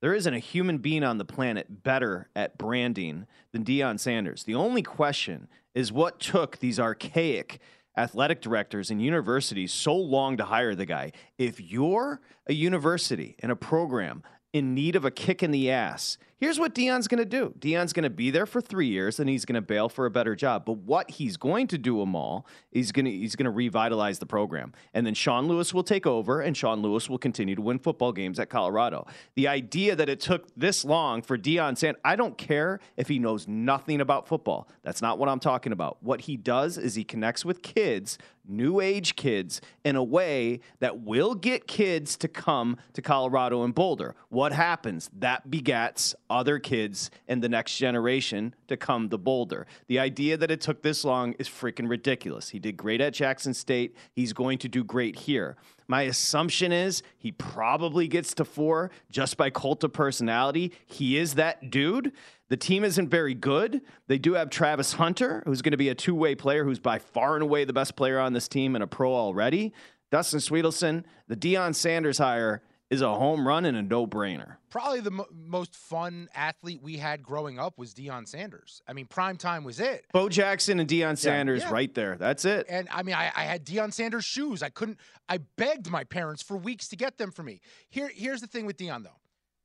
There 0.00 0.14
isn't 0.14 0.32
a 0.32 0.38
human 0.38 0.78
being 0.78 1.04
on 1.04 1.18
the 1.18 1.24
planet 1.24 1.82
better 1.82 2.28
at 2.34 2.56
branding 2.56 3.26
than 3.52 3.64
Deion 3.64 4.00
Sanders. 4.00 4.44
The 4.44 4.54
only 4.54 4.82
question 4.82 5.48
is 5.74 5.92
what 5.92 6.20
took 6.20 6.58
these 6.58 6.80
archaic 6.80 7.60
athletic 7.96 8.40
directors 8.40 8.90
and 8.90 9.02
universities 9.02 9.72
so 9.72 9.94
long 9.94 10.36
to 10.36 10.44
hire 10.44 10.74
the 10.74 10.86
guy. 10.86 11.12
If 11.38 11.60
you're 11.60 12.20
a 12.46 12.54
university 12.54 13.36
and 13.40 13.52
a 13.52 13.56
program 13.56 14.22
in 14.52 14.74
need 14.74 14.96
of 14.96 15.04
a 15.04 15.10
kick 15.10 15.42
in 15.42 15.50
the 15.50 15.70
ass, 15.70 16.16
here's 16.40 16.58
what 16.58 16.74
Deion's 16.74 17.06
going 17.06 17.18
to 17.18 17.24
do. 17.24 17.54
Deion's 17.58 17.92
going 17.92 18.04
to 18.04 18.10
be 18.10 18.30
there 18.30 18.46
for 18.46 18.60
three 18.60 18.88
years, 18.88 19.20
and 19.20 19.28
he's 19.28 19.44
going 19.44 19.54
to 19.54 19.60
bail 19.60 19.88
for 19.88 20.06
a 20.06 20.10
better 20.10 20.34
job. 20.34 20.64
But 20.64 20.78
what 20.78 21.10
he's 21.10 21.36
going 21.36 21.66
to 21.68 21.78
do, 21.78 22.00
Amal, 22.00 22.46
he's 22.70 22.90
going 22.90 23.04
to 23.04 23.10
he's 23.10 23.36
going 23.36 23.44
to 23.44 23.50
revitalize 23.50 24.18
the 24.18 24.26
program, 24.26 24.72
and 24.94 25.06
then 25.06 25.14
Sean 25.14 25.46
Lewis 25.46 25.72
will 25.72 25.84
take 25.84 26.06
over, 26.06 26.40
and 26.40 26.56
Sean 26.56 26.82
Lewis 26.82 27.08
will 27.08 27.18
continue 27.18 27.54
to 27.54 27.62
win 27.62 27.78
football 27.78 28.12
games 28.12 28.40
at 28.40 28.48
Colorado. 28.48 29.06
The 29.36 29.46
idea 29.46 29.94
that 29.94 30.08
it 30.08 30.20
took 30.20 30.48
this 30.56 30.84
long 30.84 31.22
for 31.22 31.38
Deion 31.38 31.76
saying, 31.76 31.96
I 32.04 32.16
don't 32.16 32.36
care 32.36 32.80
if 32.96 33.08
he 33.08 33.18
knows 33.18 33.46
nothing 33.46 34.00
about 34.00 34.26
football. 34.26 34.68
That's 34.82 35.02
not 35.02 35.18
what 35.18 35.28
I'm 35.28 35.40
talking 35.40 35.72
about. 35.72 35.98
What 36.00 36.22
he 36.22 36.36
does 36.36 36.78
is 36.78 36.94
he 36.94 37.04
connects 37.04 37.44
with 37.44 37.62
kids 37.62 38.18
new 38.50 38.80
age 38.80 39.16
kids 39.16 39.60
in 39.84 39.96
a 39.96 40.02
way 40.02 40.60
that 40.80 41.00
will 41.00 41.34
get 41.34 41.66
kids 41.66 42.16
to 42.18 42.28
come 42.28 42.76
to 42.92 43.00
Colorado 43.02 43.62
and 43.62 43.74
Boulder. 43.74 44.14
What 44.28 44.52
happens? 44.52 45.10
That 45.18 45.50
begets 45.50 46.14
other 46.30 46.58
kids 46.58 47.10
and 47.28 47.42
the 47.42 47.48
next 47.48 47.76
generation 47.76 48.54
to 48.68 48.76
come 48.76 49.10
to 49.10 49.18
Boulder. 49.18 49.66
The 49.88 49.98
idea 49.98 50.36
that 50.36 50.50
it 50.50 50.60
took 50.60 50.82
this 50.82 51.04
long 51.04 51.34
is 51.38 51.48
freaking 51.48 51.88
ridiculous. 51.88 52.48
He 52.50 52.58
did 52.58 52.76
great 52.76 53.00
at 53.00 53.12
Jackson 53.12 53.52
State. 53.52 53.96
He's 54.12 54.32
going 54.32 54.58
to 54.58 54.68
do 54.68 54.84
great 54.84 55.16
here. 55.16 55.56
My 55.88 56.02
assumption 56.02 56.70
is 56.70 57.02
he 57.18 57.32
probably 57.32 58.06
gets 58.06 58.32
to 58.34 58.44
four 58.44 58.92
just 59.10 59.36
by 59.36 59.50
cult 59.50 59.82
of 59.82 59.92
personality. 59.92 60.72
He 60.86 61.18
is 61.18 61.34
that 61.34 61.70
dude. 61.70 62.12
The 62.48 62.56
team 62.56 62.84
isn't 62.84 63.08
very 63.08 63.34
good. 63.34 63.80
They 64.06 64.18
do 64.18 64.34
have 64.34 64.50
Travis 64.50 64.92
Hunter, 64.92 65.42
who's 65.44 65.62
going 65.62 65.72
to 65.72 65.76
be 65.76 65.88
a 65.88 65.94
two 65.94 66.14
way 66.14 66.36
player, 66.36 66.64
who's 66.64 66.78
by 66.78 67.00
far 67.00 67.34
and 67.34 67.42
away 67.42 67.64
the 67.64 67.72
best 67.72 67.96
player 67.96 68.20
on 68.20 68.32
this 68.32 68.46
team 68.46 68.76
and 68.76 68.84
a 68.84 68.86
pro 68.86 69.12
already. 69.12 69.72
Dustin 70.10 70.40
Swedelson, 70.40 71.04
the 71.28 71.36
Deion 71.36 71.74
Sanders 71.74 72.18
hire 72.18 72.62
is 72.90 73.02
a 73.02 73.14
home 73.14 73.46
run 73.46 73.64
and 73.64 73.76
a 73.76 73.82
no 73.82 74.06
brainer. 74.06 74.56
Probably 74.68 75.00
the 75.00 75.12
mo- 75.12 75.28
most 75.32 75.76
fun 75.76 76.28
athlete 76.34 76.82
we 76.82 76.96
had 76.96 77.22
growing 77.22 77.58
up 77.58 77.78
was 77.78 77.94
Deion 77.94 78.26
Sanders. 78.26 78.82
I 78.86 78.92
mean, 78.92 79.06
prime 79.06 79.36
time 79.36 79.62
was 79.62 79.78
it. 79.78 80.06
Bo 80.12 80.28
Jackson 80.28 80.80
and 80.80 80.88
Deion 80.88 81.16
Sanders 81.16 81.62
yeah. 81.62 81.72
right 81.72 81.94
there. 81.94 82.16
That's 82.18 82.44
it. 82.44 82.66
And 82.68 82.88
I 82.90 83.04
mean, 83.04 83.14
I, 83.14 83.30
I, 83.34 83.44
had 83.44 83.64
Deion 83.64 83.92
Sanders 83.92 84.24
shoes. 84.24 84.62
I 84.62 84.70
couldn't, 84.70 84.98
I 85.28 85.38
begged 85.56 85.88
my 85.88 86.02
parents 86.02 86.42
for 86.42 86.56
weeks 86.56 86.88
to 86.88 86.96
get 86.96 87.16
them 87.16 87.30
for 87.30 87.44
me. 87.44 87.60
Here, 87.88 88.10
here's 88.12 88.40
the 88.40 88.48
thing 88.48 88.66
with 88.66 88.76
Deion, 88.76 89.04
though. 89.04 89.10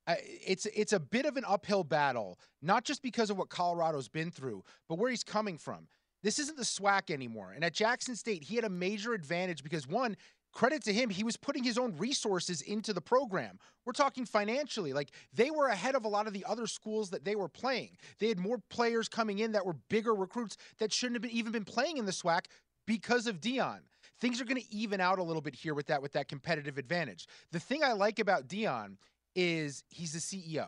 Uh, 0.08 0.16
it's 0.22 0.68
it's 0.68 0.94
a 0.94 1.00
bit 1.00 1.26
of 1.26 1.36
an 1.36 1.44
uphill 1.48 1.84
battle, 1.84 2.38
not 2.62 2.84
just 2.84 3.02
because 3.02 3.32
of 3.32 3.38
what 3.40 3.50
Colorado's 3.50 4.08
been 4.08 4.30
through, 4.30 4.64
but 4.88 5.00
where 5.00 5.10
he's 5.10 5.24
coming 5.24 5.58
from. 5.58 5.88
This 6.22 6.40
isn't 6.40 6.58
the 6.58 6.64
SWAC 6.64 7.12
anymore. 7.12 7.52
And 7.54 7.64
at 7.64 7.74
Jackson 7.74 8.16
State, 8.16 8.44
he 8.44 8.56
had 8.56 8.66
a 8.66 8.70
major 8.70 9.14
advantage 9.14 9.64
because 9.64 9.88
one, 9.88 10.18
credit 10.56 10.84
to 10.86 10.94
him, 10.94 11.12
he 11.12 11.24
was 11.24 11.38
putting 11.38 11.64
his 11.64 11.78
own 11.78 11.96
resources 11.98 12.62
into 12.62 12.94
the 12.94 13.02
program. 13.02 13.60
We're 13.86 13.94
talking 13.94 14.26
financially. 14.26 14.94
Like 14.94 15.12
they 15.34 15.52
were 15.52 15.68
ahead 15.68 15.94
of 15.94 16.06
a 16.06 16.08
lot 16.08 16.26
of 16.26 16.34
the 16.34 16.46
other 16.48 16.66
schools 16.66 17.12
that 17.12 17.24
they 17.24 17.36
were 17.36 17.50
playing. 17.50 17.98
They 18.18 18.30
had 18.30 18.40
more 18.40 18.58
players 18.70 19.08
coming 19.08 19.40
in 19.40 19.52
that 19.52 19.66
were 19.66 19.76
bigger 19.90 20.16
recruits 20.16 20.58
that 20.80 20.92
shouldn't 20.92 21.16
have 21.16 21.22
been, 21.22 21.32
even 21.32 21.52
been 21.52 21.66
playing 21.66 21.98
in 21.98 22.06
the 22.06 22.12
SWAC 22.12 22.46
because 22.88 23.28
of 23.28 23.40
Deion. 23.40 23.82
Things 24.20 24.42
are 24.42 24.46
going 24.46 24.62
to 24.62 24.74
even 24.74 25.02
out 25.02 25.20
a 25.20 25.24
little 25.24 25.42
bit 25.42 25.54
here 25.54 25.74
with 25.74 25.88
that 25.88 26.02
with 26.02 26.14
that 26.14 26.30
competitive 26.30 26.78
advantage. 26.78 27.28
The 27.52 27.60
thing 27.60 27.84
I 27.84 27.92
like 27.92 28.18
about 28.18 28.48
Deion 28.48 28.96
is 29.36 29.84
he's 29.90 30.14
the 30.14 30.20
CEO. 30.20 30.68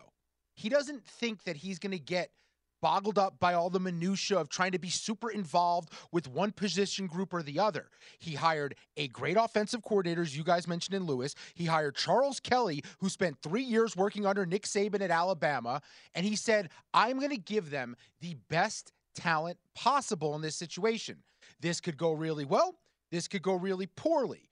He 0.54 0.68
doesn't 0.68 1.04
think 1.04 1.44
that 1.44 1.56
he's 1.56 1.78
going 1.78 1.92
to 1.92 1.98
get– 1.98 2.30
boggled 2.80 3.18
up 3.18 3.38
by 3.40 3.54
all 3.54 3.70
the 3.70 3.80
minutia 3.80 4.38
of 4.38 4.48
trying 4.48 4.72
to 4.72 4.78
be 4.78 4.88
super 4.88 5.30
involved 5.30 5.90
with 6.12 6.28
one 6.28 6.52
position 6.52 7.06
group 7.06 7.32
or 7.32 7.42
the 7.42 7.58
other. 7.58 7.88
He 8.18 8.34
hired 8.34 8.74
a 8.96 9.08
great 9.08 9.36
offensive 9.36 9.82
coordinator, 9.82 10.22
as 10.22 10.36
you 10.36 10.44
guys 10.44 10.68
mentioned 10.68 10.94
in 10.94 11.04
Lewis. 11.04 11.34
He 11.54 11.66
hired 11.66 11.96
Charles 11.96 12.40
Kelly, 12.40 12.82
who 12.98 13.08
spent 13.08 13.42
three 13.42 13.62
years 13.62 13.96
working 13.96 14.26
under 14.26 14.46
Nick 14.46 14.64
Saban 14.64 15.00
at 15.00 15.10
Alabama, 15.10 15.80
and 16.14 16.24
he 16.24 16.36
said, 16.36 16.70
"I'm 16.94 17.18
going 17.18 17.30
to 17.30 17.36
give 17.36 17.70
them 17.70 17.96
the 18.20 18.34
best 18.48 18.92
talent 19.14 19.58
possible 19.74 20.34
in 20.34 20.42
this 20.42 20.56
situation. 20.56 21.22
This 21.60 21.80
could 21.80 21.96
go 21.96 22.12
really 22.12 22.44
well. 22.44 22.78
This 23.10 23.28
could 23.28 23.42
go 23.42 23.54
really 23.54 23.86
poorly." 23.86 24.50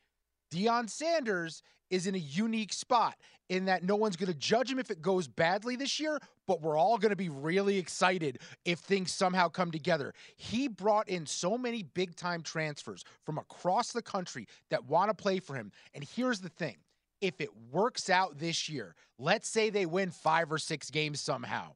Deion 0.51 0.89
Sanders 0.89 1.63
is 1.91 2.07
in 2.07 2.15
a 2.15 2.19
unique 2.19 2.73
spot 2.73 3.17
in 3.49 3.67
that 3.67 3.85
no 3.85 3.97
one's 3.97 4.17
going 4.17 4.33
to 4.33 4.39
judge 4.39 4.71
him 4.71 4.79
if 4.79 4.91
it 4.91 5.01
goes 5.01 5.29
badly 5.29 5.77
this 5.77 6.01
year, 6.01 6.19
but 6.47 6.61
we're 6.61 6.77
all 6.77 6.99
going 6.99 7.11
to 7.11 7.17
be 7.17 7.29
really 7.29 7.79
excited 7.79 8.41
if 8.65 8.81
things 8.81 9.13
somehow 9.13 9.49
come 9.49 9.71
together. 9.71 10.13
He 10.37 10.69
brought 10.69 11.09
in 11.09 11.27
so 11.27 11.57
many 11.57 11.83
big 11.83 12.17
time 12.17 12.43
transfers 12.43 13.05
from 13.25 13.39
across 13.39 13.93
the 13.93 14.03
country 14.03 14.47
that 14.71 14.85
want 14.87 15.11
to 15.11 15.15
play 15.15 15.39
for 15.39 15.55
him. 15.55 15.71
And 15.95 16.05
here's 16.05 16.41
the 16.41 16.49
thing 16.49 16.77
if 17.21 17.41
it 17.41 17.51
works 17.71 18.11
out 18.11 18.39
this 18.39 18.69
year, 18.69 18.95
let's 19.19 19.49
say 19.49 19.71
they 19.71 19.87
win 19.87 20.11
five 20.11 20.53
or 20.53 20.59
six 20.59 20.91
games 20.91 21.21
somehow, 21.21 21.75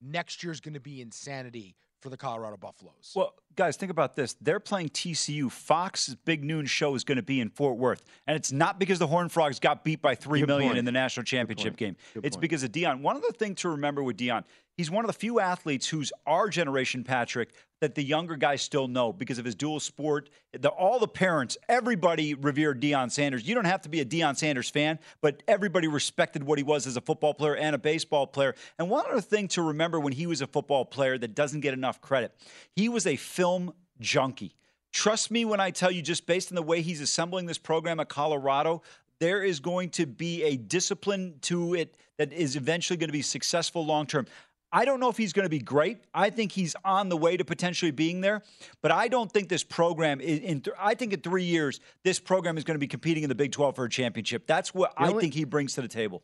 next 0.00 0.42
year's 0.42 0.60
going 0.60 0.74
to 0.74 0.80
be 0.80 1.00
insanity 1.00 1.76
for 2.00 2.08
the 2.08 2.16
Colorado 2.16 2.56
Buffaloes. 2.56 3.12
Well, 3.14 3.34
guys, 3.56 3.76
think 3.76 3.90
about 3.90 4.16
this. 4.16 4.34
They're 4.40 4.60
playing 4.60 4.90
TCU. 4.90 5.50
Fox's 5.50 6.14
big 6.14 6.44
noon 6.44 6.66
show 6.66 6.94
is 6.94 7.04
going 7.04 7.16
to 7.16 7.22
be 7.22 7.40
in 7.40 7.50
Fort 7.50 7.76
Worth. 7.76 8.04
And 8.26 8.36
it's 8.36 8.52
not 8.52 8.78
because 8.78 8.98
the 8.98 9.06
Horned 9.06 9.32
Frogs 9.32 9.58
got 9.58 9.84
beat 9.84 10.00
by 10.00 10.14
three 10.14 10.40
Good 10.40 10.48
million 10.48 10.70
point. 10.70 10.78
in 10.78 10.84
the 10.84 10.92
national 10.92 11.24
championship 11.24 11.76
game. 11.76 11.96
Good 12.14 12.24
it's 12.24 12.36
point. 12.36 12.42
because 12.42 12.62
of 12.62 12.72
Deion. 12.72 13.00
One 13.02 13.16
other 13.16 13.32
thing 13.32 13.54
to 13.56 13.70
remember 13.70 14.02
with 14.02 14.16
Deion, 14.16 14.44
he's 14.76 14.90
one 14.90 15.04
of 15.04 15.08
the 15.08 15.18
few 15.18 15.40
athletes 15.40 15.88
who's 15.88 16.12
our 16.26 16.48
generation, 16.48 17.04
Patrick, 17.04 17.50
that 17.80 17.94
the 17.94 18.02
younger 18.02 18.36
guys 18.36 18.60
still 18.60 18.88
know 18.88 19.10
because 19.12 19.38
of 19.38 19.44
his 19.44 19.54
dual 19.54 19.80
sport. 19.80 20.28
The, 20.52 20.68
all 20.68 20.98
the 20.98 21.08
parents, 21.08 21.56
everybody 21.68 22.34
revered 22.34 22.80
Deion 22.80 23.10
Sanders. 23.10 23.48
You 23.48 23.54
don't 23.54 23.64
have 23.64 23.80
to 23.82 23.88
be 23.88 24.00
a 24.00 24.04
Deion 24.04 24.36
Sanders 24.36 24.68
fan, 24.68 24.98
but 25.22 25.42
everybody 25.48 25.88
respected 25.88 26.44
what 26.44 26.58
he 26.58 26.62
was 26.62 26.86
as 26.86 26.96
a 26.98 27.00
football 27.00 27.32
player 27.32 27.56
and 27.56 27.74
a 27.74 27.78
baseball 27.78 28.26
player. 28.26 28.54
And 28.78 28.90
one 28.90 29.06
other 29.10 29.22
thing 29.22 29.48
to 29.48 29.62
remember 29.62 29.98
when 29.98 30.12
he 30.12 30.26
was 30.26 30.42
a 30.42 30.46
football 30.46 30.84
player 30.84 31.16
that 31.18 31.34
doesn't 31.34 31.60
get 31.60 31.72
enough 31.72 32.02
credit, 32.02 32.34
he 32.76 32.90
was 32.90 33.06
a 33.06 33.16
film 33.40 33.72
junkie. 34.00 34.54
Trust 34.92 35.30
me 35.30 35.46
when 35.46 35.60
I 35.60 35.70
tell 35.70 35.90
you, 35.90 36.02
just 36.02 36.26
based 36.26 36.52
on 36.52 36.56
the 36.56 36.62
way 36.62 36.82
he's 36.82 37.00
assembling 37.00 37.46
this 37.46 37.56
program 37.56 37.98
at 37.98 38.10
Colorado, 38.10 38.82
there 39.18 39.42
is 39.42 39.60
going 39.60 39.88
to 39.90 40.04
be 40.04 40.42
a 40.42 40.58
discipline 40.58 41.36
to 41.42 41.72
it 41.74 41.94
that 42.18 42.34
is 42.34 42.54
eventually 42.54 42.98
going 42.98 43.08
to 43.08 43.12
be 43.14 43.22
successful 43.22 43.86
long 43.86 44.06
term. 44.06 44.26
I 44.70 44.84
don't 44.84 45.00
know 45.00 45.08
if 45.08 45.16
he's 45.16 45.32
going 45.32 45.46
to 45.46 45.50
be 45.50 45.58
great. 45.58 46.00
I 46.12 46.28
think 46.28 46.52
he's 46.52 46.76
on 46.84 47.08
the 47.08 47.16
way 47.16 47.38
to 47.38 47.44
potentially 47.44 47.92
being 47.92 48.20
there, 48.20 48.42
but 48.82 48.90
I 48.92 49.08
don't 49.08 49.32
think 49.32 49.48
this 49.48 49.64
program 49.64 50.20
is 50.20 50.40
in. 50.40 50.60
th- 50.60 50.76
I 50.78 50.92
think 50.94 51.14
in 51.14 51.20
three 51.20 51.44
years, 51.44 51.80
this 52.04 52.20
program 52.20 52.58
is 52.58 52.64
going 52.64 52.74
to 52.74 52.78
be 52.78 52.86
competing 52.88 53.22
in 53.22 53.30
the 53.30 53.34
Big 53.34 53.52
12 53.52 53.74
for 53.74 53.84
a 53.86 53.88
championship. 53.90 54.46
That's 54.46 54.74
what 54.74 54.94
The 54.96 55.02
I 55.04 55.08
only- 55.08 55.22
think 55.22 55.32
he 55.34 55.44
brings 55.44 55.72
to 55.74 55.80
the 55.82 55.88
table. 55.88 56.22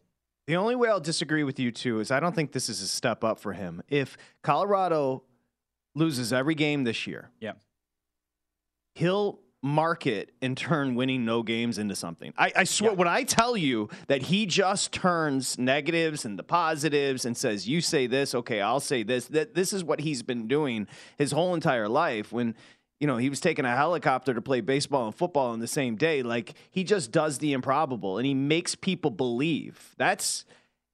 The 0.49 0.57
only 0.57 0.77
way 0.77 0.91
I'll 0.91 1.01
disagree 1.01 1.45
with 1.45 1.59
you 1.59 1.73
too 1.73 1.99
is 2.01 2.11
I 2.11 2.21
don't 2.21 2.35
think 2.35 2.53
this 2.53 2.69
is 2.69 2.83
a 2.83 2.87
step 2.87 3.25
up 3.25 3.41
for 3.41 3.55
him. 3.55 3.83
If 3.89 4.19
Colorado 4.43 5.23
loses 5.97 6.33
every 6.33 6.55
game 6.55 6.85
this 6.85 7.07
year, 7.07 7.31
Yeah. 7.41 7.53
he'll 8.95 9.41
market 9.63 10.31
and 10.43 10.57
turn 10.57 10.95
winning 10.95 11.25
no 11.25 11.43
games 11.43 11.79
into 11.79 11.97
something. 11.97 12.33
I, 12.39 12.53
I 12.55 12.65
swear, 12.65 12.93
when 12.93 13.09
I 13.09 13.25
tell 13.25 13.57
you 13.57 13.89
that 14.07 14.23
he 14.23 14.47
just 14.47 14.93
turns 14.93 15.59
negatives 15.59 16.25
and 16.25 16.39
the 16.39 16.45
positives 16.45 17.25
and 17.25 17.37
says, 17.37 17.67
"You 17.67 17.81
say 17.81 18.07
this, 18.07 18.35
okay, 18.35 18.61
I'll 18.61 18.79
say 18.81 19.03
this." 19.03 19.27
That 19.29 19.55
this 19.55 19.73
is 19.73 19.83
what 19.83 20.01
he's 20.01 20.23
been 20.23 20.47
doing 20.47 20.87
his 21.19 21.33
whole 21.33 21.55
entire 21.55 21.89
life. 21.89 22.31
When 22.33 22.55
you 23.01 23.07
know 23.09 23.17
he 23.17 23.29
was 23.29 23.41
taking 23.41 23.65
a 23.65 23.75
helicopter 23.75 24.35
to 24.35 24.43
play 24.43 24.61
baseball 24.61 25.07
and 25.07 25.15
football 25.15 25.53
in 25.55 25.59
the 25.61 25.67
same 25.67 25.97
day, 25.97 26.23
like 26.23 26.55
he 26.71 26.85
just 26.85 27.11
does 27.11 27.39
the 27.39 27.53
improbable 27.53 28.19
and 28.19 28.27
he 28.27 28.35
makes 28.35 28.75
people 28.77 29.11
believe. 29.11 29.95
That's 29.97 30.45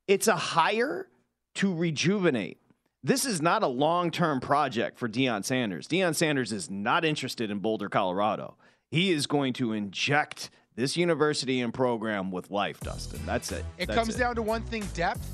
it's 0.08 0.28
a 0.28 0.36
hire 0.36 1.08
to 1.56 1.74
rejuvenate. 1.74 2.58
This 3.04 3.24
is 3.24 3.42
not 3.42 3.64
a 3.64 3.66
long 3.66 4.12
term 4.12 4.38
project 4.38 4.96
for 4.96 5.08
Deion 5.08 5.44
Sanders. 5.44 5.88
Deion 5.88 6.14
Sanders 6.14 6.52
is 6.52 6.70
not 6.70 7.04
interested 7.04 7.50
in 7.50 7.58
Boulder, 7.58 7.88
Colorado. 7.88 8.56
He 8.92 9.10
is 9.10 9.26
going 9.26 9.54
to 9.54 9.72
inject 9.72 10.50
this 10.76 10.96
university 10.96 11.60
and 11.62 11.74
program 11.74 12.30
with 12.30 12.52
life, 12.52 12.78
Dustin. 12.78 13.20
That's 13.26 13.50
it. 13.50 13.64
It 13.76 13.86
That's 13.86 13.98
comes 13.98 14.14
down 14.14 14.36
to 14.36 14.42
one 14.42 14.62
thing: 14.62 14.84
depth. 14.94 15.28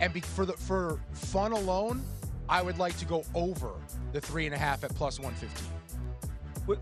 And 0.00 0.12
be, 0.12 0.20
for 0.20 0.46
the 0.46 0.52
for 0.52 1.00
fun 1.12 1.50
alone, 1.50 2.00
I 2.48 2.62
would 2.62 2.78
like 2.78 2.96
to 2.98 3.04
go 3.04 3.24
over 3.34 3.72
the 4.12 4.20
three 4.20 4.46
and 4.46 4.54
a 4.54 4.58
half 4.58 4.84
at 4.84 4.94
plus 4.94 5.18
one 5.18 5.34
fifteen. 5.34 5.66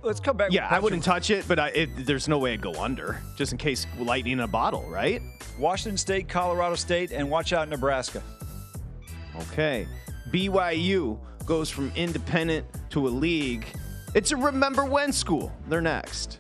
Let's 0.03 0.21
come 0.21 0.37
back. 0.37 0.53
Yeah, 0.53 0.69
I 0.69 0.79
wouldn't 0.79 1.05
touch 1.05 1.31
it, 1.31 1.49
but 1.49 1.59
I, 1.59 1.69
it, 1.69 2.05
there's 2.05 2.29
no 2.29 2.39
way 2.39 2.53
I'd 2.53 2.61
go 2.61 2.75
under, 2.75 3.23
just 3.37 3.53
in 3.53 3.59
case 3.59 3.87
lightning 3.99 4.35
in 4.35 4.41
a 4.41 4.47
bottle, 4.47 4.83
right? 4.91 5.23
Washington 5.59 5.97
State, 5.97 6.29
Colorado 6.29 6.75
State, 6.75 7.13
and 7.13 7.31
watch 7.31 7.55
out 7.55 7.71
Nebraska. 7.71 8.23
Okay. 9.41 9.89
BYU 10.31 11.19
goes 11.47 11.71
from 11.71 11.91
independent 11.97 12.67
to 12.91 13.09
a 13.09 13.11
league. 13.11 13.67
It's 14.15 14.31
a 14.33 14.37
remember 14.37 14.85
when 14.85 15.13
school. 15.13 15.53
They're 15.69 15.81
next. 15.81 16.39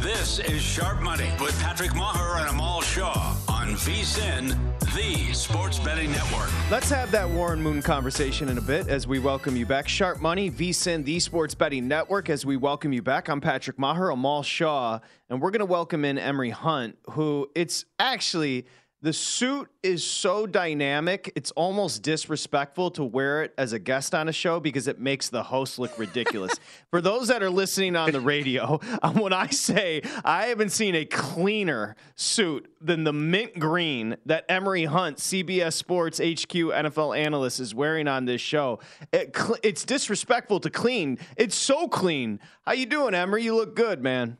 This 0.00 0.38
is 0.40 0.60
Sharp 0.60 1.00
Money 1.00 1.30
with 1.40 1.58
Patrick 1.60 1.94
Maher 1.94 2.38
and 2.38 2.48
Amal 2.50 2.82
Shaw 2.82 3.34
on 3.70 3.76
VSIN, 3.76 4.56
the 4.96 5.32
Sports 5.32 5.78
Betting 5.78 6.10
Network. 6.10 6.50
Let's 6.72 6.90
have 6.90 7.12
that 7.12 7.28
Warren 7.28 7.62
Moon 7.62 7.82
conversation 7.82 8.48
in 8.48 8.58
a 8.58 8.60
bit 8.60 8.88
as 8.88 9.06
we 9.06 9.20
welcome 9.20 9.54
you 9.54 9.64
back. 9.64 9.86
Sharp 9.86 10.20
Money, 10.20 10.50
VSIN, 10.50 11.04
the 11.04 11.20
Sports 11.20 11.54
Betting 11.54 11.86
Network, 11.86 12.30
as 12.30 12.44
we 12.44 12.56
welcome 12.56 12.92
you 12.92 13.00
back. 13.00 13.28
I'm 13.28 13.40
Patrick 13.40 13.78
Maher, 13.78 14.10
Amal 14.10 14.42
Shaw, 14.42 14.98
and 15.28 15.40
we're 15.40 15.52
going 15.52 15.60
to 15.60 15.66
welcome 15.66 16.04
in 16.04 16.18
Emory 16.18 16.50
Hunt, 16.50 16.98
who 17.10 17.48
it's 17.54 17.84
actually. 17.98 18.66
The 19.02 19.14
suit 19.14 19.70
is 19.82 20.04
so 20.04 20.46
dynamic, 20.46 21.32
it's 21.34 21.50
almost 21.52 22.02
disrespectful 22.02 22.90
to 22.92 23.04
wear 23.04 23.42
it 23.42 23.54
as 23.56 23.72
a 23.72 23.78
guest 23.78 24.14
on 24.14 24.28
a 24.28 24.32
show 24.32 24.60
because 24.60 24.86
it 24.88 25.00
makes 25.00 25.30
the 25.30 25.42
host 25.42 25.78
look 25.78 25.98
ridiculous. 25.98 26.52
For 26.90 27.00
those 27.00 27.28
that 27.28 27.42
are 27.42 27.48
listening 27.48 27.96
on 27.96 28.12
the 28.12 28.20
radio, 28.20 28.78
um, 29.02 29.14
when 29.14 29.32
I 29.32 29.46
say 29.46 30.02
I 30.22 30.48
haven't 30.48 30.68
seen 30.68 30.94
a 30.94 31.06
cleaner 31.06 31.96
suit 32.14 32.70
than 32.78 33.04
the 33.04 33.12
mint 33.14 33.58
green 33.58 34.18
that 34.26 34.44
Emory 34.50 34.84
Hunt, 34.84 35.16
CBS 35.16 35.72
Sports 35.72 36.18
HQ 36.18 36.52
NFL 36.52 37.16
analyst, 37.16 37.58
is 37.58 37.74
wearing 37.74 38.06
on 38.06 38.26
this 38.26 38.42
show, 38.42 38.80
it, 39.14 39.34
cl- 39.34 39.56
it's 39.62 39.86
disrespectful 39.86 40.60
to 40.60 40.68
clean. 40.68 41.18
It's 41.38 41.56
so 41.56 41.88
clean. 41.88 42.38
How 42.66 42.72
you 42.74 42.84
doing, 42.84 43.14
Emory? 43.14 43.44
You 43.44 43.56
look 43.56 43.74
good, 43.74 44.02
man. 44.02 44.36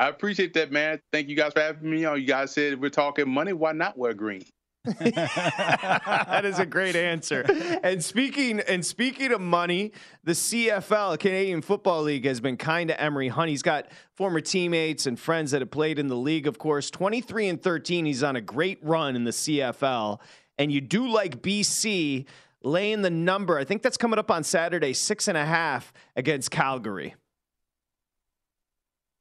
I 0.00 0.08
appreciate 0.08 0.54
that, 0.54 0.72
man. 0.72 0.98
Thank 1.12 1.28
you 1.28 1.36
guys 1.36 1.52
for 1.52 1.60
having 1.60 1.90
me 1.90 2.06
on. 2.06 2.18
You 2.18 2.26
guys 2.26 2.52
said 2.52 2.80
we're 2.80 2.88
talking 2.88 3.28
money. 3.28 3.52
Why 3.52 3.72
not 3.72 3.98
wear 3.98 4.14
green? 4.14 4.42
that 4.84 6.40
is 6.42 6.58
a 6.58 6.64
great 6.64 6.96
answer. 6.96 7.44
And 7.82 8.02
speaking 8.02 8.60
and 8.60 8.84
speaking 8.84 9.30
of 9.30 9.42
money, 9.42 9.92
the 10.24 10.32
CFL, 10.32 11.18
Canadian 11.18 11.60
Football 11.60 12.04
League, 12.04 12.24
has 12.24 12.40
been 12.40 12.56
kind 12.56 12.88
to 12.88 12.98
Emory 12.98 13.28
Hunt. 13.28 13.50
He's 13.50 13.62
got 13.62 13.88
former 14.14 14.40
teammates 14.40 15.04
and 15.04 15.20
friends 15.20 15.50
that 15.50 15.60
have 15.60 15.70
played 15.70 15.98
in 15.98 16.08
the 16.08 16.16
league, 16.16 16.46
of 16.46 16.58
course. 16.58 16.90
23 16.90 17.48
and 17.48 17.62
13. 17.62 18.06
He's 18.06 18.22
on 18.22 18.36
a 18.36 18.40
great 18.40 18.78
run 18.80 19.16
in 19.16 19.24
the 19.24 19.32
CFL. 19.32 20.18
And 20.56 20.72
you 20.72 20.80
do 20.80 21.08
like 21.08 21.42
BC 21.42 22.24
laying 22.62 23.02
the 23.02 23.10
number. 23.10 23.58
I 23.58 23.64
think 23.64 23.82
that's 23.82 23.98
coming 23.98 24.18
up 24.18 24.30
on 24.30 24.44
Saturday, 24.44 24.94
six 24.94 25.28
and 25.28 25.36
a 25.36 25.44
half 25.44 25.92
against 26.16 26.50
Calgary. 26.50 27.16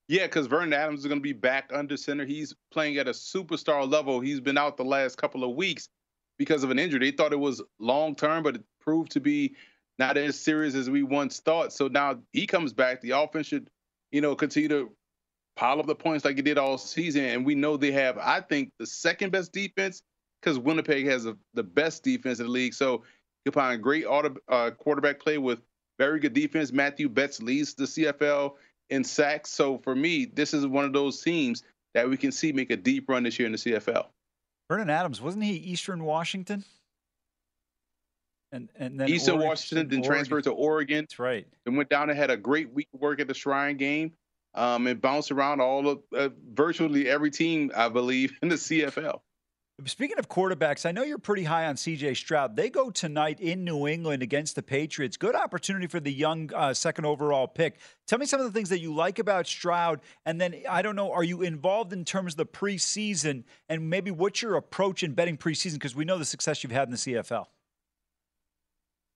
Yeah, 0.09 0.25
because 0.25 0.47
Vernon 0.47 0.73
Adams 0.73 1.01
is 1.01 1.05
going 1.05 1.19
to 1.19 1.23
be 1.23 1.33
back 1.33 1.69
under 1.71 1.95
center. 1.95 2.25
He's 2.25 2.55
playing 2.71 2.97
at 2.97 3.07
a 3.07 3.11
superstar 3.11 3.89
level. 3.89 4.19
He's 4.19 4.39
been 4.39 4.57
out 4.57 4.75
the 4.75 4.83
last 4.83 5.17
couple 5.17 5.43
of 5.43 5.55
weeks 5.55 5.87
because 6.39 6.63
of 6.63 6.71
an 6.71 6.79
injury. 6.79 6.99
They 6.99 7.15
thought 7.15 7.31
it 7.31 7.39
was 7.39 7.61
long 7.79 8.15
term, 8.15 8.41
but 8.41 8.55
it 8.55 8.63
proved 8.81 9.11
to 9.11 9.19
be 9.19 9.55
not 9.99 10.17
as 10.17 10.39
serious 10.39 10.73
as 10.73 10.89
we 10.89 11.03
once 11.03 11.39
thought. 11.41 11.71
So 11.71 11.87
now 11.87 12.17
he 12.33 12.47
comes 12.47 12.73
back. 12.73 13.01
The 13.01 13.11
offense 13.11 13.45
should, 13.45 13.69
you 14.11 14.19
know, 14.19 14.35
continue 14.35 14.67
to 14.69 14.91
pile 15.55 15.79
up 15.79 15.85
the 15.85 15.93
points 15.93 16.25
like 16.25 16.39
it 16.39 16.45
did 16.45 16.57
all 16.57 16.79
season. 16.79 17.25
And 17.25 17.45
we 17.45 17.53
know 17.53 17.77
they 17.77 17.91
have, 17.91 18.17
I 18.17 18.41
think, 18.41 18.71
the 18.79 18.87
second 18.87 19.31
best 19.31 19.53
defense 19.53 20.01
because 20.41 20.57
Winnipeg 20.57 21.05
has 21.05 21.27
a, 21.27 21.37
the 21.53 21.63
best 21.63 22.03
defense 22.03 22.39
in 22.39 22.47
the 22.47 22.51
league. 22.51 22.73
So 22.73 23.03
you'll 23.45 23.53
find 23.53 23.83
great 23.83 24.05
auto, 24.05 24.35
uh, 24.47 24.71
quarterback 24.71 25.19
play 25.19 25.37
with 25.37 25.61
very 25.99 26.19
good 26.19 26.33
defense. 26.33 26.71
Mathieu 26.71 27.09
Betts 27.09 27.43
leads 27.43 27.75
the 27.75 27.83
CFL 27.83 28.53
in 28.89 29.03
sacks. 29.03 29.49
So 29.51 29.77
for 29.79 29.95
me, 29.95 30.25
this 30.25 30.53
is 30.53 30.65
one 30.65 30.85
of 30.85 30.93
those 30.93 31.21
teams 31.21 31.63
that 31.93 32.09
we 32.09 32.17
can 32.17 32.31
see 32.31 32.51
make 32.51 32.71
a 32.71 32.77
deep 32.77 33.09
run 33.09 33.23
this 33.23 33.39
year 33.39 33.45
in 33.45 33.51
the 33.51 33.57
CFL. 33.57 34.05
Vernon 34.69 34.89
Adams, 34.89 35.21
wasn't 35.21 35.43
he 35.45 35.53
Eastern 35.53 36.03
Washington? 36.03 36.63
And 38.51 38.69
and 38.75 38.99
then 38.99 39.09
Eastern 39.09 39.35
Oregon- 39.35 39.47
Washington 39.49 39.87
then 39.89 39.99
Oregon. 39.99 40.11
transferred 40.11 40.43
to 40.45 40.51
Oregon 40.51 41.01
That's 41.03 41.19
right. 41.19 41.47
and 41.65 41.77
went 41.77 41.89
down 41.89 42.09
and 42.09 42.17
had 42.17 42.31
a 42.31 42.37
great 42.37 42.71
week 42.73 42.87
of 42.93 42.99
work 42.99 43.19
at 43.19 43.27
the 43.27 43.33
Shrine 43.33 43.77
game 43.77 44.11
um, 44.55 44.87
and 44.87 44.99
bounced 44.99 45.31
around 45.31 45.61
all 45.61 45.87
of 45.87 45.99
uh, 46.15 46.29
virtually 46.51 47.07
every 47.07 47.29
team, 47.29 47.71
I 47.75 47.89
believe, 47.89 48.33
in 48.41 48.49
the 48.49 48.55
CFL. 48.55 49.21
Speaking 49.85 50.19
of 50.19 50.27
quarterbacks, 50.27 50.85
I 50.85 50.91
know 50.91 51.03
you're 51.03 51.17
pretty 51.17 51.43
high 51.43 51.65
on 51.67 51.75
CJ 51.75 52.17
Stroud. 52.17 52.55
They 52.55 52.69
go 52.69 52.89
tonight 52.89 53.39
in 53.39 53.63
New 53.63 53.87
England 53.87 54.21
against 54.21 54.55
the 54.55 54.63
Patriots. 54.63 55.15
Good 55.15 55.35
opportunity 55.35 55.87
for 55.87 55.99
the 55.99 56.11
young 56.11 56.51
uh, 56.53 56.73
second 56.73 57.05
overall 57.05 57.47
pick. 57.47 57.77
Tell 58.05 58.19
me 58.19 58.25
some 58.25 58.41
of 58.41 58.45
the 58.45 58.51
things 58.51 58.69
that 58.69 58.79
you 58.79 58.93
like 58.93 59.19
about 59.19 59.47
Stroud. 59.47 60.01
And 60.25 60.41
then, 60.41 60.55
I 60.69 60.81
don't 60.81 60.95
know, 60.95 61.11
are 61.11 61.23
you 61.23 61.43
involved 61.43 61.93
in 61.93 62.03
terms 62.03 62.33
of 62.33 62.37
the 62.37 62.45
preseason 62.45 63.43
and 63.69 63.89
maybe 63.89 64.11
what's 64.11 64.41
your 64.41 64.55
approach 64.55 65.03
in 65.03 65.13
betting 65.13 65.37
preseason? 65.37 65.73
Because 65.73 65.95
we 65.95 66.03
know 66.03 66.17
the 66.17 66.25
success 66.25 66.63
you've 66.63 66.73
had 66.73 66.87
in 66.87 66.91
the 66.91 66.97
CFL. 66.97 67.45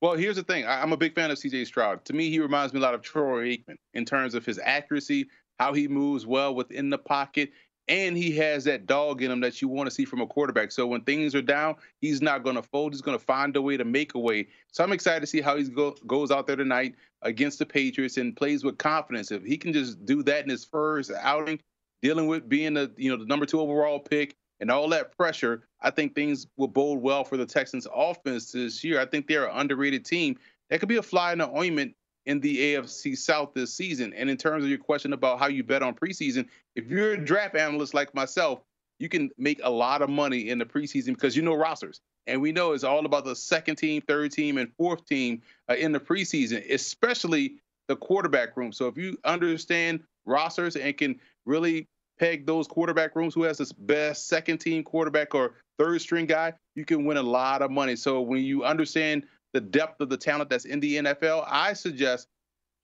Well, 0.01 0.13
here's 0.13 0.35
the 0.35 0.43
thing. 0.43 0.65
I'm 0.67 0.93
a 0.93 0.97
big 0.97 1.15
fan 1.15 1.31
of 1.31 1.37
CJ 1.37 1.65
Stroud. 1.65 2.05
To 2.05 2.13
me, 2.13 2.29
he 2.29 2.39
reminds 2.39 2.73
me 2.73 2.79
a 2.79 2.83
lot 2.83 2.93
of 2.93 3.01
Troy 3.01 3.55
Aikman 3.55 3.77
in 3.93 4.05
terms 4.05 4.33
of 4.33 4.45
his 4.45 4.59
accuracy, 4.63 5.27
how 5.59 5.73
he 5.73 5.87
moves 5.87 6.25
well 6.25 6.55
within 6.55 6.89
the 6.89 6.97
pocket, 6.97 7.51
and 7.87 8.17
he 8.17 8.35
has 8.37 8.63
that 8.63 8.85
dog 8.85 9.21
in 9.21 9.31
him 9.31 9.41
that 9.41 9.61
you 9.61 9.67
want 9.67 9.87
to 9.87 9.91
see 9.91 10.05
from 10.05 10.21
a 10.21 10.27
quarterback. 10.27 10.71
So 10.71 10.87
when 10.87 11.01
things 11.01 11.35
are 11.35 11.41
down, 11.41 11.75
he's 11.99 12.21
not 12.21 12.43
going 12.43 12.55
to 12.55 12.61
fold. 12.61 12.93
He's 12.93 13.01
going 13.01 13.17
to 13.17 13.23
find 13.23 13.55
a 13.57 13.61
way 13.61 13.75
to 13.75 13.83
make 13.83 14.15
a 14.15 14.19
way. 14.19 14.47
So 14.71 14.83
I'm 14.83 14.93
excited 14.93 15.19
to 15.21 15.27
see 15.27 15.41
how 15.41 15.57
he 15.57 15.65
go, 15.65 15.91
goes 16.07 16.31
out 16.31 16.47
there 16.47 16.55
tonight 16.55 16.95
against 17.21 17.59
the 17.59 17.65
Patriots 17.65 18.17
and 18.17 18.35
plays 18.35 18.63
with 18.63 18.77
confidence. 18.77 19.31
If 19.31 19.43
he 19.43 19.57
can 19.57 19.73
just 19.73 20.05
do 20.05 20.23
that 20.23 20.43
in 20.43 20.49
his 20.49 20.63
first 20.63 21.11
outing, 21.19 21.59
dealing 22.01 22.27
with 22.27 22.47
being 22.47 22.73
the 22.73 22.91
you 22.97 23.09
know 23.11 23.17
the 23.17 23.25
number 23.25 23.45
two 23.45 23.59
overall 23.59 23.99
pick 23.99 24.35
and 24.59 24.71
all 24.71 24.87
that 24.89 25.15
pressure, 25.17 25.63
I 25.81 25.89
think 25.89 26.15
things 26.15 26.47
will 26.55 26.67
bode 26.69 27.01
well 27.01 27.25
for 27.25 27.35
the 27.35 27.45
Texans 27.45 27.87
offense 27.93 28.51
this 28.53 28.83
year. 28.83 28.99
I 28.99 29.05
think 29.05 29.27
they're 29.27 29.47
an 29.47 29.57
underrated 29.57 30.05
team. 30.05 30.37
That 30.69 30.79
could 30.79 30.89
be 30.89 30.97
a 30.97 31.03
fly 31.03 31.33
in 31.33 31.39
the 31.39 31.49
ointment 31.49 31.95
in 32.25 32.39
the 32.39 32.75
AFC 32.75 33.17
South 33.17 33.53
this 33.53 33.73
season. 33.73 34.13
And 34.13 34.29
in 34.29 34.37
terms 34.37 34.63
of 34.63 34.69
your 34.69 34.79
question 34.79 35.13
about 35.13 35.39
how 35.39 35.47
you 35.47 35.63
bet 35.63 35.83
on 35.83 35.93
preseason, 35.93 36.47
if 36.75 36.87
you're 36.87 37.13
a 37.13 37.23
draft 37.23 37.55
analyst 37.55 37.93
like 37.93 38.13
myself, 38.13 38.61
you 38.99 39.09
can 39.09 39.29
make 39.37 39.59
a 39.63 39.69
lot 39.69 40.01
of 40.01 40.09
money 40.09 40.49
in 40.49 40.59
the 40.59 40.65
preseason 40.65 41.07
because 41.07 41.35
you 41.35 41.41
know 41.41 41.55
rosters. 41.55 41.99
And 42.27 42.41
we 42.41 42.51
know 42.51 42.71
it's 42.71 42.85
all 42.85 43.05
about 43.05 43.25
the 43.25 43.35
second 43.35 43.75
team, 43.75 44.01
third 44.01 44.31
team, 44.31 44.57
and 44.57 44.71
fourth 44.77 45.05
team 45.05 45.41
uh, 45.69 45.73
in 45.73 45.91
the 45.91 45.99
preseason, 45.99 46.63
especially 46.71 47.55
the 47.87 47.95
quarterback 47.97 48.55
room. 48.55 48.71
So 48.71 48.87
if 48.87 48.97
you 48.97 49.17
understand 49.25 50.01
rosters 50.25 50.77
and 50.77 50.97
can 50.97 51.19
really 51.45 51.87
peg 52.17 52.45
those 52.45 52.67
quarterback 52.67 53.15
rooms, 53.15 53.33
who 53.33 53.43
has 53.43 53.57
the 53.57 53.69
best 53.79 54.27
second 54.27 54.59
team 54.59 54.83
quarterback 54.83 55.35
or 55.35 55.55
third 55.77 55.99
string 55.99 56.25
guy, 56.25 56.53
you 56.75 56.85
can 56.85 57.05
win 57.05 57.17
a 57.17 57.23
lot 57.23 57.61
of 57.61 57.71
money. 57.71 57.95
So 57.95 58.21
when 58.21 58.43
you 58.43 58.63
understand 58.63 59.25
the 59.53 59.61
depth 59.61 60.01
of 60.01 60.09
the 60.09 60.17
talent 60.17 60.49
that's 60.49 60.65
in 60.65 60.79
the 60.79 60.97
NFL, 60.97 61.45
I 61.47 61.73
suggest 61.73 62.27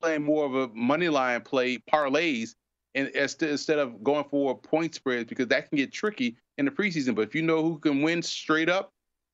playing 0.01 0.23
more 0.23 0.45
of 0.45 0.55
a 0.55 0.67
money 0.73 1.09
line 1.09 1.41
play 1.41 1.77
parlays 1.77 2.55
and 2.95 3.09
instead 3.09 3.79
of 3.79 4.03
going 4.03 4.25
for 4.29 4.57
point 4.57 4.95
spreads 4.95 5.29
because 5.29 5.47
that 5.47 5.69
can 5.69 5.77
get 5.77 5.91
tricky 5.91 6.37
in 6.57 6.65
the 6.65 6.71
preseason. 6.71 7.15
But 7.15 7.23
if 7.27 7.35
you 7.35 7.41
know 7.41 7.61
who 7.61 7.79
can 7.79 8.01
win 8.01 8.21
straight 8.21 8.69
up, 8.69 8.93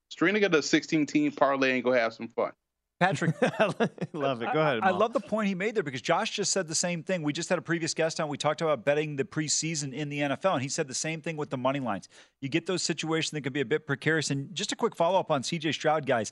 string 0.10 0.34
together 0.34 0.60
a 0.60 0.63
16 0.63 1.06
team 1.06 1.32
parlay 1.32 1.74
and 1.74 1.84
go 1.84 1.91
have 1.91 2.13
some 2.13 2.28
fun. 2.30 2.52
Patrick, 3.00 3.36
I 3.41 3.74
love 4.13 4.41
it. 4.41 4.54
Go 4.54 4.62
ahead. 4.62 4.80
I, 4.82 4.88
I, 4.88 4.91
love 4.91 5.12
the 5.12 5.19
point 5.19 5.50
he 5.50 5.56
made 5.56 5.76
there 5.76 5.84
because 5.84 6.02
Josh 6.02 6.32
just 6.32 6.54
said 6.54 6.67
the 6.67 6.76
same 6.76 7.04
thing. 7.04 7.24
We 7.24 7.34
just 7.34 7.50
had 7.50 7.58
a 7.58 7.62
previous 7.62 7.93
guest 7.93 8.21
on. 8.21 8.30
We 8.30 8.38
talked 8.38 8.62
about 8.62 8.86
betting 8.86 9.17
the 9.17 9.26
preseason 9.26 9.93
in 9.93 10.08
the 10.08 10.19
NFL, 10.19 10.54
and 10.54 10.62
he 10.62 10.69
said 10.69 10.88
the 10.88 10.93
same 10.93 11.19
thing 11.19 11.36
with 11.36 11.50
the 11.50 11.58
money 11.58 11.82
lines. 11.82 12.08
You 12.39 12.48
get 12.48 12.67
those 12.67 12.84
situations 12.84 13.32
that 13.32 13.41
can 13.41 13.52
be 13.52 13.60
a 13.60 13.65
bit 13.65 13.86
precarious. 13.86 14.32
And 14.32 14.54
just 14.56 14.71
a 14.71 14.78
quick 14.78 14.95
follow 14.95 15.19
up 15.19 15.30
on 15.30 15.41
CJ 15.41 15.74
Stroud, 15.74 16.06
guys. 16.06 16.32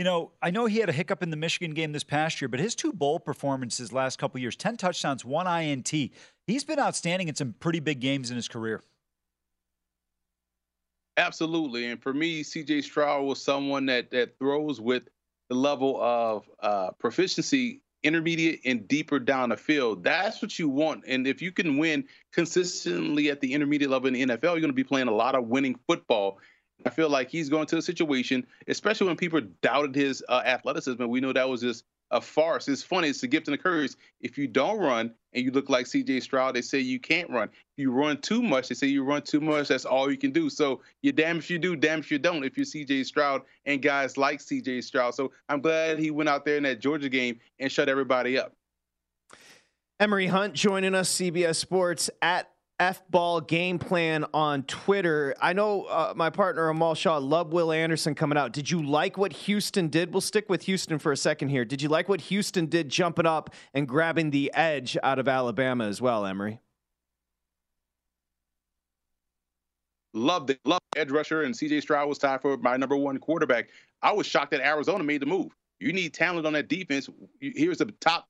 You 0.00 0.04
know, 0.04 0.32
I 0.40 0.50
know 0.50 0.64
he 0.64 0.78
had 0.78 0.88
a 0.88 0.92
hiccup 0.92 1.22
in 1.22 1.28
the 1.28 1.36
Michigan 1.36 1.74
game 1.74 1.92
this 1.92 2.04
past 2.04 2.40
year, 2.40 2.48
but 2.48 2.58
his 2.58 2.74
two 2.74 2.90
bowl 2.90 3.20
performances 3.20 3.92
last 3.92 4.18
couple 4.18 4.40
years 4.40 4.56
10 4.56 4.78
touchdowns, 4.78 5.26
one 5.26 5.46
INT. 5.46 5.92
He's 6.46 6.64
been 6.64 6.78
outstanding 6.78 7.28
in 7.28 7.34
some 7.34 7.54
pretty 7.60 7.80
big 7.80 8.00
games 8.00 8.30
in 8.30 8.36
his 8.36 8.48
career. 8.48 8.82
Absolutely. 11.18 11.84
And 11.84 12.02
for 12.02 12.14
me, 12.14 12.42
CJ 12.42 12.84
Stroud 12.84 13.26
was 13.26 13.42
someone 13.42 13.84
that, 13.86 14.10
that 14.12 14.38
throws 14.38 14.80
with 14.80 15.02
the 15.50 15.54
level 15.54 16.02
of 16.02 16.48
uh, 16.60 16.92
proficiency 16.92 17.82
intermediate 18.02 18.60
and 18.64 18.88
deeper 18.88 19.18
down 19.18 19.50
the 19.50 19.58
field. 19.58 20.02
That's 20.02 20.40
what 20.40 20.58
you 20.58 20.70
want. 20.70 21.04
And 21.06 21.26
if 21.26 21.42
you 21.42 21.52
can 21.52 21.76
win 21.76 22.06
consistently 22.32 23.28
at 23.28 23.42
the 23.42 23.52
intermediate 23.52 23.90
level 23.90 24.08
in 24.08 24.14
the 24.14 24.22
NFL, 24.22 24.44
you're 24.44 24.60
going 24.60 24.68
to 24.68 24.72
be 24.72 24.82
playing 24.82 25.08
a 25.08 25.14
lot 25.14 25.34
of 25.34 25.48
winning 25.48 25.78
football. 25.86 26.38
I 26.86 26.90
feel 26.90 27.08
like 27.08 27.30
he's 27.30 27.48
going 27.48 27.66
to 27.66 27.78
a 27.78 27.82
situation, 27.82 28.46
especially 28.68 29.06
when 29.06 29.16
people 29.16 29.40
doubted 29.62 29.94
his 29.94 30.22
uh, 30.28 30.42
athleticism. 30.44 31.04
We 31.06 31.20
know 31.20 31.32
that 31.32 31.48
was 31.48 31.60
just 31.60 31.84
a 32.10 32.20
farce. 32.20 32.68
It's 32.68 32.82
funny. 32.82 33.08
It's 33.08 33.22
a 33.22 33.28
gift 33.28 33.48
and 33.48 33.54
a 33.54 33.58
curse. 33.58 33.96
If 34.20 34.36
you 34.36 34.46
don't 34.46 34.78
run 34.78 35.14
and 35.32 35.44
you 35.44 35.52
look 35.52 35.68
like 35.68 35.86
C.J. 35.86 36.20
Stroud, 36.20 36.54
they 36.54 36.62
say 36.62 36.80
you 36.80 36.98
can't 36.98 37.30
run. 37.30 37.48
If 37.48 37.78
you 37.78 37.92
run 37.92 38.20
too 38.20 38.42
much, 38.42 38.68
they 38.68 38.74
say 38.74 38.88
you 38.88 39.04
run 39.04 39.22
too 39.22 39.40
much. 39.40 39.68
That's 39.68 39.84
all 39.84 40.10
you 40.10 40.18
can 40.18 40.32
do. 40.32 40.50
So 40.50 40.80
you're 41.02 41.12
damn 41.12 41.38
if 41.38 41.50
you 41.50 41.58
do, 41.58 41.76
damn 41.76 42.00
if 42.00 42.10
you 42.10 42.18
don't. 42.18 42.44
If 42.44 42.56
you're 42.56 42.64
C.J. 42.64 43.04
Stroud 43.04 43.42
and 43.66 43.80
guys 43.80 44.16
like 44.16 44.40
C.J. 44.40 44.80
Stroud, 44.80 45.14
so 45.14 45.30
I'm 45.48 45.60
glad 45.60 45.98
he 45.98 46.10
went 46.10 46.28
out 46.28 46.44
there 46.44 46.56
in 46.56 46.64
that 46.64 46.80
Georgia 46.80 47.08
game 47.08 47.38
and 47.58 47.70
shut 47.70 47.88
everybody 47.88 48.38
up. 48.38 48.54
Emory 50.00 50.26
Hunt 50.26 50.54
joining 50.54 50.94
us, 50.94 51.14
CBS 51.14 51.56
Sports 51.56 52.10
at 52.22 52.50
F 52.80 53.02
ball 53.10 53.42
game 53.42 53.78
plan 53.78 54.24
on 54.32 54.62
Twitter. 54.62 55.34
I 55.38 55.52
know 55.52 55.84
uh, 55.84 56.14
my 56.16 56.30
partner 56.30 56.70
Amal 56.70 56.94
Shaw 56.94 57.18
loved 57.18 57.52
Will 57.52 57.70
Anderson 57.70 58.14
coming 58.14 58.38
out. 58.38 58.52
Did 58.52 58.70
you 58.70 58.82
like 58.82 59.18
what 59.18 59.34
Houston 59.34 59.88
did? 59.88 60.14
We'll 60.14 60.22
stick 60.22 60.48
with 60.48 60.62
Houston 60.62 60.98
for 60.98 61.12
a 61.12 61.16
second 61.16 61.50
here. 61.50 61.66
Did 61.66 61.82
you 61.82 61.90
like 61.90 62.08
what 62.08 62.22
Houston 62.22 62.66
did 62.66 62.88
jumping 62.88 63.26
up 63.26 63.54
and 63.74 63.86
grabbing 63.86 64.30
the 64.30 64.50
edge 64.54 64.96
out 65.02 65.18
of 65.18 65.28
Alabama 65.28 65.86
as 65.86 66.00
well, 66.00 66.24
Emory? 66.24 66.58
Loved 70.14 70.48
it. 70.48 70.58
Loved 70.64 70.80
edge 70.96 71.10
rusher, 71.10 71.42
and 71.42 71.54
CJ 71.54 71.82
Stroud 71.82 72.08
was 72.08 72.18
tied 72.18 72.40
for 72.40 72.56
my 72.56 72.78
number 72.78 72.96
one 72.96 73.18
quarterback. 73.18 73.68
I 74.00 74.12
was 74.12 74.26
shocked 74.26 74.52
that 74.52 74.66
Arizona 74.66 75.04
made 75.04 75.20
the 75.20 75.26
move. 75.26 75.52
You 75.80 75.92
need 75.92 76.14
talent 76.14 76.46
on 76.46 76.54
that 76.54 76.68
defense. 76.68 77.10
Here's 77.40 77.78
the 77.78 77.92
top 78.00 78.26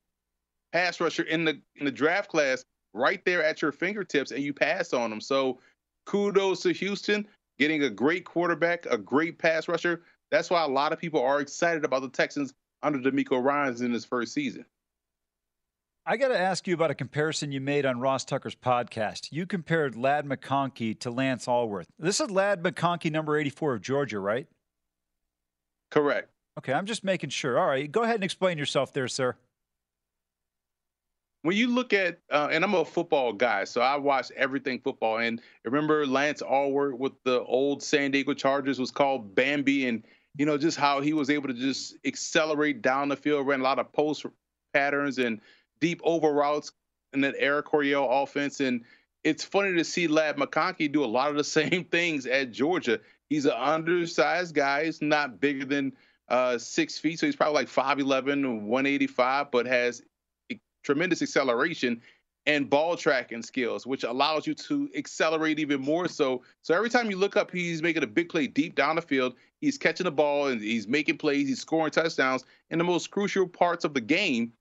pass 0.73 1.01
rusher 1.01 1.23
in 1.23 1.45
the 1.45 1.61
in 1.77 1.85
the 1.85 1.93
draft 1.93 2.29
class 2.29 2.65
right 2.95 3.25
there 3.25 3.45
at 3.45 3.63
your 3.63 3.73
fingertips 3.73 4.31
and 4.31 4.43
you 4.43 4.53
pass 4.53 4.93
on 4.93 5.11
them. 5.11 5.21
So 5.21 5.59
kudos 6.07 6.63
to 6.63 6.73
Houston 6.73 7.27
getting 7.59 7.83
a 7.83 7.91
great 7.91 8.25
quarterback, 8.25 8.87
a 8.87 8.99
great 8.99 9.39
pass 9.39 9.69
rusher. 9.69 10.03
That's 10.31 10.51
why 10.51 10.63
a 10.63 10.69
lot 10.69 10.93
of 10.93 10.99
people 10.99 11.23
are 11.23 11.41
excited 11.41 11.85
about 11.85 12.03
the 12.03 12.09
Texans 12.09 12.55
under 12.83 12.99
DeMeco 12.99 13.43
Ryans 13.43 13.83
in 13.83 13.93
his 13.93 14.05
first 14.05 14.33
season. 14.33 14.65
I 16.07 16.17
got 16.17 16.29
to 16.29 16.39
ask 16.39 16.67
you 16.67 16.75
about 16.75 16.91
a 16.91 16.95
comparison 16.95 17.53
you 17.53 17.61
made 17.61 17.85
on 17.85 18.01
Ross 18.01 18.25
Tucker's 18.25 18.55
podcast. 18.55 19.29
You 19.31 19.47
compared 19.47 19.97
Ladd 19.97 20.27
McConkey 20.27 20.99
to 21.01 21.11
Lance 21.11 21.47
Alworth. 21.47 21.87
This 21.99 22.21
is 22.21 22.31
Ladd 22.31 22.63
McConkey, 22.63 23.13
number 23.13 23.37
84 23.37 23.75
of 23.75 23.83
Georgia, 23.83 24.19
right? 24.19 24.47
Correct. 25.91 26.31
Okay, 26.59 26.73
I'm 26.73 26.87
just 26.87 27.05
making 27.05 27.31
sure. 27.31 27.59
All 27.59 27.67
right, 27.67 27.91
go 27.91 28.03
ahead 28.03 28.17
and 28.17 28.25
explain 28.25 28.57
yourself 28.57 28.93
there, 28.95 29.09
sir 29.09 29.37
when 31.43 31.57
you 31.57 31.69
look 31.69 31.93
at, 31.93 32.19
uh, 32.31 32.49
and 32.51 32.63
I'm 32.63 32.75
a 32.75 32.85
football 32.85 33.33
guy, 33.33 33.65
so 33.65 33.81
I 33.81 33.97
watch 33.97 34.31
everything 34.37 34.81
football. 34.81 35.19
And 35.19 35.41
remember 35.65 36.07
Lance 36.07 36.43
Alworth 36.43 36.99
with 36.99 37.13
the 37.25 37.43
old 37.43 37.83
San 37.83 38.11
Diego 38.11 38.35
Chargers 38.35 38.79
was 38.79 38.91
called 38.91 39.35
Bambi, 39.35 39.87
and 39.89 40.05
you 40.37 40.47
know 40.47 40.59
just 40.59 40.77
how 40.77 41.01
he 41.01 41.13
was 41.13 41.31
able 41.31 41.49
to 41.49 41.55
just 41.55 41.97
accelerate 42.05 42.83
down 42.83 43.09
the 43.09 43.17
field, 43.17 43.47
ran 43.47 43.61
a 43.61 43.65
lot 43.65 43.79
of 43.79 43.93
post 43.93 44.27
patterns 44.75 45.19
and 45.19 45.41
deep 45.81 46.01
over 46.05 46.31
routes 46.33 46.73
in 47.13 47.23
that 47.23 47.35
Air 47.39 47.63
Coryell 47.63 48.23
offense. 48.23 48.61
And 48.61 48.85
it's 49.25 49.45
funny 49.45 49.75
to 49.75 49.85
see 49.85 50.09
Ladd 50.09 50.37
McConkey 50.37 50.93
do 50.93 51.05
a 51.05 51.07
lot 51.07 51.31
of 51.31 51.37
the 51.37 51.45
same 51.61 51.85
things 51.85 52.27
at 52.27 52.53
Georgia. 52.53 53.01
He's 53.31 53.47
an 53.47 53.53
undersized 53.53 54.55
guy. 54.55 54.85
He's 54.85 55.01
not 55.01 55.41
bigger 55.41 55.65
than 55.65 55.93
uh, 56.29 56.59
six 56.59 56.99
feet, 56.99 57.19
so 57.19 57.27
he's 57.27 57.35
probably 57.37 57.55
like 57.55 57.69
5'11", 57.69 58.63
185, 58.63 59.51
but 59.51 59.67
has 59.67 60.03
tremendous 60.83 61.23
acceleration 61.23 62.01
and 62.47 62.71
ball 62.71 62.97
tracking 62.97 63.43
skills, 63.43 63.87
which 63.87 64.03
allows 64.03 64.47
you 64.47 64.55
to 64.55 64.89
accelerate 64.97 65.59
even 65.59 65.81
more 65.81 66.09
so. 66.09 66.43
So 66.63 66.75
every 66.75 66.89
time 66.89 67.11
you 67.11 67.17
look 67.17 67.37
up, 67.37 67.51
he's 67.51 67.83
making 67.83 68.03
a 68.03 68.07
big 68.07 68.29
play 68.29 68.47
deep 68.47 68.75
down 68.75 68.97
the 68.97 69.03
field. 69.03 69.35
He's 69.61 69.77
catching 69.77 70.05
the 70.05 70.11
ball 70.11 70.49
and 70.49 70.61
he's 70.61 70.89
making 70.89 71.19
plays. 71.19 71.49
He's 71.49 71.61
scoring 71.61 71.91
touchdowns 71.91 72.45
in 72.71 72.79
the 72.79 72.85
most 72.85 73.11
crucial 73.11 73.47
parts 73.47 73.85
of 73.85 73.95
the 73.95 74.01
game. 74.01 74.53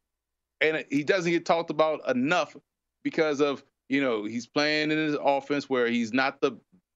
And 0.62 0.84
he 0.90 1.04
doesn't 1.04 1.32
get 1.32 1.46
talked 1.46 1.70
about 1.70 2.08
enough 2.10 2.56
because 3.04 3.40
of, 3.40 3.64
you 3.88 4.02
know, 4.02 4.26
he's 4.26 4.46
playing 4.46 4.92
in 4.92 4.98
his 4.98 5.16
offense 5.22 5.70
where 5.70 5.88
he's 5.88 6.12
not 6.12 6.42
the 6.42 6.52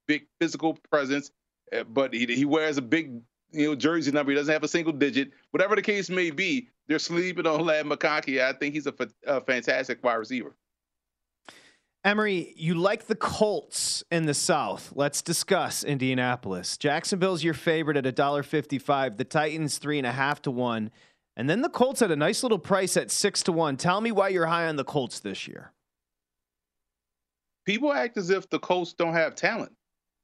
big 0.06 0.28
physical 0.42 0.78
presence, 0.92 1.32
eh, 1.72 1.84
but 1.84 2.14
he, 2.14 2.26
he 2.26 2.44
wears 2.44 2.78
a 2.78 2.82
big, 2.82 3.22
you 3.54 3.68
know, 3.70 3.76
jersey 3.76 4.12
number. 4.12 4.34
He 4.34 4.38
doesn't 4.38 4.52
have 4.52 4.64
a 4.64 4.68
single 4.68 4.92
digit. 4.92 5.32
Whatever 5.52 5.78
the 5.78 5.82
case 5.82 6.10
may 6.10 6.30
be, 6.30 6.68
they're 6.88 7.00
sleeping 7.00 7.48
on 7.48 7.66
Ladd 7.66 7.86
McConkey. 7.86 8.42
I 8.42 8.54
think 8.54 8.74
he's 8.74 8.88
a, 8.88 8.94
a 9.26 9.42
fantastic 9.42 10.04
wide 10.04 10.16
receiver. 10.16 10.56
Emory, 12.06 12.54
you 12.58 12.76
like 12.76 13.08
the 13.08 13.16
Colts 13.16 14.04
in 14.12 14.26
the 14.26 14.34
South. 14.34 14.92
Let's 14.94 15.22
discuss 15.22 15.86
Indianapolis. 15.86 16.78
Jacksonville's 16.78 17.46
your 17.46 17.54
favorite 17.54 17.96
at 17.96 18.04
$1.55. 18.04 19.16
The 19.16 19.24
Titans, 19.24 19.78
three 19.78 20.00
and 20.00 20.08
a 20.08 20.12
half 20.12 20.42
to 20.42 20.52
one. 20.52 20.92
And 21.38 21.50
then 21.50 21.62
the 21.62 21.70
Colts 21.70 22.02
at 22.02 22.12
a 22.12 22.16
nice 22.18 22.44
little 22.44 22.60
price 22.60 22.98
at 22.98 23.10
six 23.10 23.42
to 23.44 23.54
one. 23.54 23.78
Tell 23.78 24.02
me 24.02 24.12
why 24.12 24.30
you're 24.30 24.46
high 24.46 24.68
on 24.68 24.76
the 24.76 24.84
Colts 24.84 25.22
this 25.22 25.48
year. 25.48 25.72
People 27.66 27.94
act 27.94 28.18
as 28.18 28.30
if 28.30 28.50
the 28.50 28.60
Colts 28.60 28.92
don't 28.92 29.14
have 29.14 29.34
talent. 29.34 29.72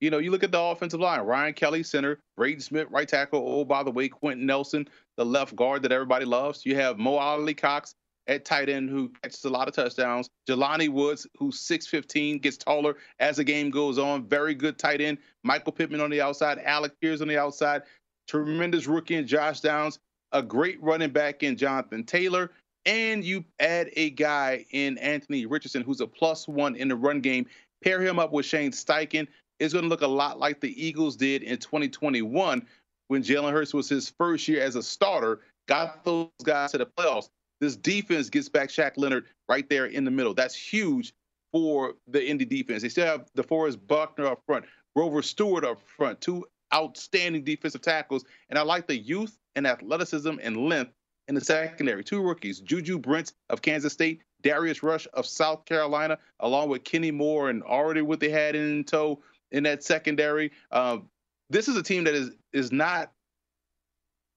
You 0.01 0.09
know, 0.09 0.17
you 0.17 0.31
look 0.31 0.43
at 0.43 0.51
the 0.51 0.59
offensive 0.59 0.99
line 0.99 1.21
Ryan 1.21 1.53
Kelly, 1.53 1.83
center, 1.83 2.19
Braden 2.37 2.61
Smith, 2.61 2.87
right 2.89 3.07
tackle. 3.07 3.43
Oh, 3.45 3.65
by 3.65 3.83
the 3.83 3.91
way, 3.91 4.07
Quenton 4.07 4.45
Nelson, 4.45 4.87
the 5.19 5.25
left 5.25 5.53
guard 5.53 5.83
that 5.83 5.91
everybody 5.91 6.23
loves. 6.23 6.65
You 6.65 6.75
have 6.75 6.97
Mo 6.97 7.17
Alie-Cox 7.17 7.93
at 8.27 8.45
tight 8.45 8.69
end 8.69 8.89
who 8.89 9.09
catches 9.21 9.43
a 9.43 9.49
lot 9.49 9.67
of 9.67 9.73
touchdowns. 9.73 10.29
Jelani 10.47 10.87
Woods, 10.87 11.27
who's 11.37 11.59
6'15, 11.59 12.41
gets 12.41 12.55
taller 12.55 12.95
as 13.19 13.35
the 13.35 13.43
game 13.43 13.69
goes 13.69 13.97
on. 13.99 14.23
Very 14.23 14.55
good 14.55 14.79
tight 14.79 15.01
end. 15.01 15.17
Michael 15.43 15.73
Pittman 15.73 15.99
on 15.99 16.09
the 16.09 16.21
outside, 16.21 16.59
Alec 16.59 16.93
Pierce 17.01 17.19
on 17.19 17.27
the 17.27 17.37
outside. 17.37 17.81
Tremendous 18.29 18.87
rookie 18.87 19.15
in 19.15 19.27
Josh 19.27 19.59
Downs. 19.59 19.99
A 20.31 20.41
great 20.41 20.81
running 20.81 21.11
back 21.11 21.43
in 21.43 21.57
Jonathan 21.57 22.05
Taylor. 22.05 22.51
And 22.85 23.21
you 23.21 23.43
add 23.59 23.89
a 23.97 24.11
guy 24.11 24.65
in 24.71 24.97
Anthony 24.99 25.45
Richardson 25.47 25.83
who's 25.83 25.99
a 25.99 26.07
plus 26.07 26.47
one 26.47 26.77
in 26.77 26.87
the 26.87 26.95
run 26.95 27.19
game. 27.19 27.45
Pair 27.83 28.01
him 28.01 28.19
up 28.19 28.31
with 28.31 28.45
Shane 28.45 28.71
Steichen 28.71 29.27
It's 29.59 29.73
going 29.73 29.83
to 29.83 29.89
look 29.89 30.01
a 30.01 30.07
lot 30.07 30.39
like 30.39 30.61
the 30.61 30.81
Eagles 30.81 31.17
did 31.17 31.43
in 31.43 31.57
2021 31.57 32.65
when 33.09 33.23
Jalen 33.23 33.51
Hurts 33.51 33.73
was 33.73 33.89
his 33.89 34.09
first 34.09 34.47
year 34.47 34.61
as 34.61 34.75
a 34.75 34.83
starter, 34.83 35.41
got 35.67 36.05
those 36.05 36.29
guys 36.43 36.71
to 36.71 36.77
the 36.77 36.85
playoffs. 36.85 37.29
This 37.59 37.75
defense 37.75 38.29
gets 38.29 38.47
back 38.47 38.69
Shaq 38.69 38.93
Leonard 38.95 39.25
right 39.49 39.67
there 39.67 39.87
in 39.87 40.05
the 40.05 40.11
middle. 40.11 40.33
That's 40.33 40.55
huge 40.55 41.13
for 41.51 41.95
the 42.07 42.25
Indy 42.25 42.45
defense. 42.45 42.83
They 42.83 42.89
still 42.89 43.07
have 43.07 43.25
DeForest 43.35 43.85
Buckner 43.87 44.27
up 44.27 44.41
front. 44.45 44.65
Grover 44.95 45.21
Stewart 45.21 45.65
up 45.65 45.81
front, 45.81 46.21
two 46.21 46.45
outstanding 46.73 47.43
defensive 47.43 47.81
tackles. 47.81 48.23
And 48.49 48.57
I 48.57 48.61
like 48.61 48.87
the 48.87 48.97
youth 48.97 49.37
and 49.55 49.65
athleticism 49.65 50.35
and 50.41 50.69
length 50.69 50.93
in 51.27 51.35
the 51.35 51.41
secondary. 51.41 52.03
Two 52.03 52.21
rookies, 52.21 52.59
Juju 52.59 52.99
Brents 52.99 53.33
of 53.49 53.61
Kansas 53.61 53.93
State, 53.93 54.21
Darius 54.41 54.83
Rush 54.83 55.07
of 55.13 55.25
South 55.25 55.65
Carolina, 55.65 56.17
along 56.39 56.69
with 56.69 56.83
Kenny 56.83 57.11
Moore 57.11 57.49
and 57.49 57.63
already 57.63 58.01
what 58.01 58.19
they 58.19 58.29
had 58.29 58.55
in 58.55 58.83
tow 58.83 59.21
in 59.51 59.63
that 59.63 59.83
secondary. 59.83 60.51
Um, 60.71 61.09
this 61.49 61.67
is 61.67 61.75
a 61.75 61.83
team 61.83 62.03
that 62.05 62.15
is 62.15 62.31
is 62.53 62.71
not, 62.71 63.11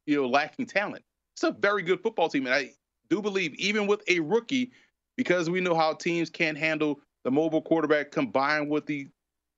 you 0.06 0.20
know, 0.20 0.28
lacking 0.28 0.66
talent. 0.66 1.04
It's 1.34 1.44
a 1.44 1.52
very 1.52 1.82
good 1.82 2.02
football 2.02 2.28
team, 2.28 2.46
and 2.46 2.54
I 2.54 2.72
do 3.08 3.22
believe 3.22 3.54
even 3.54 3.86
with 3.86 4.02
a 4.08 4.20
rookie, 4.20 4.72
because 5.16 5.48
we 5.48 5.60
know 5.60 5.74
how 5.74 5.94
teams 5.94 6.30
can 6.30 6.56
handle 6.56 7.00
the 7.24 7.30
mobile 7.30 7.62
quarterback 7.62 8.10
combined 8.10 8.68
with 8.70 8.86
the 8.86 9.08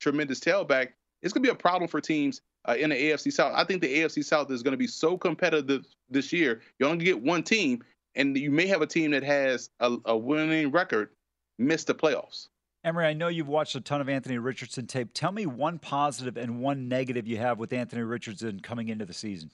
tremendous 0.01 0.41
tailback, 0.41 0.89
it's 1.23 1.33
going 1.33 1.43
to 1.43 1.49
be 1.49 1.53
a 1.53 1.55
problem 1.55 1.89
for 1.89 2.01
teams 2.01 2.43
uh, 2.69 2.77
in 2.79 2.91
the 2.91 2.97
AFC 2.97 3.33
South. 3.33 3.53
I 3.55 3.65
think 3.65 3.81
the 3.81 3.99
AFC 4.01 4.25
South 4.25 4.51
is 4.51 4.63
going 4.63 4.73
to 4.73 4.79
be 4.79 4.87
so 4.87 5.17
competitive 5.17 5.87
this 6.11 6.33
year. 6.33 6.61
You 6.79 6.87
only 6.87 7.05
get 7.05 7.21
one 7.21 7.43
team, 7.43 7.83
and 8.15 8.37
you 8.37 8.51
may 8.51 8.67
have 8.67 8.83
a 8.83 8.87
team 8.87 9.11
that 9.13 9.23
has 9.23 9.71
a, 9.81 9.97
a 10.05 10.17
winning 10.17 10.71
record 10.71 11.11
miss 11.59 11.85
the 11.85 11.95
playoffs. 11.95 12.49
Emory, 12.85 13.07
I 13.07 13.14
know 13.14 13.28
you've 13.28 13.49
watched 13.49 13.74
a 13.76 13.80
ton 13.80 14.03
of 14.03 14.11
Anthony 14.11 14.37
Richardson 14.37 14.87
tape. 14.87 15.09
Tell 15.14 15.32
me 15.32 15.47
one 15.47 15.78
positive 15.78 16.37
and 16.37 16.61
one 16.61 16.87
negative 16.87 17.26
you 17.26 17.39
have 17.39 17.59
with 17.59 17.72
Anthony 17.72 18.03
Richardson 18.03 18.61
coming 18.61 18.91
into 18.91 19.07
the 19.07 19.14
season. 19.14 19.51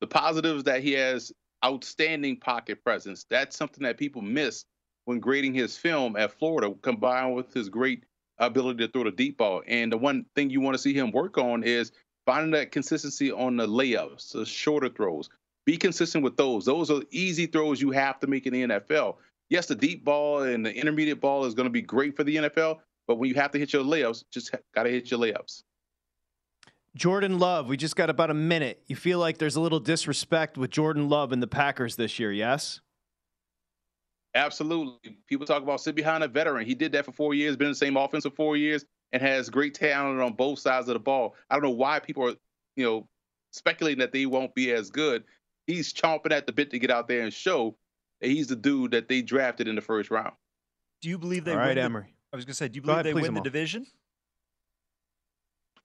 The 0.00 0.08
positives 0.08 0.64
that 0.64 0.82
he 0.82 0.92
has 0.92 1.32
outstanding 1.64 2.36
pocket 2.38 2.82
presence. 2.82 3.26
That's 3.30 3.56
something 3.56 3.84
that 3.84 3.96
people 3.96 4.22
miss 4.22 4.64
when 5.04 5.20
grading 5.20 5.54
his 5.54 5.76
film 5.76 6.16
at 6.16 6.32
Florida, 6.32 6.74
combined 6.82 7.36
with 7.36 7.54
his 7.54 7.68
great 7.68 8.04
ability 8.38 8.84
to 8.84 8.92
throw 8.92 9.04
the 9.04 9.12
deep 9.12 9.38
ball. 9.38 9.62
And 9.68 9.92
the 9.92 9.98
one 9.98 10.26
thing 10.34 10.50
you 10.50 10.60
want 10.60 10.74
to 10.74 10.82
see 10.82 10.94
him 10.94 11.12
work 11.12 11.38
on 11.38 11.62
is 11.62 11.92
finding 12.26 12.50
that 12.52 12.72
consistency 12.72 13.30
on 13.30 13.56
the 13.56 13.66
layups, 13.66 14.32
the 14.32 14.44
shorter 14.44 14.88
throws. 14.88 15.28
Be 15.66 15.76
consistent 15.76 16.24
with 16.24 16.36
those. 16.36 16.64
Those 16.64 16.90
are 16.90 17.02
easy 17.10 17.46
throws 17.46 17.80
you 17.80 17.90
have 17.92 18.18
to 18.20 18.26
make 18.26 18.46
in 18.46 18.52
the 18.52 18.62
NFL. 18.62 19.16
Yes, 19.50 19.66
the 19.66 19.74
deep 19.74 20.04
ball 20.04 20.44
and 20.44 20.64
the 20.64 20.72
intermediate 20.72 21.20
ball 21.20 21.44
is 21.44 21.54
going 21.54 21.66
to 21.66 21.70
be 21.70 21.82
great 21.82 22.16
for 22.16 22.22
the 22.22 22.36
NFL, 22.36 22.78
but 23.06 23.18
when 23.18 23.28
you 23.28 23.34
have 23.34 23.50
to 23.50 23.58
hit 23.58 23.72
your 23.72 23.82
layups, 23.82 24.24
just 24.30 24.54
got 24.74 24.84
to 24.84 24.90
hit 24.90 25.10
your 25.10 25.18
layups. 25.18 25.64
Jordan 26.96 27.38
Love, 27.38 27.68
we 27.68 27.76
just 27.76 27.96
got 27.96 28.10
about 28.10 28.30
a 28.30 28.34
minute. 28.34 28.82
You 28.86 28.96
feel 28.96 29.18
like 29.18 29.38
there's 29.38 29.56
a 29.56 29.60
little 29.60 29.80
disrespect 29.80 30.56
with 30.56 30.70
Jordan 30.70 31.08
Love 31.08 31.32
and 31.32 31.42
the 31.42 31.48
Packers 31.48 31.96
this 31.96 32.18
year, 32.18 32.32
yes? 32.32 32.80
Absolutely. 34.36 35.16
People 35.26 35.46
talk 35.46 35.62
about 35.62 35.80
sit 35.80 35.96
behind 35.96 36.22
a 36.22 36.28
veteran. 36.28 36.64
He 36.64 36.74
did 36.74 36.92
that 36.92 37.04
for 37.04 37.12
four 37.12 37.34
years, 37.34 37.56
been 37.56 37.66
in 37.66 37.72
the 37.72 37.76
same 37.76 37.96
offense 37.96 38.24
for 38.24 38.30
four 38.30 38.56
years, 38.56 38.84
and 39.12 39.20
has 39.20 39.50
great 39.50 39.74
talent 39.74 40.20
on 40.20 40.34
both 40.34 40.60
sides 40.60 40.88
of 40.88 40.94
the 40.94 41.00
ball. 41.00 41.34
I 41.48 41.54
don't 41.56 41.64
know 41.64 41.70
why 41.70 41.98
people 41.98 42.28
are, 42.28 42.34
you 42.76 42.84
know, 42.84 43.08
speculating 43.52 43.98
that 43.98 44.12
they 44.12 44.26
won't 44.26 44.54
be 44.54 44.72
as 44.72 44.90
good. 44.90 45.24
He's 45.66 45.92
chomping 45.92 46.32
at 46.32 46.46
the 46.46 46.52
bit 46.52 46.70
to 46.70 46.78
get 46.78 46.90
out 46.90 47.08
there 47.08 47.22
and 47.22 47.32
show 47.32 47.76
he's 48.20 48.46
the 48.48 48.56
dude 48.56 48.90
that 48.92 49.08
they 49.08 49.22
drafted 49.22 49.68
in 49.68 49.74
the 49.74 49.80
first 49.80 50.10
round. 50.10 50.32
Do 51.00 51.08
you 51.08 51.18
believe 51.18 51.44
they 51.44 51.52
All 51.52 51.58
right, 51.58 51.68
win 51.68 51.76
the- 51.76 51.82
Emory. 51.82 52.14
I 52.32 52.36
was 52.36 52.44
going 52.44 52.52
to 52.52 52.56
say, 52.56 52.68
do 52.68 52.76
you 52.76 52.82
believe 52.82 52.94
ahead, 52.94 53.06
they 53.06 53.14
win 53.14 53.22
the 53.24 53.28
Amal. 53.30 53.42
division? 53.42 53.86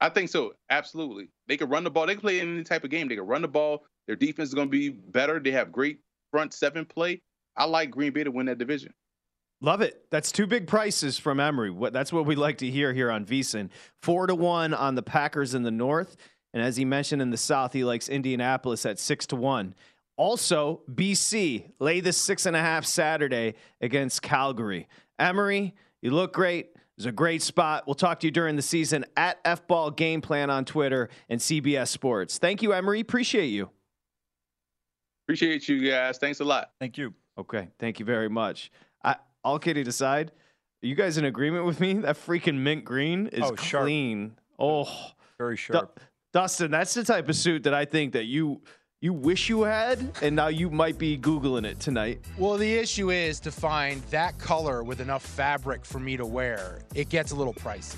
I 0.01 0.09
think 0.09 0.29
so. 0.29 0.53
Absolutely. 0.69 1.29
They 1.47 1.57
can 1.57 1.69
run 1.69 1.83
the 1.83 1.89
ball. 1.89 2.05
They 2.05 2.13
can 2.13 2.21
play 2.21 2.39
any 2.41 2.63
type 2.63 2.83
of 2.83 2.89
game. 2.89 3.07
They 3.07 3.15
can 3.15 3.25
run 3.25 3.41
the 3.41 3.47
ball. 3.47 3.83
Their 4.07 4.15
defense 4.15 4.49
is 4.49 4.53
going 4.53 4.67
to 4.67 4.71
be 4.71 4.89
better. 4.89 5.39
They 5.39 5.51
have 5.51 5.71
great 5.71 5.99
front 6.31 6.53
seven 6.53 6.85
play. 6.85 7.21
I 7.57 7.65
like 7.65 7.89
Green 7.91 8.11
Bay 8.11 8.23
to 8.23 8.31
win 8.31 8.45
that 8.47 8.57
division. 8.57 8.93
Love 9.61 9.81
it. 9.81 10.05
That's 10.11 10.31
two 10.31 10.45
big 10.45 10.67
prices 10.67 11.17
from 11.17 11.39
Emory. 11.39 11.71
What 11.71 11.93
that's 11.93 12.11
what 12.11 12.25
we 12.25 12.35
like 12.35 12.57
to 12.57 12.69
hear 12.69 12.93
here 12.93 13.09
on 13.09 13.25
VSIN. 13.25 13.69
Four 14.01 14.27
to 14.27 14.35
one 14.35 14.73
on 14.73 14.95
the 14.95 15.01
Packers 15.01 15.55
in 15.55 15.63
the 15.63 15.71
North, 15.71 16.17
and 16.53 16.61
as 16.61 16.75
he 16.75 16.83
mentioned 16.83 17.21
in 17.21 17.29
the 17.31 17.37
South, 17.37 17.71
he 17.71 17.85
likes 17.85 18.09
Indianapolis 18.09 18.85
at 18.85 18.99
six 18.99 19.25
to 19.27 19.37
one. 19.37 19.73
Also, 20.17 20.81
BC 20.93 21.71
lay 21.79 21.99
the 21.99 22.13
six 22.13 22.45
and 22.45 22.55
a 22.55 22.59
half 22.59 22.85
Saturday 22.85 23.55
against 23.81 24.21
Calgary. 24.21 24.87
Emory, 25.19 25.73
you 26.01 26.11
look 26.11 26.33
great. 26.33 26.69
It's 26.97 27.05
a 27.05 27.11
great 27.11 27.41
spot. 27.41 27.83
We'll 27.85 27.95
talk 27.95 28.21
to 28.21 28.27
you 28.27 28.31
during 28.31 28.55
the 28.55 28.61
season 28.61 29.03
at 29.17 29.39
F 29.43 29.67
Ball 29.67 29.91
Game 29.91 30.21
Plan 30.21 30.49
on 30.49 30.63
Twitter 30.63 31.09
and 31.27 31.41
CBS 31.41 31.89
Sports. 31.89 32.37
Thank 32.37 32.61
you, 32.61 32.71
Emory. 32.71 33.01
Appreciate 33.01 33.47
you. 33.47 33.69
Appreciate 35.25 35.67
you 35.67 35.89
guys. 35.89 36.17
Thanks 36.17 36.39
a 36.39 36.45
lot. 36.45 36.71
Thank 36.79 36.97
you. 36.97 37.13
Okay, 37.37 37.67
thank 37.79 37.99
you 37.99 38.05
very 38.05 38.29
much. 38.29 38.71
I, 39.03 39.15
all 39.43 39.59
kidding 39.59 39.87
aside, 39.87 40.31
are 40.83 40.87
you 40.87 40.95
guys 40.95 41.17
in 41.17 41.25
agreement 41.25 41.65
with 41.65 41.81
me? 41.81 41.93
That 41.95 42.15
freaking 42.15 42.59
mint 42.59 42.85
green 42.85 43.27
is 43.27 43.41
Oh, 43.43 43.55
sharp. 43.57 43.85
clean. 43.85 44.37
Oh, 44.57 44.87
Very 45.37 45.55
Du- 45.55 45.61
sharp. 45.61 45.99
Dustin, 46.31 46.71
that's 46.71 46.93
the 46.93 47.03
type 47.03 47.27
of 47.27 47.35
suit 47.35 47.63
that 47.63 47.73
I 47.73 47.83
think 47.83 48.13
that 48.13 48.25
you 48.25 48.61
you 49.01 49.13
wish 49.13 49.49
you 49.49 49.63
had, 49.63 50.17
and 50.21 50.35
now 50.35 50.47
you 50.47 50.69
might 50.69 50.97
be 50.97 51.17
googling 51.17 51.65
it 51.65 51.79
tonight. 51.79 52.19
Well, 52.37 52.57
the 52.57 52.73
issue 52.73 53.11
is 53.11 53.39
to 53.41 53.51
find 53.51 54.01
that 54.03 54.37
color 54.39 54.83
with 54.83 55.01
enough 55.01 55.23
fabric 55.23 55.85
for 55.85 55.99
me 55.99 56.17
to 56.17 56.25
wear. 56.25 56.79
It 56.95 57.09
gets 57.09 57.31
a 57.31 57.35
little 57.35 57.53
pricey. 57.53 57.97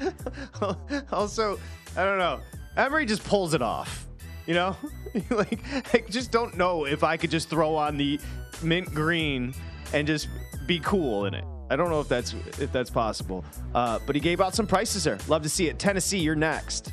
also, 1.12 1.58
I 1.96 2.04
don't 2.04 2.18
know. 2.18 2.40
Emory 2.76 3.06
just 3.06 3.22
pulls 3.22 3.54
it 3.54 3.62
off. 3.62 4.08
You 4.46 4.54
know, 4.54 4.76
like 5.30 5.60
I 5.94 6.02
just 6.10 6.30
don't 6.30 6.56
know 6.56 6.84
if 6.84 7.04
I 7.04 7.16
could 7.16 7.30
just 7.30 7.48
throw 7.48 7.76
on 7.76 7.96
the 7.96 8.18
mint 8.62 8.92
green 8.92 9.54
and 9.92 10.06
just 10.06 10.28
be 10.66 10.80
cool 10.80 11.26
in 11.26 11.34
it. 11.34 11.44
I 11.70 11.76
don't 11.76 11.88
know 11.88 12.00
if 12.00 12.08
that's 12.08 12.34
if 12.58 12.72
that's 12.72 12.90
possible. 12.90 13.44
Uh, 13.74 14.00
but 14.04 14.16
he 14.16 14.20
gave 14.20 14.40
out 14.40 14.54
some 14.54 14.66
prices 14.66 15.04
there. 15.04 15.18
Love 15.28 15.42
to 15.42 15.48
see 15.48 15.68
it. 15.68 15.78
Tennessee, 15.78 16.18
you're 16.18 16.34
next. 16.34 16.92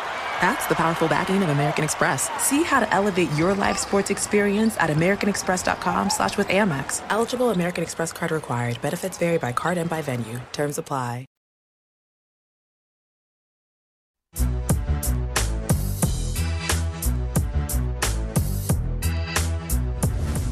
That's 0.41 0.65
the 0.65 0.73
powerful 0.73 1.07
backing 1.07 1.43
of 1.43 1.49
American 1.49 1.83
Express. 1.83 2.29
See 2.43 2.63
how 2.63 2.79
to 2.79 2.91
elevate 2.91 3.31
your 3.33 3.53
live 3.53 3.77
sports 3.77 4.09
experience 4.09 4.75
at 4.79 4.89
americanexpress.com 4.89 6.09
slash 6.09 6.35
with 6.35 6.47
Amex. 6.47 7.03
Eligible 7.09 7.51
American 7.51 7.83
Express 7.83 8.11
card 8.11 8.31
required. 8.31 8.81
Benefits 8.81 9.19
vary 9.19 9.37
by 9.37 9.51
card 9.51 9.77
and 9.77 9.87
by 9.87 10.01
venue. 10.01 10.39
Terms 10.51 10.79
apply. 10.79 11.25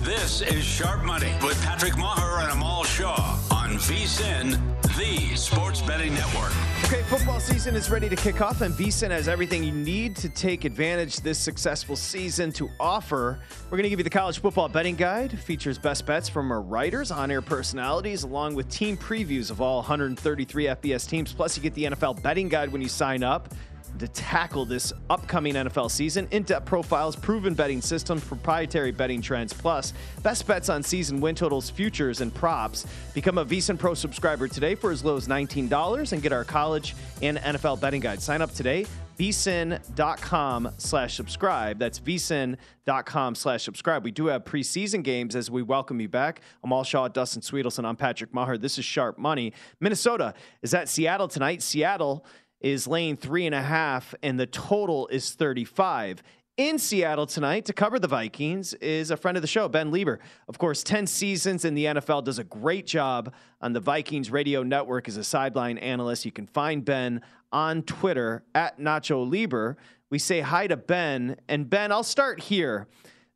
This 0.03 0.41
is 0.41 0.63
Sharp 0.63 1.03
Money 1.03 1.33
with 1.43 1.59
Patrick 1.63 1.93
Meagher 1.93 2.43
and 2.43 2.51
Amal 2.51 2.83
Shaw 2.83 3.39
on 3.51 3.71
VSIN, 3.77 4.59
the 4.97 5.35
Sports 5.35 5.81
Betting 5.81 6.13
Network. 6.13 6.53
Okay, 6.91 7.03
football 7.03 7.39
season 7.39 7.75
is 7.75 7.91
ready 7.91 8.09
to 8.09 8.15
kick 8.15 8.41
off, 8.41 8.61
and 8.61 8.73
VSIN 8.73 9.11
has 9.11 9.27
everything 9.27 9.63
you 9.63 9.71
need 9.71 10.15
to 10.15 10.27
take 10.27 10.65
advantage 10.65 11.17
this 11.17 11.37
successful 11.37 11.95
season 11.95 12.51
to 12.53 12.67
offer. 12.79 13.37
We're 13.65 13.77
going 13.77 13.83
to 13.83 13.91
give 13.91 13.99
you 13.99 14.03
the 14.03 14.09
college 14.09 14.39
football 14.39 14.67
betting 14.67 14.95
guide. 14.95 15.39
Features 15.39 15.77
best 15.77 16.07
bets 16.07 16.27
from 16.27 16.51
our 16.51 16.61
writers, 16.61 17.11
on-air 17.11 17.43
personalities, 17.43 18.23
along 18.23 18.55
with 18.55 18.69
team 18.69 18.97
previews 18.97 19.51
of 19.51 19.61
all 19.61 19.75
133 19.75 20.63
FBS 20.63 21.07
teams. 21.07 21.31
Plus, 21.31 21.55
you 21.55 21.61
get 21.61 21.75
the 21.75 21.83
NFL 21.83 22.23
betting 22.23 22.49
guide 22.49 22.71
when 22.71 22.81
you 22.81 22.89
sign 22.89 23.21
up 23.21 23.53
to 23.99 24.07
tackle 24.07 24.65
this 24.65 24.91
upcoming 25.09 25.53
NFL 25.53 25.91
season. 25.91 26.27
In 26.31 26.43
depth 26.43 26.65
profiles, 26.65 27.15
proven 27.15 27.53
betting 27.53 27.81
systems, 27.81 28.23
proprietary 28.23 28.91
betting 28.91 29.21
trends, 29.21 29.53
plus 29.53 29.93
best 30.23 30.47
bets 30.47 30.69
on 30.69 30.81
season 30.83 31.21
win 31.21 31.35
totals, 31.35 31.69
futures, 31.69 32.21
and 32.21 32.33
props. 32.33 32.85
Become 33.13 33.37
a 33.37 33.45
VSIN 33.45 33.77
Pro 33.77 33.93
subscriber 33.93 34.47
today 34.47 34.75
for 34.75 34.91
as 34.91 35.03
low 35.03 35.15
as 35.15 35.27
$19 35.27 36.11
and 36.11 36.21
get 36.21 36.31
our 36.33 36.43
college 36.43 36.95
and 37.21 37.37
NFL 37.37 37.79
betting 37.79 38.01
guide. 38.01 38.21
Sign 38.21 38.41
up 38.41 38.53
today. 38.53 38.85
vsin.com 39.19 40.71
slash 40.77 41.15
subscribe. 41.15 41.77
That's 41.77 41.99
vsin.com 41.99 43.35
slash 43.35 43.63
subscribe. 43.63 44.03
We 44.03 44.11
do 44.11 44.27
have 44.27 44.45
preseason 44.45 45.03
games 45.03 45.35
as 45.35 45.51
we 45.51 45.61
welcome 45.61 45.99
you 45.99 46.07
back. 46.07 46.41
I'm 46.63 46.69
Amal 46.69 46.85
Shaw, 46.85 47.09
Dustin 47.09 47.41
Swedelson. 47.41 47.83
I'm 47.83 47.97
Patrick 47.97 48.31
Meagher. 48.31 48.59
This 48.59 48.77
is 48.77 48.85
Sharp 48.85 49.17
Money. 49.17 49.51
Minnesota 49.81 50.33
is 50.61 50.73
at 50.73 50.87
Seattle 50.87 51.27
tonight. 51.27 51.61
Seattle 51.61 52.25
is 52.61 52.87
laying 52.87 53.17
three 53.17 53.45
and 53.45 53.55
a 53.55 53.61
half, 53.61 54.13
and 54.21 54.39
the 54.39 54.47
total 54.47 55.07
is 55.07 55.31
35. 55.31 56.21
In 56.57 56.77
Seattle 56.77 57.25
tonight 57.25 57.63
to 57.65 57.73
cover 57.73 57.99
the 57.99 58.07
Vikings 58.09 58.73
is 58.75 59.11
a 59.11 59.17
friend 59.17 59.37
of 59.37 59.41
the 59.41 59.47
show, 59.47 59.69
Ben 59.69 59.93
Leber. 59.93 60.17
Of 60.49 60.57
course, 60.57 60.83
10 60.83 61.07
seasons 61.07 61.63
in 61.63 61.73
the 61.73 61.85
NFL, 61.85 62.25
does 62.25 62.37
a 62.37 62.43
great 62.43 62.85
job 62.85 63.33
on 63.61 63.71
the 63.71 63.79
Vikings 63.79 64.29
radio 64.29 64.61
network 64.61 65.07
as 65.07 65.15
a 65.15 65.23
sideline 65.23 65.77
analyst. 65.77 66.25
You 66.25 66.33
can 66.33 66.47
find 66.47 66.83
Ben 66.83 67.21
on 67.53 67.83
Twitter 67.83 68.43
at 68.53 68.77
Nacho 68.77 69.25
Leber. 69.25 69.77
We 70.09 70.19
say 70.19 70.41
hi 70.41 70.67
to 70.67 70.75
Ben. 70.75 71.37
And 71.47 71.69
Ben, 71.69 71.93
I'll 71.93 72.03
start 72.03 72.41
here. 72.41 72.87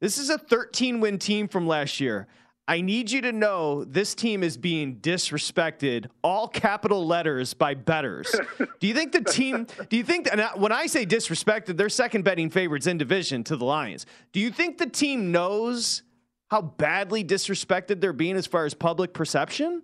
This 0.01 0.17
is 0.17 0.29
a 0.29 0.37
13 0.37 0.99
win 0.99 1.17
team 1.17 1.47
from 1.47 1.65
last 1.65 2.01
year. 2.01 2.27
I 2.65 2.79
need 2.79 3.11
you 3.11 3.21
to 3.21 3.33
know 3.33 3.83
this 3.83 4.15
team 4.15 4.41
is 4.41 4.55
being 4.55 4.97
disrespected, 4.97 6.07
all 6.23 6.47
capital 6.47 7.05
letters 7.05 7.53
by 7.53 7.73
bettors. 7.73 8.33
do 8.79 8.87
you 8.87 8.93
think 8.93 9.11
the 9.11 9.21
team, 9.21 9.67
do 9.89 9.97
you 9.97 10.03
think, 10.03 10.29
and 10.31 10.41
when 10.55 10.71
I 10.71 10.85
say 10.85 11.05
disrespected, 11.05 11.75
they're 11.75 11.89
second 11.89 12.23
betting 12.23 12.49
favorites 12.49 12.87
in 12.87 12.97
division 12.97 13.43
to 13.45 13.57
the 13.57 13.65
Lions. 13.65 14.05
Do 14.31 14.39
you 14.39 14.49
think 14.49 14.77
the 14.77 14.89
team 14.89 15.31
knows 15.31 16.03
how 16.49 16.61
badly 16.61 17.23
disrespected 17.23 17.99
they're 17.99 18.13
being 18.13 18.37
as 18.37 18.47
far 18.47 18.65
as 18.65 18.73
public 18.73 19.13
perception? 19.13 19.81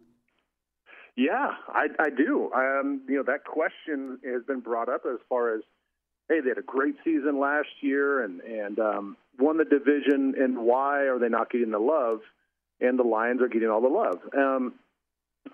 Yeah, 1.17 1.49
I, 1.67 1.87
I 1.99 2.09
do. 2.09 2.49
Um, 2.53 3.01
you 3.09 3.17
know, 3.17 3.23
that 3.23 3.43
question 3.43 4.19
has 4.23 4.43
been 4.43 4.61
brought 4.61 4.87
up 4.87 5.01
as 5.05 5.19
far 5.27 5.53
as, 5.53 5.61
hey, 6.29 6.39
they 6.39 6.47
had 6.47 6.57
a 6.57 6.61
great 6.61 6.95
season 7.03 7.41
last 7.41 7.67
year 7.81 8.23
and, 8.23 8.39
and 8.39 8.79
um, 8.79 9.17
won 9.37 9.57
the 9.57 9.65
division, 9.65 10.35
and 10.37 10.59
why 10.59 11.01
are 11.07 11.19
they 11.19 11.27
not 11.27 11.51
getting 11.51 11.71
the 11.71 11.79
love? 11.79 12.19
And 12.81 12.97
the 12.97 13.03
Lions 13.03 13.41
are 13.41 13.47
getting 13.47 13.69
all 13.69 13.81
the 13.81 13.87
love. 13.87 14.19
Um, 14.35 14.73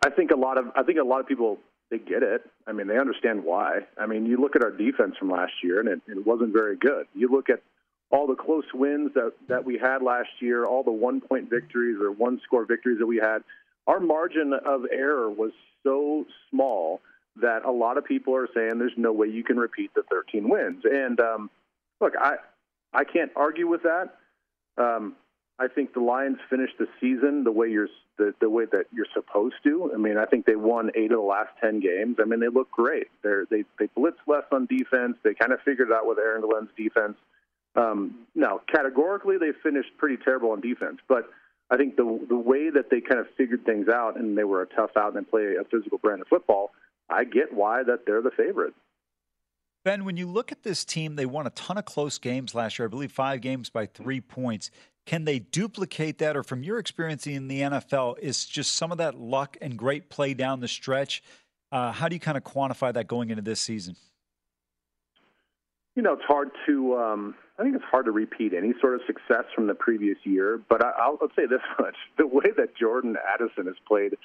I 0.05 0.09
think 0.09 0.31
a 0.31 0.35
lot 0.35 0.57
of 0.57 0.65
I 0.75 0.83
think 0.83 0.99
a 0.99 1.03
lot 1.03 1.19
of 1.19 1.27
people 1.27 1.59
they 1.91 1.99
get 1.99 2.23
it. 2.23 2.41
I 2.65 2.71
mean, 2.71 2.87
they 2.87 2.97
understand 2.97 3.43
why. 3.43 3.81
I 3.97 4.05
mean, 4.07 4.25
you 4.25 4.37
look 4.37 4.55
at 4.55 4.63
our 4.63 4.71
defense 4.71 5.15
from 5.17 5.29
last 5.29 5.53
year, 5.63 5.79
and 5.79 5.87
it, 5.87 6.01
it 6.07 6.25
wasn't 6.25 6.51
very 6.51 6.75
good. 6.75 7.05
You 7.13 7.29
look 7.29 7.49
at 7.49 7.61
all 8.11 8.27
the 8.27 8.35
close 8.35 8.65
wins 8.73 9.11
that 9.13 9.33
that 9.47 9.65
we 9.65 9.77
had 9.77 10.01
last 10.01 10.29
year, 10.39 10.65
all 10.65 10.83
the 10.83 10.91
one 10.91 11.21
point 11.21 11.49
victories 11.49 11.97
or 12.01 12.11
one 12.11 12.39
score 12.43 12.65
victories 12.65 12.99
that 12.99 13.07
we 13.07 13.17
had. 13.17 13.43
Our 13.87 13.99
margin 13.99 14.53
of 14.53 14.85
error 14.91 15.29
was 15.29 15.51
so 15.83 16.25
small 16.49 17.01
that 17.41 17.65
a 17.65 17.71
lot 17.71 17.97
of 17.97 18.05
people 18.05 18.35
are 18.35 18.47
saying 18.53 18.79
there's 18.79 18.93
no 18.97 19.11
way 19.11 19.27
you 19.27 19.43
can 19.43 19.57
repeat 19.57 19.93
the 19.93 20.03
13 20.09 20.49
wins. 20.49 20.83
And 20.85 21.19
um, 21.19 21.49
look, 22.01 22.13
I 22.19 22.37
I 22.93 23.03
can't 23.03 23.31
argue 23.35 23.67
with 23.67 23.83
that. 23.83 24.15
Um, 24.77 25.15
I 25.57 25.67
think 25.67 25.93
the 25.93 26.01
Lions 26.01 26.37
finished 26.49 26.73
the 26.77 26.87
season 26.99 27.43
the 27.45 27.51
way 27.51 27.69
you're 27.69 27.87
the, 28.17 28.33
the 28.41 28.49
way 28.49 28.65
that 28.71 28.85
you're 28.93 29.07
supposed 29.13 29.55
to. 29.63 29.91
I 29.93 29.97
mean, 29.97 30.17
I 30.17 30.25
think 30.25 30.45
they 30.45 30.55
won 30.55 30.91
eight 30.95 31.11
of 31.11 31.17
the 31.17 31.25
last 31.25 31.49
ten 31.61 31.79
games. 31.79 32.17
I 32.19 32.25
mean, 32.25 32.39
they 32.41 32.49
look 32.49 32.69
great. 32.71 33.07
They're, 33.23 33.45
they 33.49 33.63
they 33.79 33.87
blitz 33.95 34.17
less 34.27 34.43
on 34.51 34.65
defense. 34.65 35.17
They 35.23 35.33
kind 35.33 35.53
of 35.53 35.59
figured 35.63 35.89
it 35.89 35.93
out 35.93 36.07
with 36.07 36.17
Aaron 36.19 36.41
Glenn's 36.41 36.69
defense. 36.75 37.15
Um, 37.75 38.25
now, 38.35 38.61
categorically, 38.73 39.37
they 39.37 39.51
finished 39.63 39.89
pretty 39.97 40.17
terrible 40.23 40.51
on 40.51 40.61
defense, 40.61 40.99
but 41.07 41.29
I 41.69 41.77
think 41.77 41.95
the 41.95 42.25
the 42.27 42.37
way 42.37 42.69
that 42.69 42.89
they 42.89 42.99
kind 43.01 43.19
of 43.19 43.27
figured 43.37 43.65
things 43.65 43.87
out 43.87 44.17
and 44.17 44.37
they 44.37 44.43
were 44.43 44.61
a 44.61 44.67
tough 44.67 44.91
out 44.97 45.15
and 45.15 45.29
play 45.29 45.55
a 45.59 45.63
physical 45.63 45.97
brand 45.97 46.21
of 46.21 46.27
football. 46.27 46.71
I 47.09 47.23
get 47.23 47.53
why 47.53 47.83
that 47.83 48.05
they're 48.05 48.21
the 48.21 48.31
favorite. 48.31 48.73
Ben, 49.83 50.03
when 50.03 50.17
you 50.17 50.27
look 50.27 50.51
at 50.51 50.63
this 50.63 50.83
team, 50.83 51.15
they 51.15 51.27
won 51.27 51.45
a 51.45 51.51
ton 51.51 51.77
of 51.77 51.85
close 51.85 52.17
games 52.17 52.55
last 52.55 52.79
year. 52.79 52.87
I 52.87 52.89
believe 52.89 53.11
five 53.11 53.41
games 53.41 53.69
by 53.69 53.85
three 53.85 54.19
points. 54.19 54.71
Can 55.05 55.25
they 55.25 55.39
duplicate 55.39 56.17
that, 56.17 56.35
or 56.35 56.43
from 56.43 56.63
your 56.63 56.79
experience 56.79 57.27
in 57.27 57.47
the 57.47 57.61
NFL, 57.61 58.17
is 58.19 58.45
just 58.45 58.73
some 58.75 58.91
of 58.91 58.97
that 58.97 59.15
luck 59.19 59.55
and 59.61 59.77
great 59.77 60.09
play 60.09 60.33
down 60.33 60.61
the 60.61 60.67
stretch? 60.67 61.21
Uh, 61.71 61.91
how 61.91 62.07
do 62.07 62.15
you 62.15 62.19
kind 62.19 62.37
of 62.37 62.43
quantify 62.43 62.93
that 62.93 63.07
going 63.07 63.29
into 63.29 63.43
this 63.43 63.59
season? 63.59 63.95
You 65.95 66.01
know, 66.01 66.13
it's 66.13 66.25
hard 66.27 66.51
to. 66.65 66.97
Um, 66.97 67.35
I 67.57 67.63
think 67.63 67.75
it's 67.75 67.85
hard 67.85 68.05
to 68.05 68.11
repeat 68.11 68.53
any 68.53 68.73
sort 68.81 68.95
of 68.95 69.01
success 69.07 69.45
from 69.53 69.67
the 69.67 69.75
previous 69.75 70.17
year. 70.23 70.59
But 70.67 70.83
I, 70.83 71.09
will 71.09 71.29
say 71.35 71.45
this 71.45 71.61
much: 71.79 71.95
the 72.17 72.27
way 72.27 72.45
that 72.57 72.75
Jordan 72.75 73.15
Addison 73.33 73.67
has 73.67 73.75
played 73.87 74.15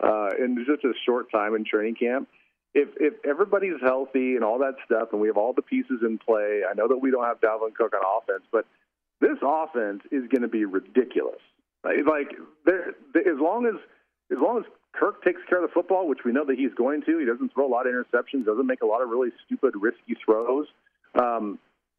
uh, 0.00 0.30
in 0.38 0.64
such 0.68 0.84
a 0.84 0.92
short 1.06 1.30
time 1.30 1.54
in 1.54 1.64
training 1.64 1.94
camp, 1.94 2.28
if 2.74 2.88
if 2.96 3.14
everybody's 3.24 3.80
healthy 3.80 4.34
and 4.34 4.44
all 4.44 4.58
that 4.58 4.74
stuff, 4.84 5.08
and 5.12 5.20
we 5.20 5.28
have 5.28 5.36
all 5.36 5.52
the 5.52 5.62
pieces 5.62 6.00
in 6.02 6.18
play, 6.18 6.62
I 6.68 6.74
know 6.74 6.88
that 6.88 6.98
we 6.98 7.10
don't 7.10 7.24
have 7.24 7.40
Dalvin 7.40 7.74
Cook 7.74 7.94
on 7.94 8.02
offense, 8.20 8.44
but 8.52 8.66
this 9.20 9.38
offense 9.42 10.02
is 10.10 10.28
going 10.28 10.42
to 10.42 10.48
be 10.48 10.64
ridiculous. 10.64 11.40
Like, 11.84 11.98
as 11.98 13.38
long 13.38 13.66
as 13.66 13.80
as 14.32 14.38
long 14.40 14.58
as 14.58 14.64
Kirk 14.92 15.22
takes 15.22 15.40
care 15.48 15.62
of 15.62 15.68
the 15.68 15.72
football, 15.72 16.08
which 16.08 16.20
we 16.24 16.32
know 16.32 16.44
that 16.46 16.56
he's 16.56 16.72
going 16.74 17.02
to, 17.02 17.18
he 17.18 17.26
doesn't 17.26 17.52
throw 17.52 17.66
a 17.66 17.68
lot 17.68 17.86
of 17.86 17.92
interceptions, 17.92 18.46
doesn't 18.46 18.66
make 18.66 18.82
a 18.82 18.86
lot 18.86 19.02
of 19.02 19.08
really 19.10 19.30
stupid, 19.44 19.74
risky 19.76 20.16
throws. 20.24 20.66
Um, 21.20 21.58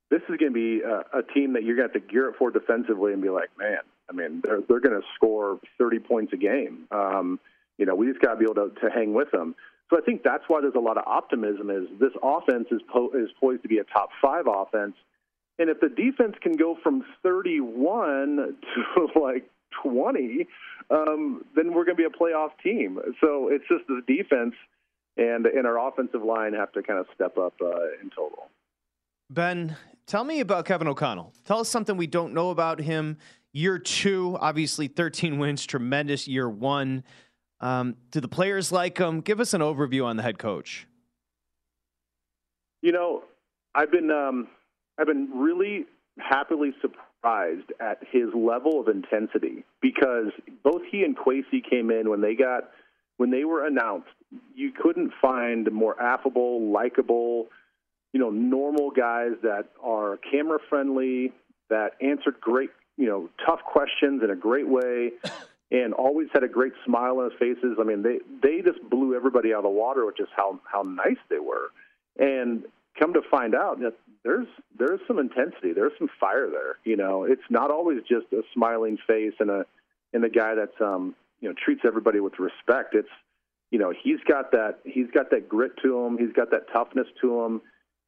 this 0.09 0.22
is 0.30 0.38
going 0.38 0.51
to 0.51 0.55
be 0.55 0.82
a, 0.82 1.20
a 1.20 1.24
team 1.34 1.53
that 1.53 1.63
you're 1.63 1.76
going 1.76 1.89
to 1.89 1.93
have 1.93 2.07
to 2.07 2.11
gear 2.11 2.30
up 2.30 2.36
for 2.38 2.51
defensively 2.51 3.13
and 3.13 3.22
be 3.22 3.30
like, 3.30 3.49
man, 3.57 3.80
I 4.09 4.13
mean, 4.13 4.41
they're 4.43 4.61
they're 4.68 4.80
going 4.80 4.99
to 4.99 5.05
score 5.16 5.59
30 5.78 5.99
points 5.99 6.34
a 6.34 6.38
game. 6.38 6.88
Um, 6.91 7.39
you 7.78 7.86
know, 7.86 7.95
we 7.95 8.07
just 8.07 8.22
got 8.22 8.34
to 8.34 8.38
be 8.38 8.45
able 8.45 8.70
to, 8.70 8.70
to 8.82 8.89
hang 8.89 9.13
with 9.13 9.32
them. 9.32 9.55
So 9.89 9.97
I 9.97 10.01
think 10.01 10.24
that's 10.24 10.43
why 10.47 10.61
there's 10.61 10.76
a 10.76 10.80
lot 10.80 10.97
of 10.97 11.03
optimism. 11.05 11.70
Is 11.70 11.88
this 11.99 12.13
offense 12.24 12.68
is 12.72 12.82
po- 12.91 13.11
is 13.13 13.30
poised 13.39 13.63
to 13.63 13.68
be 13.68 13.80
a 13.80 13.84
top 13.84 14.09
five 14.22 14.45
offense, 14.47 14.95
and 15.58 15.70
if 15.70 15.80
the 15.80 15.89
defense 15.89 16.36
can 16.41 16.58
go 16.58 16.78
from 16.82 17.03
31 17.24 18.58
to 18.76 19.20
like 19.20 19.49
20, 19.84 20.47
um, 20.89 21.45
then 21.56 21.74
we're 21.74 21.86
going 21.86 21.95
to 21.97 22.01
be 22.01 22.03
a 22.03 22.10
playoff 22.10 22.51
team. 22.64 22.99
So 23.22 23.49
it's 23.49 23.66
just 23.70 23.88
the 23.88 24.01
defense 24.08 24.53
and 25.18 25.45
and 25.45 25.66
our 25.66 25.88
offensive 25.88 26.24
line 26.24 26.53
have 26.53 26.72
to 26.74 26.84
kind 26.84 26.99
of 26.99 27.06
step 27.16 27.38
up 27.38 27.53
uh, 27.62 28.01
in 28.01 28.10
total. 28.16 28.49
Ben, 29.30 29.76
tell 30.06 30.24
me 30.24 30.39
about 30.39 30.66
Kevin 30.66 30.88
O'Connell. 30.88 31.34
Tell 31.45 31.60
us 31.60 31.70
something 31.70 31.97
we 31.97 32.08
don't 32.08 32.34
know 32.34 32.49
about 32.49 32.80
him. 32.80 33.18
Year 33.53 33.80
two, 33.80 34.38
obviously 34.39 34.88
13 34.88 35.38
wins, 35.39 35.66
tremendous 35.66 36.28
year 36.28 36.49
one. 36.49 37.03
Um, 37.62 37.95
do 38.12 38.20
the 38.20 38.28
players 38.28 38.72
like 38.72 38.97
him? 38.97 39.22
Give 39.22 39.39
us 39.39 39.53
an 39.53 39.62
overview 39.62 40.06
on 40.06 40.18
the 40.18 40.24
head 40.24 40.38
coach. 40.38 40.88
You 42.82 42.91
know, 42.91 43.24
I've 43.74 43.91
been 43.91 44.12
um, 44.12 44.49
I've 44.98 45.08
been 45.08 45.30
really 45.34 45.86
happily 46.18 46.74
surprised 46.82 47.72
at 47.80 48.00
his 48.12 48.30
level 48.34 48.80
of 48.80 48.88
intensity 48.88 49.66
because 49.82 50.32
both 50.64 50.82
he 50.89 51.04
and 51.04 51.18
Kwesi 51.18 51.68
came 51.70 51.91
in 51.91 52.10
when 52.10 52.22
they 52.22 52.36
got 52.36 52.70
when 53.18 53.32
they 53.32 53.46
were 53.46 53.66
announced. 53.66 54.10
You 54.56 54.72
couldn't 54.72 55.12
find 55.22 55.72
more 55.72 56.00
affable, 56.02 56.72
likable, 56.72 57.48
you 58.14 58.20
know, 58.20 58.30
normal 58.30 58.91
guys 58.91 59.32
that 59.43 59.70
are 59.84 60.20
camera 60.32 60.60
friendly, 60.70 61.32
that 61.70 61.91
answered 62.02 62.39
great, 62.39 62.70
you 62.98 63.08
know, 63.08 63.30
tough 63.46 63.62
questions 63.64 64.22
in 64.24 64.30
a 64.30 64.36
great 64.36 64.68
way, 64.68 65.12
and 65.72 65.93
always 65.93 66.28
had 66.34 66.43
a 66.43 66.48
great 66.48 66.74
smile 66.86 67.20
on 67.20 67.32
his 67.32 67.39
faces. 67.39 67.78
I 67.80 67.84
mean, 67.84 68.04
they 68.04 68.20
they 68.41 68.62
just 68.62 68.82
blew 68.89 69.16
everybody 69.16 69.54
out 69.54 69.60
of 69.60 69.64
the 69.64 69.70
water 69.70 70.06
with 70.06 70.18
just 70.18 70.32
how 70.36 70.60
how 70.72 70.84
nice 70.84 71.20
they 71.30 71.39
were. 71.39 71.72
And 72.18 72.66
come 73.00 73.14
to 73.14 73.22
find 73.30 73.56
out 73.56 73.80
that 73.82 73.93
there's 74.26 74.47
there's 74.78 74.99
some 75.07 75.19
intensity, 75.19 75.71
there's 75.71 75.93
some 75.99 76.09
fire 76.19 76.49
there. 76.49 76.80
You 76.84 76.97
know, 76.97 77.23
it's 77.23 77.43
not 77.49 77.71
always 77.71 77.99
just 78.09 78.26
a 78.34 78.41
smiling 78.53 78.97
face 79.07 79.34
and 79.39 79.49
a 79.49 79.65
and 80.13 80.26
a 80.26 80.30
guy 80.30 80.55
that's 80.55 80.82
um 80.82 81.15
you 81.39 81.47
know 81.47 81.55
treats 81.63 81.82
everybody 81.86 82.19
with 82.19 82.34
respect. 82.39 82.95
It's 82.95 83.07
you 83.69 83.78
know 83.78 83.93
he's 84.03 84.19
got 84.28 84.51
that 84.51 84.80
he's 84.84 85.09
got 85.13 85.30
that 85.30 85.47
grit 85.47 85.73
to 85.84 86.03
him, 86.03 86.17
he's 86.17 86.34
got 86.34 86.51
that 86.51 86.73
toughness 86.73 87.07
to 87.21 87.41
him. 87.41 87.61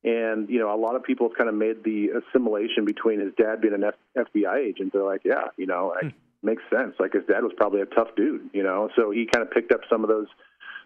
And 0.04 0.50
you 0.50 0.60
know, 0.60 0.74
a 0.74 0.80
lot 0.80 0.96
of 0.96 1.04
people 1.04 1.30
have 1.30 1.38
kind 1.38 1.50
of 1.50 1.56
made 1.56 1.84
the 1.84 2.10
assimilation 2.20 2.84
between 2.84 3.20
his 3.20 3.34
dad 3.38 3.62
being 3.62 3.76
an 3.76 3.84
F- 3.84 4.28
FBI 4.34 4.58
agent. 4.58 4.94
They're 4.94 5.04
like, 5.04 5.22
yeah, 5.24 5.50
you 5.56 5.68
know, 5.68 5.94
it 6.02 6.14
makes 6.42 6.64
sense. 6.76 6.96
Like 7.00 7.14
his 7.14 7.26
dad 7.28 7.44
was 7.44 7.52
probably 7.56 7.82
a 7.82 7.86
tough 7.86 8.10
dude, 8.16 8.50
you 8.54 8.64
know, 8.64 8.90
so 8.96 9.12
he 9.12 9.28
kind 9.32 9.46
of 9.46 9.52
picked 9.52 9.72
up 9.72 9.82
some 9.90 10.04
of 10.04 10.10
those 10.10 10.28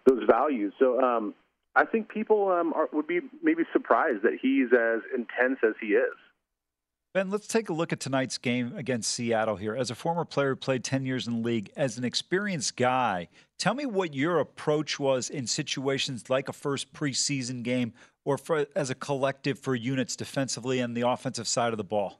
those 0.06 0.24
values. 0.28 0.74
So 0.78 1.00
um, 1.00 1.34
I 1.74 1.84
think 1.84 2.08
people 2.08 2.50
um, 2.50 2.72
are, 2.74 2.88
would 2.92 3.06
be 3.06 3.20
maybe 3.42 3.62
surprised 3.72 4.22
that 4.22 4.38
he's 4.40 4.68
as 4.72 5.00
intense 5.14 5.58
as 5.64 5.74
he 5.80 5.94
is. 5.94 6.14
Ben, 7.14 7.30
let's 7.30 7.46
take 7.46 7.68
a 7.68 7.74
look 7.74 7.92
at 7.92 8.00
tonight's 8.00 8.38
game 8.38 8.72
against 8.74 9.12
Seattle 9.12 9.56
here. 9.56 9.76
As 9.76 9.90
a 9.90 9.94
former 9.94 10.24
player 10.24 10.50
who 10.50 10.56
played 10.56 10.82
10 10.82 11.04
years 11.04 11.26
in 11.26 11.34
the 11.34 11.46
league, 11.46 11.70
as 11.76 11.98
an 11.98 12.04
experienced 12.04 12.74
guy, 12.74 13.28
tell 13.58 13.74
me 13.74 13.84
what 13.84 14.14
your 14.14 14.38
approach 14.38 14.98
was 14.98 15.28
in 15.28 15.46
situations 15.46 16.30
like 16.30 16.48
a 16.48 16.54
first 16.54 16.90
preseason 16.94 17.62
game 17.62 17.92
or 18.24 18.38
for, 18.38 18.66
as 18.74 18.88
a 18.88 18.94
collective 18.94 19.58
for 19.58 19.74
units 19.74 20.16
defensively 20.16 20.80
and 20.80 20.96
the 20.96 21.06
offensive 21.06 21.46
side 21.46 21.72
of 21.72 21.76
the 21.76 21.84
ball. 21.84 22.18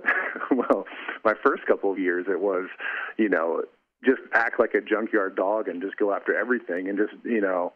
well, 0.50 0.84
my 1.24 1.34
first 1.44 1.64
couple 1.66 1.92
of 1.92 2.00
years, 2.00 2.26
it 2.28 2.40
was, 2.40 2.68
you 3.16 3.28
know, 3.28 3.62
just 4.04 4.22
act 4.32 4.58
like 4.58 4.74
a 4.74 4.80
junkyard 4.80 5.36
dog 5.36 5.68
and 5.68 5.80
just 5.80 5.96
go 5.96 6.12
after 6.12 6.36
everything 6.36 6.88
and 6.88 6.98
just, 6.98 7.12
you 7.24 7.40
know, 7.40 7.72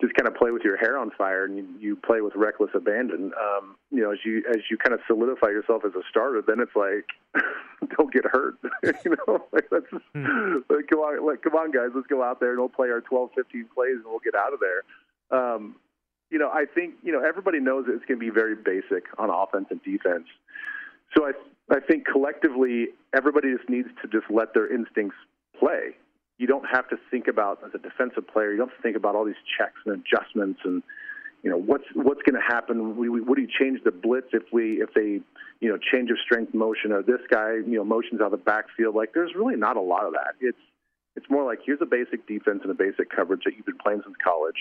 just 0.00 0.14
kind 0.14 0.28
of 0.28 0.34
play 0.34 0.50
with 0.50 0.62
your 0.62 0.76
hair 0.76 0.98
on 0.98 1.10
fire 1.16 1.44
and 1.46 1.56
you, 1.56 1.66
you 1.80 1.96
play 1.96 2.20
with 2.20 2.34
reckless 2.36 2.70
abandon. 2.74 3.32
Um, 3.40 3.76
you 3.90 4.02
know, 4.02 4.12
as 4.12 4.18
you 4.24 4.42
as 4.48 4.60
you 4.70 4.76
kind 4.76 4.92
of 4.92 5.00
solidify 5.06 5.48
yourself 5.48 5.84
as 5.86 5.92
a 5.94 6.02
starter, 6.10 6.42
then 6.46 6.60
it's 6.60 6.76
like, 6.76 7.06
don't 7.96 8.12
get 8.12 8.24
hurt. 8.26 8.56
you 9.04 9.16
know, 9.26 9.44
like 9.52 9.66
let's 9.70 9.86
mm. 10.14 10.62
like, 10.68 10.86
come 10.88 11.00
on, 11.00 11.26
like 11.26 11.42
come 11.42 11.54
on, 11.54 11.70
guys, 11.70 11.90
let's 11.94 12.06
go 12.08 12.22
out 12.22 12.40
there 12.40 12.50
and 12.50 12.58
we'll 12.58 12.68
play 12.68 12.88
our 12.88 13.00
12, 13.00 13.30
15 13.34 13.68
plays 13.74 13.94
and 13.94 14.04
we'll 14.04 14.18
get 14.18 14.34
out 14.34 14.52
of 14.52 14.60
there. 14.60 14.82
Um, 15.38 15.76
you 16.30 16.38
know, 16.38 16.50
I 16.50 16.64
think 16.66 16.94
you 17.02 17.12
know 17.12 17.22
everybody 17.26 17.60
knows 17.60 17.86
that 17.86 17.94
it's 17.94 18.04
going 18.04 18.20
to 18.20 18.24
be 18.24 18.30
very 18.30 18.54
basic 18.54 19.04
on 19.16 19.30
offense 19.30 19.68
and 19.70 19.82
defense. 19.82 20.26
So 21.16 21.24
I 21.24 21.32
I 21.70 21.80
think 21.80 22.04
collectively 22.06 22.88
everybody 23.16 23.54
just 23.56 23.68
needs 23.70 23.88
to 24.02 24.08
just 24.08 24.30
let 24.30 24.52
their 24.52 24.72
instincts 24.72 25.16
play 25.58 25.96
you 26.38 26.46
don't 26.46 26.66
have 26.66 26.88
to 26.88 26.96
think 27.10 27.28
about 27.28 27.62
as 27.64 27.70
a 27.74 27.78
defensive 27.78 28.26
player. 28.28 28.52
You 28.52 28.58
don't 28.58 28.68
have 28.68 28.76
to 28.76 28.82
think 28.82 28.96
about 28.96 29.14
all 29.14 29.24
these 29.24 29.40
checks 29.58 29.78
and 29.84 30.00
adjustments 30.00 30.60
and 30.64 30.82
you 31.42 31.50
know 31.50 31.58
what's 31.58 31.84
what's 31.94 32.22
going 32.22 32.40
to 32.40 32.46
happen. 32.46 32.96
We, 32.96 33.08
we, 33.08 33.20
would 33.20 33.38
he 33.38 33.46
change 33.46 33.80
the 33.84 33.92
blitz 33.92 34.28
if 34.32 34.42
we 34.52 34.82
if 34.82 34.92
they 34.94 35.20
you 35.60 35.68
know 35.70 35.78
change 35.92 36.10
of 36.10 36.16
strength 36.24 36.54
motion 36.54 36.92
or 36.92 37.02
this 37.02 37.20
guy 37.30 37.54
you 37.54 37.76
know 37.76 37.84
motions 37.84 38.20
out 38.20 38.26
of 38.26 38.30
the 38.32 38.44
backfield? 38.44 38.94
Like 38.94 39.12
there's 39.14 39.32
really 39.36 39.56
not 39.56 39.76
a 39.76 39.80
lot 39.80 40.06
of 40.06 40.12
that. 40.14 40.34
It's 40.40 40.58
it's 41.14 41.26
more 41.30 41.44
like 41.44 41.60
here's 41.64 41.80
a 41.80 41.86
basic 41.86 42.26
defense 42.26 42.60
and 42.62 42.70
a 42.70 42.74
basic 42.74 43.10
coverage 43.14 43.42
that 43.44 43.54
you've 43.56 43.66
been 43.66 43.78
playing 43.78 44.02
since 44.04 44.16
college. 44.22 44.56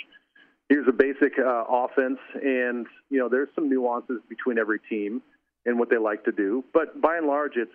Here's 0.69 0.87
a 0.87 0.93
basic 0.93 1.37
uh, 1.39 1.63
offense, 1.69 2.19
and 2.35 2.85
you 3.09 3.19
know 3.19 3.29
there's 3.29 3.49
some 3.55 3.69
nuances 3.69 4.21
between 4.29 4.57
every 4.57 4.79
team 4.89 5.21
and 5.65 5.79
what 5.79 5.89
they 5.89 5.97
like 5.97 6.23
to 6.25 6.31
do. 6.31 6.63
But 6.73 7.01
by 7.01 7.17
and 7.17 7.27
large, 7.27 7.53
it's 7.55 7.71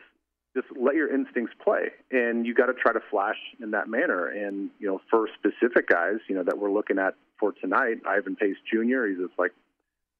just 0.57 0.67
let 0.79 0.97
your 0.97 1.13
instincts 1.15 1.55
play, 1.63 1.91
and 2.11 2.45
you 2.45 2.55
got 2.55 2.67
to 2.67 2.75
try 2.75 2.93
to 2.93 3.01
flash 3.11 3.37
in 3.63 3.71
that 3.71 3.89
manner. 3.89 4.27
And 4.27 4.71
you 4.79 4.89
know, 4.89 5.01
for 5.11 5.29
specific 5.39 5.89
guys, 5.89 6.17
you 6.29 6.35
know 6.35 6.43
that 6.43 6.59
we're 6.59 6.73
looking 6.73 6.99
at 6.99 7.15
for 7.39 7.53
tonight, 7.53 7.99
Ivan 8.07 8.37
Pace 8.37 8.57
Jr. 8.71 9.07
He's 9.07 9.19
just 9.19 9.39
like 9.39 9.53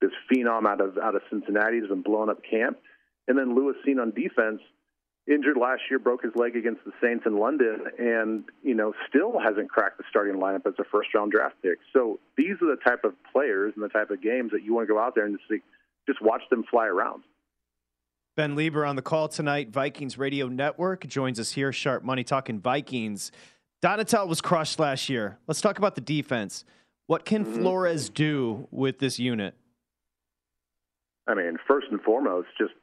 this 0.01 0.11
phenom 0.31 0.65
out 0.65 0.81
of 0.81 0.97
out 0.97 1.15
of 1.15 1.21
Cincinnati. 1.29 1.79
He's 1.79 1.89
been 1.89 2.01
blowing 2.01 2.29
up 2.29 2.41
camp, 2.49 2.77
and 3.27 3.37
then 3.37 3.55
Lewis 3.55 3.75
Cine 3.87 4.01
on 4.01 4.11
defense. 4.11 4.61
Injured 5.27 5.55
last 5.55 5.81
year, 5.87 5.99
broke 5.99 6.23
his 6.23 6.31
leg 6.35 6.55
against 6.55 6.83
the 6.83 6.91
Saints 6.99 7.25
in 7.27 7.37
London, 7.37 7.83
and 7.99 8.43
you 8.63 8.73
know 8.73 8.93
still 9.07 9.39
hasn't 9.39 9.69
cracked 9.69 9.99
the 9.99 10.03
starting 10.09 10.41
lineup 10.41 10.65
as 10.65 10.73
a 10.79 10.83
first-round 10.91 11.31
draft 11.31 11.55
pick. 11.61 11.77
So 11.93 12.19
these 12.37 12.55
are 12.59 12.75
the 12.75 12.81
type 12.83 13.03
of 13.03 13.13
players 13.31 13.73
and 13.75 13.83
the 13.83 13.89
type 13.89 14.09
of 14.09 14.19
games 14.19 14.51
that 14.51 14.63
you 14.63 14.73
want 14.73 14.87
to 14.87 14.93
go 14.93 14.99
out 14.99 15.13
there 15.13 15.25
and 15.25 15.37
just, 15.37 15.61
just 16.07 16.21
watch 16.23 16.41
them 16.49 16.63
fly 16.71 16.87
around. 16.87 17.21
Ben 18.41 18.55
Leber 18.55 18.89
on 18.89 18.95
the 18.95 19.03
call 19.03 19.27
tonight. 19.27 19.69
Vikings 19.69 20.17
Radio 20.17 20.47
Network 20.47 21.05
joins 21.05 21.39
us 21.39 21.51
here. 21.51 21.71
Sharp 21.71 22.03
Money 22.03 22.23
talking 22.23 22.59
Vikings. 22.59 23.31
Donatell 23.83 24.27
was 24.27 24.41
crushed 24.41 24.79
last 24.79 25.09
year. 25.09 25.37
Let's 25.45 25.61
talk 25.61 25.77
about 25.77 25.93
the 25.93 26.01
defense. 26.01 26.65
What 27.05 27.23
can 27.23 27.45
mm-hmm. 27.45 27.61
Flores 27.61 28.09
do 28.09 28.67
with 28.71 28.97
this 28.97 29.19
unit? 29.19 29.53
I 31.27 31.35
mean, 31.35 31.55
first 31.67 31.85
and 31.91 32.01
foremost, 32.01 32.47
just 32.57 32.73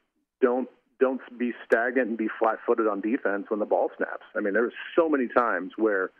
don't 0.41 0.69
don't 1.01 1.19
be 1.37 1.51
stagnant 1.65 2.07
and 2.07 2.17
be 2.17 2.29
flat-footed 2.39 2.87
on 2.87 3.01
defense 3.01 3.47
when 3.49 3.59
the 3.59 3.65
ball 3.65 3.91
snaps. 3.97 4.23
I 4.37 4.39
mean, 4.39 4.53
there 4.53 4.63
were 4.63 4.73
so 4.97 5.09
many 5.09 5.27
times 5.27 5.73
where 5.75 6.11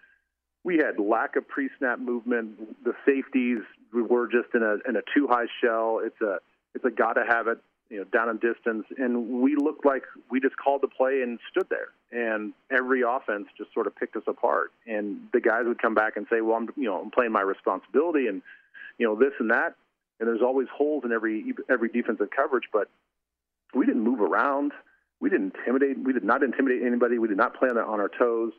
we 0.65 0.75
had 0.75 0.99
lack 0.99 1.37
of 1.37 1.47
pre-snap 1.47 1.99
movement. 1.99 2.83
The 2.83 2.91
safeties 3.05 3.59
we 3.93 4.01
were 4.01 4.27
just 4.27 4.53
in 4.53 4.63
a 4.63 4.79
in 4.85 4.97
a 4.97 5.01
too 5.15 5.29
high 5.29 5.47
shell. 5.63 6.01
It's 6.03 6.19
a 6.19 6.39
it's 6.75 6.83
a 6.83 6.91
gotta 6.91 7.23
have 7.25 7.47
it 7.47 7.59
you 7.89 7.97
know, 7.97 8.03
down 8.05 8.29
in 8.29 8.37
distance, 8.37 8.85
and 8.97 9.41
we 9.41 9.55
looked 9.55 9.85
like 9.85 10.03
we 10.29 10.39
just 10.39 10.55
called 10.57 10.81
the 10.81 10.87
play 10.87 11.21
and 11.21 11.39
stood 11.49 11.67
there. 11.69 11.89
And 12.11 12.53
every 12.71 13.01
offense 13.01 13.47
just 13.57 13.73
sort 13.73 13.87
of 13.87 13.95
picked 13.95 14.15
us 14.15 14.23
apart. 14.27 14.71
And 14.87 15.27
the 15.33 15.41
guys 15.41 15.63
would 15.65 15.81
come 15.81 15.95
back 15.95 16.15
and 16.17 16.27
say, 16.31 16.41
"Well, 16.41 16.55
I'm, 16.55 16.69
you 16.75 16.85
know, 16.85 17.01
I'm 17.01 17.11
playing 17.11 17.31
my 17.31 17.41
responsibility, 17.41 18.27
and 18.27 18.41
you 18.97 19.07
know, 19.07 19.15
this 19.15 19.33
and 19.39 19.51
that." 19.51 19.75
And 20.19 20.27
there's 20.27 20.41
always 20.41 20.67
holes 20.73 21.03
in 21.05 21.11
every 21.11 21.53
every 21.69 21.89
defensive 21.89 22.29
coverage, 22.35 22.65
but 22.71 22.89
we 23.73 23.85
didn't 23.85 24.03
move 24.03 24.21
around. 24.21 24.71
We 25.19 25.29
didn't 25.29 25.55
intimidate. 25.55 25.97
We 25.99 26.13
did 26.13 26.23
not 26.23 26.43
intimidate 26.43 26.83
anybody. 26.83 27.17
We 27.19 27.27
did 27.27 27.37
not 27.37 27.57
play 27.57 27.69
on 27.69 27.77
our 27.77 28.09
toes. 28.09 28.53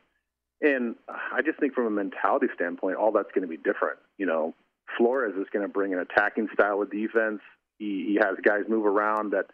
And 0.63 0.97
I 1.09 1.41
just 1.43 1.59
think 1.59 1.75
from 1.75 1.87
a 1.87 1.91
mentality 1.91 2.49
standpoint, 2.55 2.97
all 2.97 3.13
that's 3.13 3.31
going 3.35 3.43
to 3.43 3.49
be 3.49 3.57
different. 3.57 3.99
You 4.19 4.27
know, 4.27 4.55
Flores 4.97 5.35
is 5.37 5.47
going 5.53 5.67
to 5.67 5.73
bring 5.73 5.95
an 5.95 6.01
attacking 6.01 6.49
style 6.53 6.83
of 6.83 6.91
defense. 6.91 7.41
He, 7.81 8.05
he 8.07 8.19
has 8.21 8.37
guys 8.45 8.65
move 8.69 8.85
around 8.85 9.33
that 9.33 9.47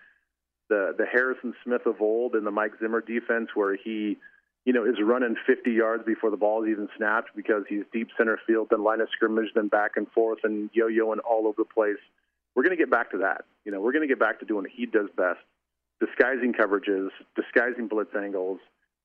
the 0.68 0.92
the 0.98 1.06
Harrison 1.06 1.54
Smith 1.64 1.86
of 1.86 2.02
old 2.02 2.34
in 2.34 2.44
the 2.44 2.50
Mike 2.50 2.72
Zimmer 2.80 3.00
defense, 3.00 3.50
where 3.54 3.76
he, 3.76 4.18
you 4.64 4.72
know, 4.72 4.84
is 4.84 4.96
running 5.00 5.36
50 5.46 5.70
yards 5.70 6.04
before 6.04 6.30
the 6.30 6.36
ball 6.36 6.64
is 6.64 6.70
even 6.70 6.88
snapped 6.96 7.30
because 7.36 7.62
he's 7.68 7.84
deep 7.92 8.08
center 8.18 8.38
field, 8.46 8.68
then 8.70 8.82
line 8.82 9.00
of 9.00 9.08
scrimmage, 9.12 9.50
then 9.54 9.68
back 9.68 9.92
and 9.94 10.10
forth, 10.10 10.40
and 10.42 10.68
yo-yoing 10.72 11.18
all 11.24 11.46
over 11.46 11.56
the 11.58 11.64
place. 11.64 12.02
We're 12.56 12.64
going 12.64 12.76
to 12.76 12.82
get 12.82 12.90
back 12.90 13.12
to 13.12 13.18
that. 13.18 13.44
You 13.64 13.70
know, 13.70 13.80
we're 13.80 13.92
going 13.92 14.02
to 14.02 14.08
get 14.08 14.18
back 14.18 14.40
to 14.40 14.44
doing 14.44 14.62
what 14.62 14.72
he 14.74 14.86
does 14.86 15.08
best: 15.16 15.38
disguising 16.00 16.52
coverages, 16.52 17.10
disguising 17.36 17.86
blitz 17.86 18.10
angles, 18.16 18.58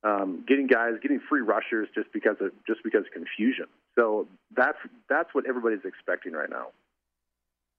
um, 0.03 0.43
getting 0.47 0.65
guys, 0.65 0.93
getting 0.99 1.21
free 1.29 1.41
rushers 1.41 1.89
just 1.93 2.11
because 2.11 2.37
of 2.41 2.51
just 2.65 2.81
because 2.83 3.01
of 3.05 3.11
confusion. 3.11 3.67
So 3.93 4.27
that's 4.55 4.79
that's 5.09 5.29
what 5.35 5.45
everybody's 5.47 5.85
expecting 5.85 6.33
right 6.33 6.49
now. 6.49 6.69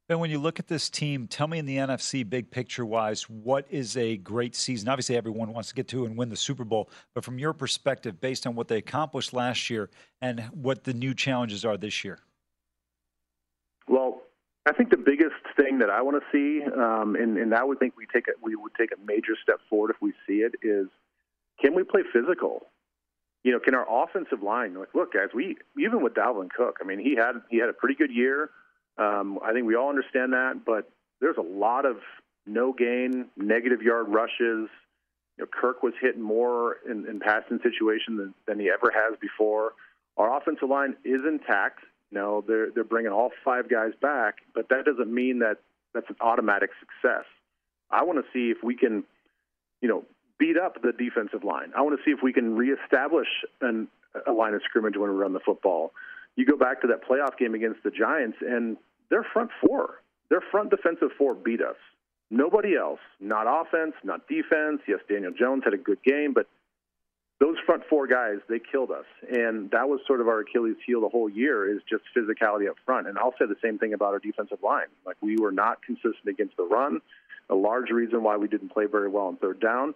Ben, 0.09 0.19
when 0.19 0.31
you 0.31 0.39
look 0.39 0.59
at 0.59 0.67
this 0.67 0.91
team, 0.91 1.29
tell 1.29 1.47
me 1.47 1.59
in 1.59 1.67
the 1.67 1.77
NFC, 1.77 2.29
big 2.29 2.51
picture 2.51 2.85
wise, 2.85 3.23
what 3.31 3.67
is 3.71 3.97
a 3.97 4.17
great 4.17 4.57
season? 4.57 4.89
Obviously, 4.89 5.17
everyone 5.17 5.53
wants 5.53 5.69
to 5.69 5.75
get 5.75 5.87
to 5.89 6.05
and 6.05 6.17
win 6.17 6.29
the 6.29 6.37
Super 6.37 6.65
Bowl, 6.65 6.91
but 7.15 7.25
from 7.25 7.39
your 7.39 7.53
perspective, 7.53 8.21
based 8.21 8.47
on 8.47 8.57
what 8.57 8.67
they 8.67 8.79
accomplished 8.79 9.33
last 9.33 9.71
year 9.71 9.91
and 10.21 10.41
what 10.51 10.83
the 10.83 10.93
new 10.93 11.15
challenges 11.15 11.65
are 11.65 11.77
this 11.77 12.03
year? 12.03 12.19
Well, 13.87 14.23
I 14.67 14.73
think 14.73 14.91
the 14.91 14.97
biggest 14.97 15.37
thing 15.57 15.79
that 15.79 15.91
I 15.91 16.03
want 16.03 16.23
to 16.23 16.27
see, 16.33 16.65
um, 16.65 17.15
and, 17.15 17.39
and 17.39 17.55
I 17.55 17.63
would 17.63 17.79
think 17.79 17.95
we 17.97 18.07
take 18.13 18.27
a, 18.27 18.33
we 18.43 18.57
would 18.57 18.73
take 18.75 18.91
a 18.93 19.01
major 19.07 19.35
step 19.41 19.61
forward 19.71 19.91
if 19.91 19.97
we 20.01 20.13
see 20.27 20.43
it, 20.43 20.55
is 20.63 20.89
can 21.61 21.75
we 21.75 21.85
play 21.85 22.03
physical? 22.13 22.67
You 23.45 23.53
know, 23.53 23.61
can 23.61 23.75
our 23.75 23.87
offensive 23.89 24.43
line 24.43 24.75
like 24.75 24.95
look, 24.95 25.15
guys? 25.15 25.29
We 25.35 25.57
even 25.77 26.03
with 26.03 26.15
Dalvin 26.15 26.49
Cook, 26.51 26.79
I 26.81 26.85
mean, 26.85 27.01
he 27.01 27.17
had 27.17 27.43
he 27.51 27.59
had 27.59 27.69
a 27.69 27.73
pretty 27.73 27.97
good 27.97 28.13
year. 28.13 28.51
Um, 28.99 29.39
I 29.45 29.53
think 29.53 29.67
we 29.67 29.77
all 29.77 29.89
understand 29.89 30.33
that, 30.33 30.65
but 30.65 30.91
there's 31.21 31.37
a 31.39 31.43
lot 31.43 31.87
of 31.87 31.97
no 32.47 32.73
gain, 32.73 33.27
negative 33.37 33.83
yard 33.83 34.09
rushes. 34.09 34.69
You 35.39 35.45
know, 35.45 35.47
Kirk 35.47 35.83
was 35.83 35.95
hitting 36.01 36.23
more 36.23 36.77
in, 36.89 37.07
in 37.07 37.21
passing 37.21 37.59
situations 37.63 38.19
than, 38.19 38.35
than 38.47 38.61
he 38.61 38.71
ever 38.71 38.93
has 38.95 39.19
before. 39.21 39.73
Our 40.17 40.37
offensive 40.37 40.69
line 40.69 40.97
is 41.05 41.21
intact. 41.27 41.81
You 42.11 42.19
know, 42.19 42.45
they're 42.47 42.71
they're 42.71 42.85
bringing 42.85 43.13
all 43.13 43.31
five 43.43 43.71
guys 43.71 43.93
back, 44.01 44.37
but 44.55 44.69
that 44.69 44.85
doesn't 44.85 45.13
mean 45.13 45.39
that 45.39 45.59
that's 45.95 46.09
an 46.11 46.17
automatic 46.21 46.71
success. 46.81 47.25
I 47.91 48.05
want 48.05 48.19
to 48.19 48.25
see 48.33 48.51
if 48.51 48.63
we 48.63 48.77
can, 48.77 49.05
you 49.81 49.89
know, 49.89 50.05
beat 50.39 50.59
up 50.59 50.83
the 50.83 50.93
defensive 50.93 51.45
line. 51.45 51.73
I 51.77 51.81
want 51.81 51.99
to 51.99 52.05
see 52.05 52.11
if 52.11 52.23
we 52.23 52.33
can 52.33 52.57
reestablish 52.57 53.29
an, 53.63 53.89
a 54.27 54.33
line 54.33 54.53
of 54.53 54.61
scrimmage 54.65 54.97
when 54.97 55.11
we 55.11 55.17
run 55.17 55.33
the 55.33 55.41
football 55.41 55.93
you 56.37 56.47
go 56.47 56.57
back 56.57 56.81
to 56.83 56.87
that 56.89 57.07
playoff 57.07 57.37
game 57.39 57.55
against 57.55 57.83
the 57.83 57.91
Giants, 57.91 58.39
and 58.41 58.77
their 59.11 59.25
front 59.33 59.51
four, 59.61 60.03
their 60.31 60.43
front 60.51 60.71
defensive 60.71 61.11
four 61.19 61.35
beat 61.35 61.61
us. 61.61 61.77
Nobody 62.31 62.77
else, 62.77 63.01
not 63.21 63.47
offense, 63.47 63.93
not 64.03 64.27
defense. 64.27 64.81
Yes, 64.89 65.01
Daniel 65.09 65.33
Jones 65.39 65.63
had 65.65 65.75
a 65.75 65.79
good 65.79 66.03
game, 66.03 66.33
but 66.33 66.47
those 67.41 67.57
front 67.67 67.83
four 67.91 68.07
guys, 68.07 68.37
they 68.49 68.59
killed 68.59 68.91
us. 68.91 69.05
And 69.29 69.71
that 69.73 69.89
was 69.89 70.01
sort 70.07 70.21
of 70.21 70.29
our 70.29 70.41
Achilles 70.41 70.77
heel 70.87 71.01
the 71.01 71.09
whole 71.09 71.29
year 71.29 71.69
is 71.69 71.83
just 71.91 72.05
physicality 72.17 72.71
up 72.71 72.77
front. 72.87 73.09
And 73.09 73.19
I'll 73.19 73.35
say 73.39 73.47
the 73.47 73.57
same 73.63 73.79
thing 73.79 73.93
about 73.93 74.13
our 74.13 74.21
defensive 74.21 74.63
line. 74.63 74.87
Like 75.05 75.17
we 75.21 75.37
were 75.37 75.53
not 75.53 75.83
consistent 75.83 76.29
against 76.29 76.57
the 76.57 76.63
run, 76.63 77.01
a 77.51 77.55
large 77.55 77.91
reason 77.91 78.23
why 78.23 78.37
we 78.37 78.49
didn't 78.49 78.71
play 78.71 78.87
very 78.87 79.09
well 79.09 79.25
on 79.25 79.37
third 79.37 79.61
down. 79.61 79.95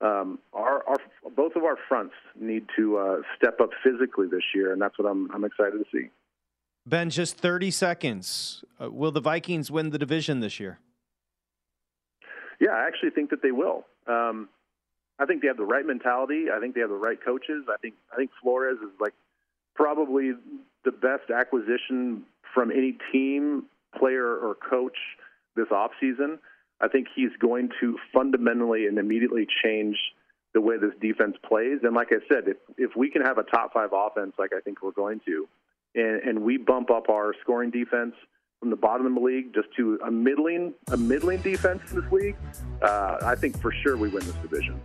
Um, 0.00 0.38
our, 0.52 0.86
our 0.86 0.96
both 1.34 1.56
of 1.56 1.64
our 1.64 1.76
fronts 1.88 2.14
need 2.38 2.66
to 2.76 2.98
uh, 2.98 3.16
step 3.36 3.60
up 3.60 3.70
physically 3.82 4.26
this 4.30 4.42
year, 4.54 4.72
and 4.72 4.80
that's 4.80 4.98
what 4.98 5.08
I'm 5.08 5.30
I'm 5.32 5.44
excited 5.44 5.78
to 5.78 5.84
see. 5.92 6.10
Ben, 6.84 7.10
just 7.10 7.38
30 7.38 7.70
seconds. 7.70 8.64
Uh, 8.80 8.90
will 8.90 9.10
the 9.10 9.20
Vikings 9.20 9.70
win 9.70 9.90
the 9.90 9.98
division 9.98 10.40
this 10.40 10.60
year? 10.60 10.78
Yeah, 12.60 12.70
I 12.70 12.86
actually 12.86 13.10
think 13.10 13.30
that 13.30 13.42
they 13.42 13.50
will. 13.50 13.84
Um, 14.06 14.48
I 15.18 15.24
think 15.24 15.42
they 15.42 15.48
have 15.48 15.56
the 15.56 15.64
right 15.64 15.84
mentality. 15.84 16.46
I 16.54 16.60
think 16.60 16.74
they 16.74 16.80
have 16.80 16.90
the 16.90 16.96
right 16.96 17.18
coaches. 17.22 17.64
I 17.68 17.76
think 17.78 17.94
I 18.12 18.16
think 18.16 18.30
Flores 18.42 18.78
is 18.82 18.92
like 19.00 19.14
probably 19.74 20.32
the 20.84 20.92
best 20.92 21.30
acquisition 21.34 22.22
from 22.54 22.70
any 22.70 22.96
team, 23.12 23.64
player, 23.98 24.36
or 24.36 24.54
coach 24.54 24.96
this 25.56 25.68
offseason. 25.68 26.38
I 26.80 26.88
think 26.88 27.08
he's 27.14 27.30
going 27.40 27.70
to 27.80 27.96
fundamentally 28.12 28.86
and 28.86 28.98
immediately 28.98 29.46
change 29.64 29.96
the 30.54 30.60
way 30.60 30.76
this 30.78 30.92
defense 31.00 31.36
plays. 31.46 31.80
And 31.82 31.94
like 31.94 32.08
I 32.10 32.18
said, 32.32 32.44
if 32.46 32.56
if 32.78 32.96
we 32.96 33.10
can 33.10 33.22
have 33.22 33.38
a 33.38 33.42
top 33.42 33.72
five 33.72 33.90
offense, 33.92 34.34
like 34.38 34.50
I 34.56 34.60
think 34.60 34.82
we're 34.82 34.92
going 34.92 35.20
to, 35.26 35.48
and, 35.94 36.22
and 36.22 36.42
we 36.42 36.56
bump 36.56 36.90
up 36.90 37.08
our 37.08 37.34
scoring 37.42 37.70
defense 37.70 38.14
from 38.60 38.70
the 38.70 38.76
bottom 38.76 39.06
of 39.06 39.14
the 39.14 39.20
league 39.20 39.54
just 39.54 39.68
to 39.76 39.98
a 40.06 40.10
middling 40.10 40.74
a 40.88 40.96
middling 40.96 41.42
defense 41.42 41.82
in 41.90 42.00
this 42.00 42.12
league, 42.12 42.36
uh, 42.82 43.18
I 43.22 43.34
think 43.34 43.60
for 43.60 43.72
sure 43.72 43.96
we 43.96 44.08
win 44.08 44.24
this 44.24 44.36
division. 44.36 44.80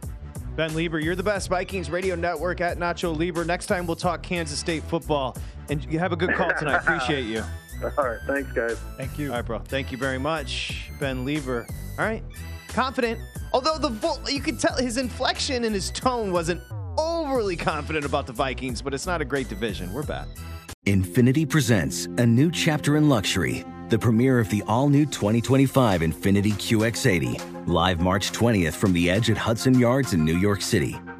Ben 0.55 0.71
Leber, 0.71 1.01
you're 1.01 1.15
the 1.15 1.23
best 1.23 1.47
Vikings 1.47 1.89
radio 1.89 2.15
network 2.15 2.59
at 2.59 2.77
Nacho 2.77 3.17
Libre. 3.17 3.45
Next 3.45 3.67
time 3.67 3.87
we'll 3.87 3.95
talk 3.95 4.21
Kansas 4.21 4.59
State 4.59 4.83
football. 4.83 5.37
And 5.69 5.85
you 5.85 5.99
have 5.99 6.11
a 6.11 6.17
good 6.17 6.33
call 6.33 6.51
tonight. 6.59 6.75
Appreciate 6.81 7.23
you. 7.23 7.43
All 7.97 8.05
right. 8.05 8.19
Thanks, 8.27 8.51
guys. 8.51 8.77
Thank 8.97 9.17
you. 9.17 9.29
All 9.29 9.37
right, 9.37 9.45
bro. 9.45 9.59
Thank 9.59 9.91
you 9.91 9.97
very 9.97 10.17
much, 10.17 10.89
Ben 10.99 11.25
Leber. 11.25 11.69
All 11.97 12.05
right. 12.05 12.23
Confident. 12.69 13.19
Although 13.53 13.77
the 13.77 13.89
vo- 13.89 14.19
you 14.29 14.39
could 14.39 14.59
tell 14.59 14.75
his 14.77 14.97
inflection 14.97 15.65
and 15.65 15.75
his 15.75 15.91
tone 15.91 16.31
wasn't 16.31 16.61
overly 16.97 17.55
confident 17.55 18.05
about 18.05 18.27
the 18.27 18.33
Vikings, 18.33 18.81
but 18.81 18.93
it's 18.93 19.05
not 19.05 19.21
a 19.21 19.25
great 19.25 19.49
division. 19.49 19.91
We're 19.93 20.03
back. 20.03 20.27
Infiniti 20.85 21.47
presents 21.47 22.05
a 22.17 22.25
new 22.25 22.49
chapter 22.49 22.97
in 22.97 23.07
luxury, 23.07 23.63
the 23.89 23.99
premiere 23.99 24.39
of 24.39 24.49
the 24.49 24.63
all 24.67 24.89
new 24.89 25.05
2025 25.05 26.01
Infiniti 26.01 26.53
QX80, 26.53 27.67
live 27.67 27.99
March 27.99 28.31
20th 28.31 28.73
from 28.73 28.93
the 28.93 29.09
edge 29.09 29.29
at 29.29 29.37
Hudson 29.37 29.77
Yards 29.77 30.13
in 30.13 30.25
New 30.25 30.37
York 30.37 30.61
City, 30.61 30.97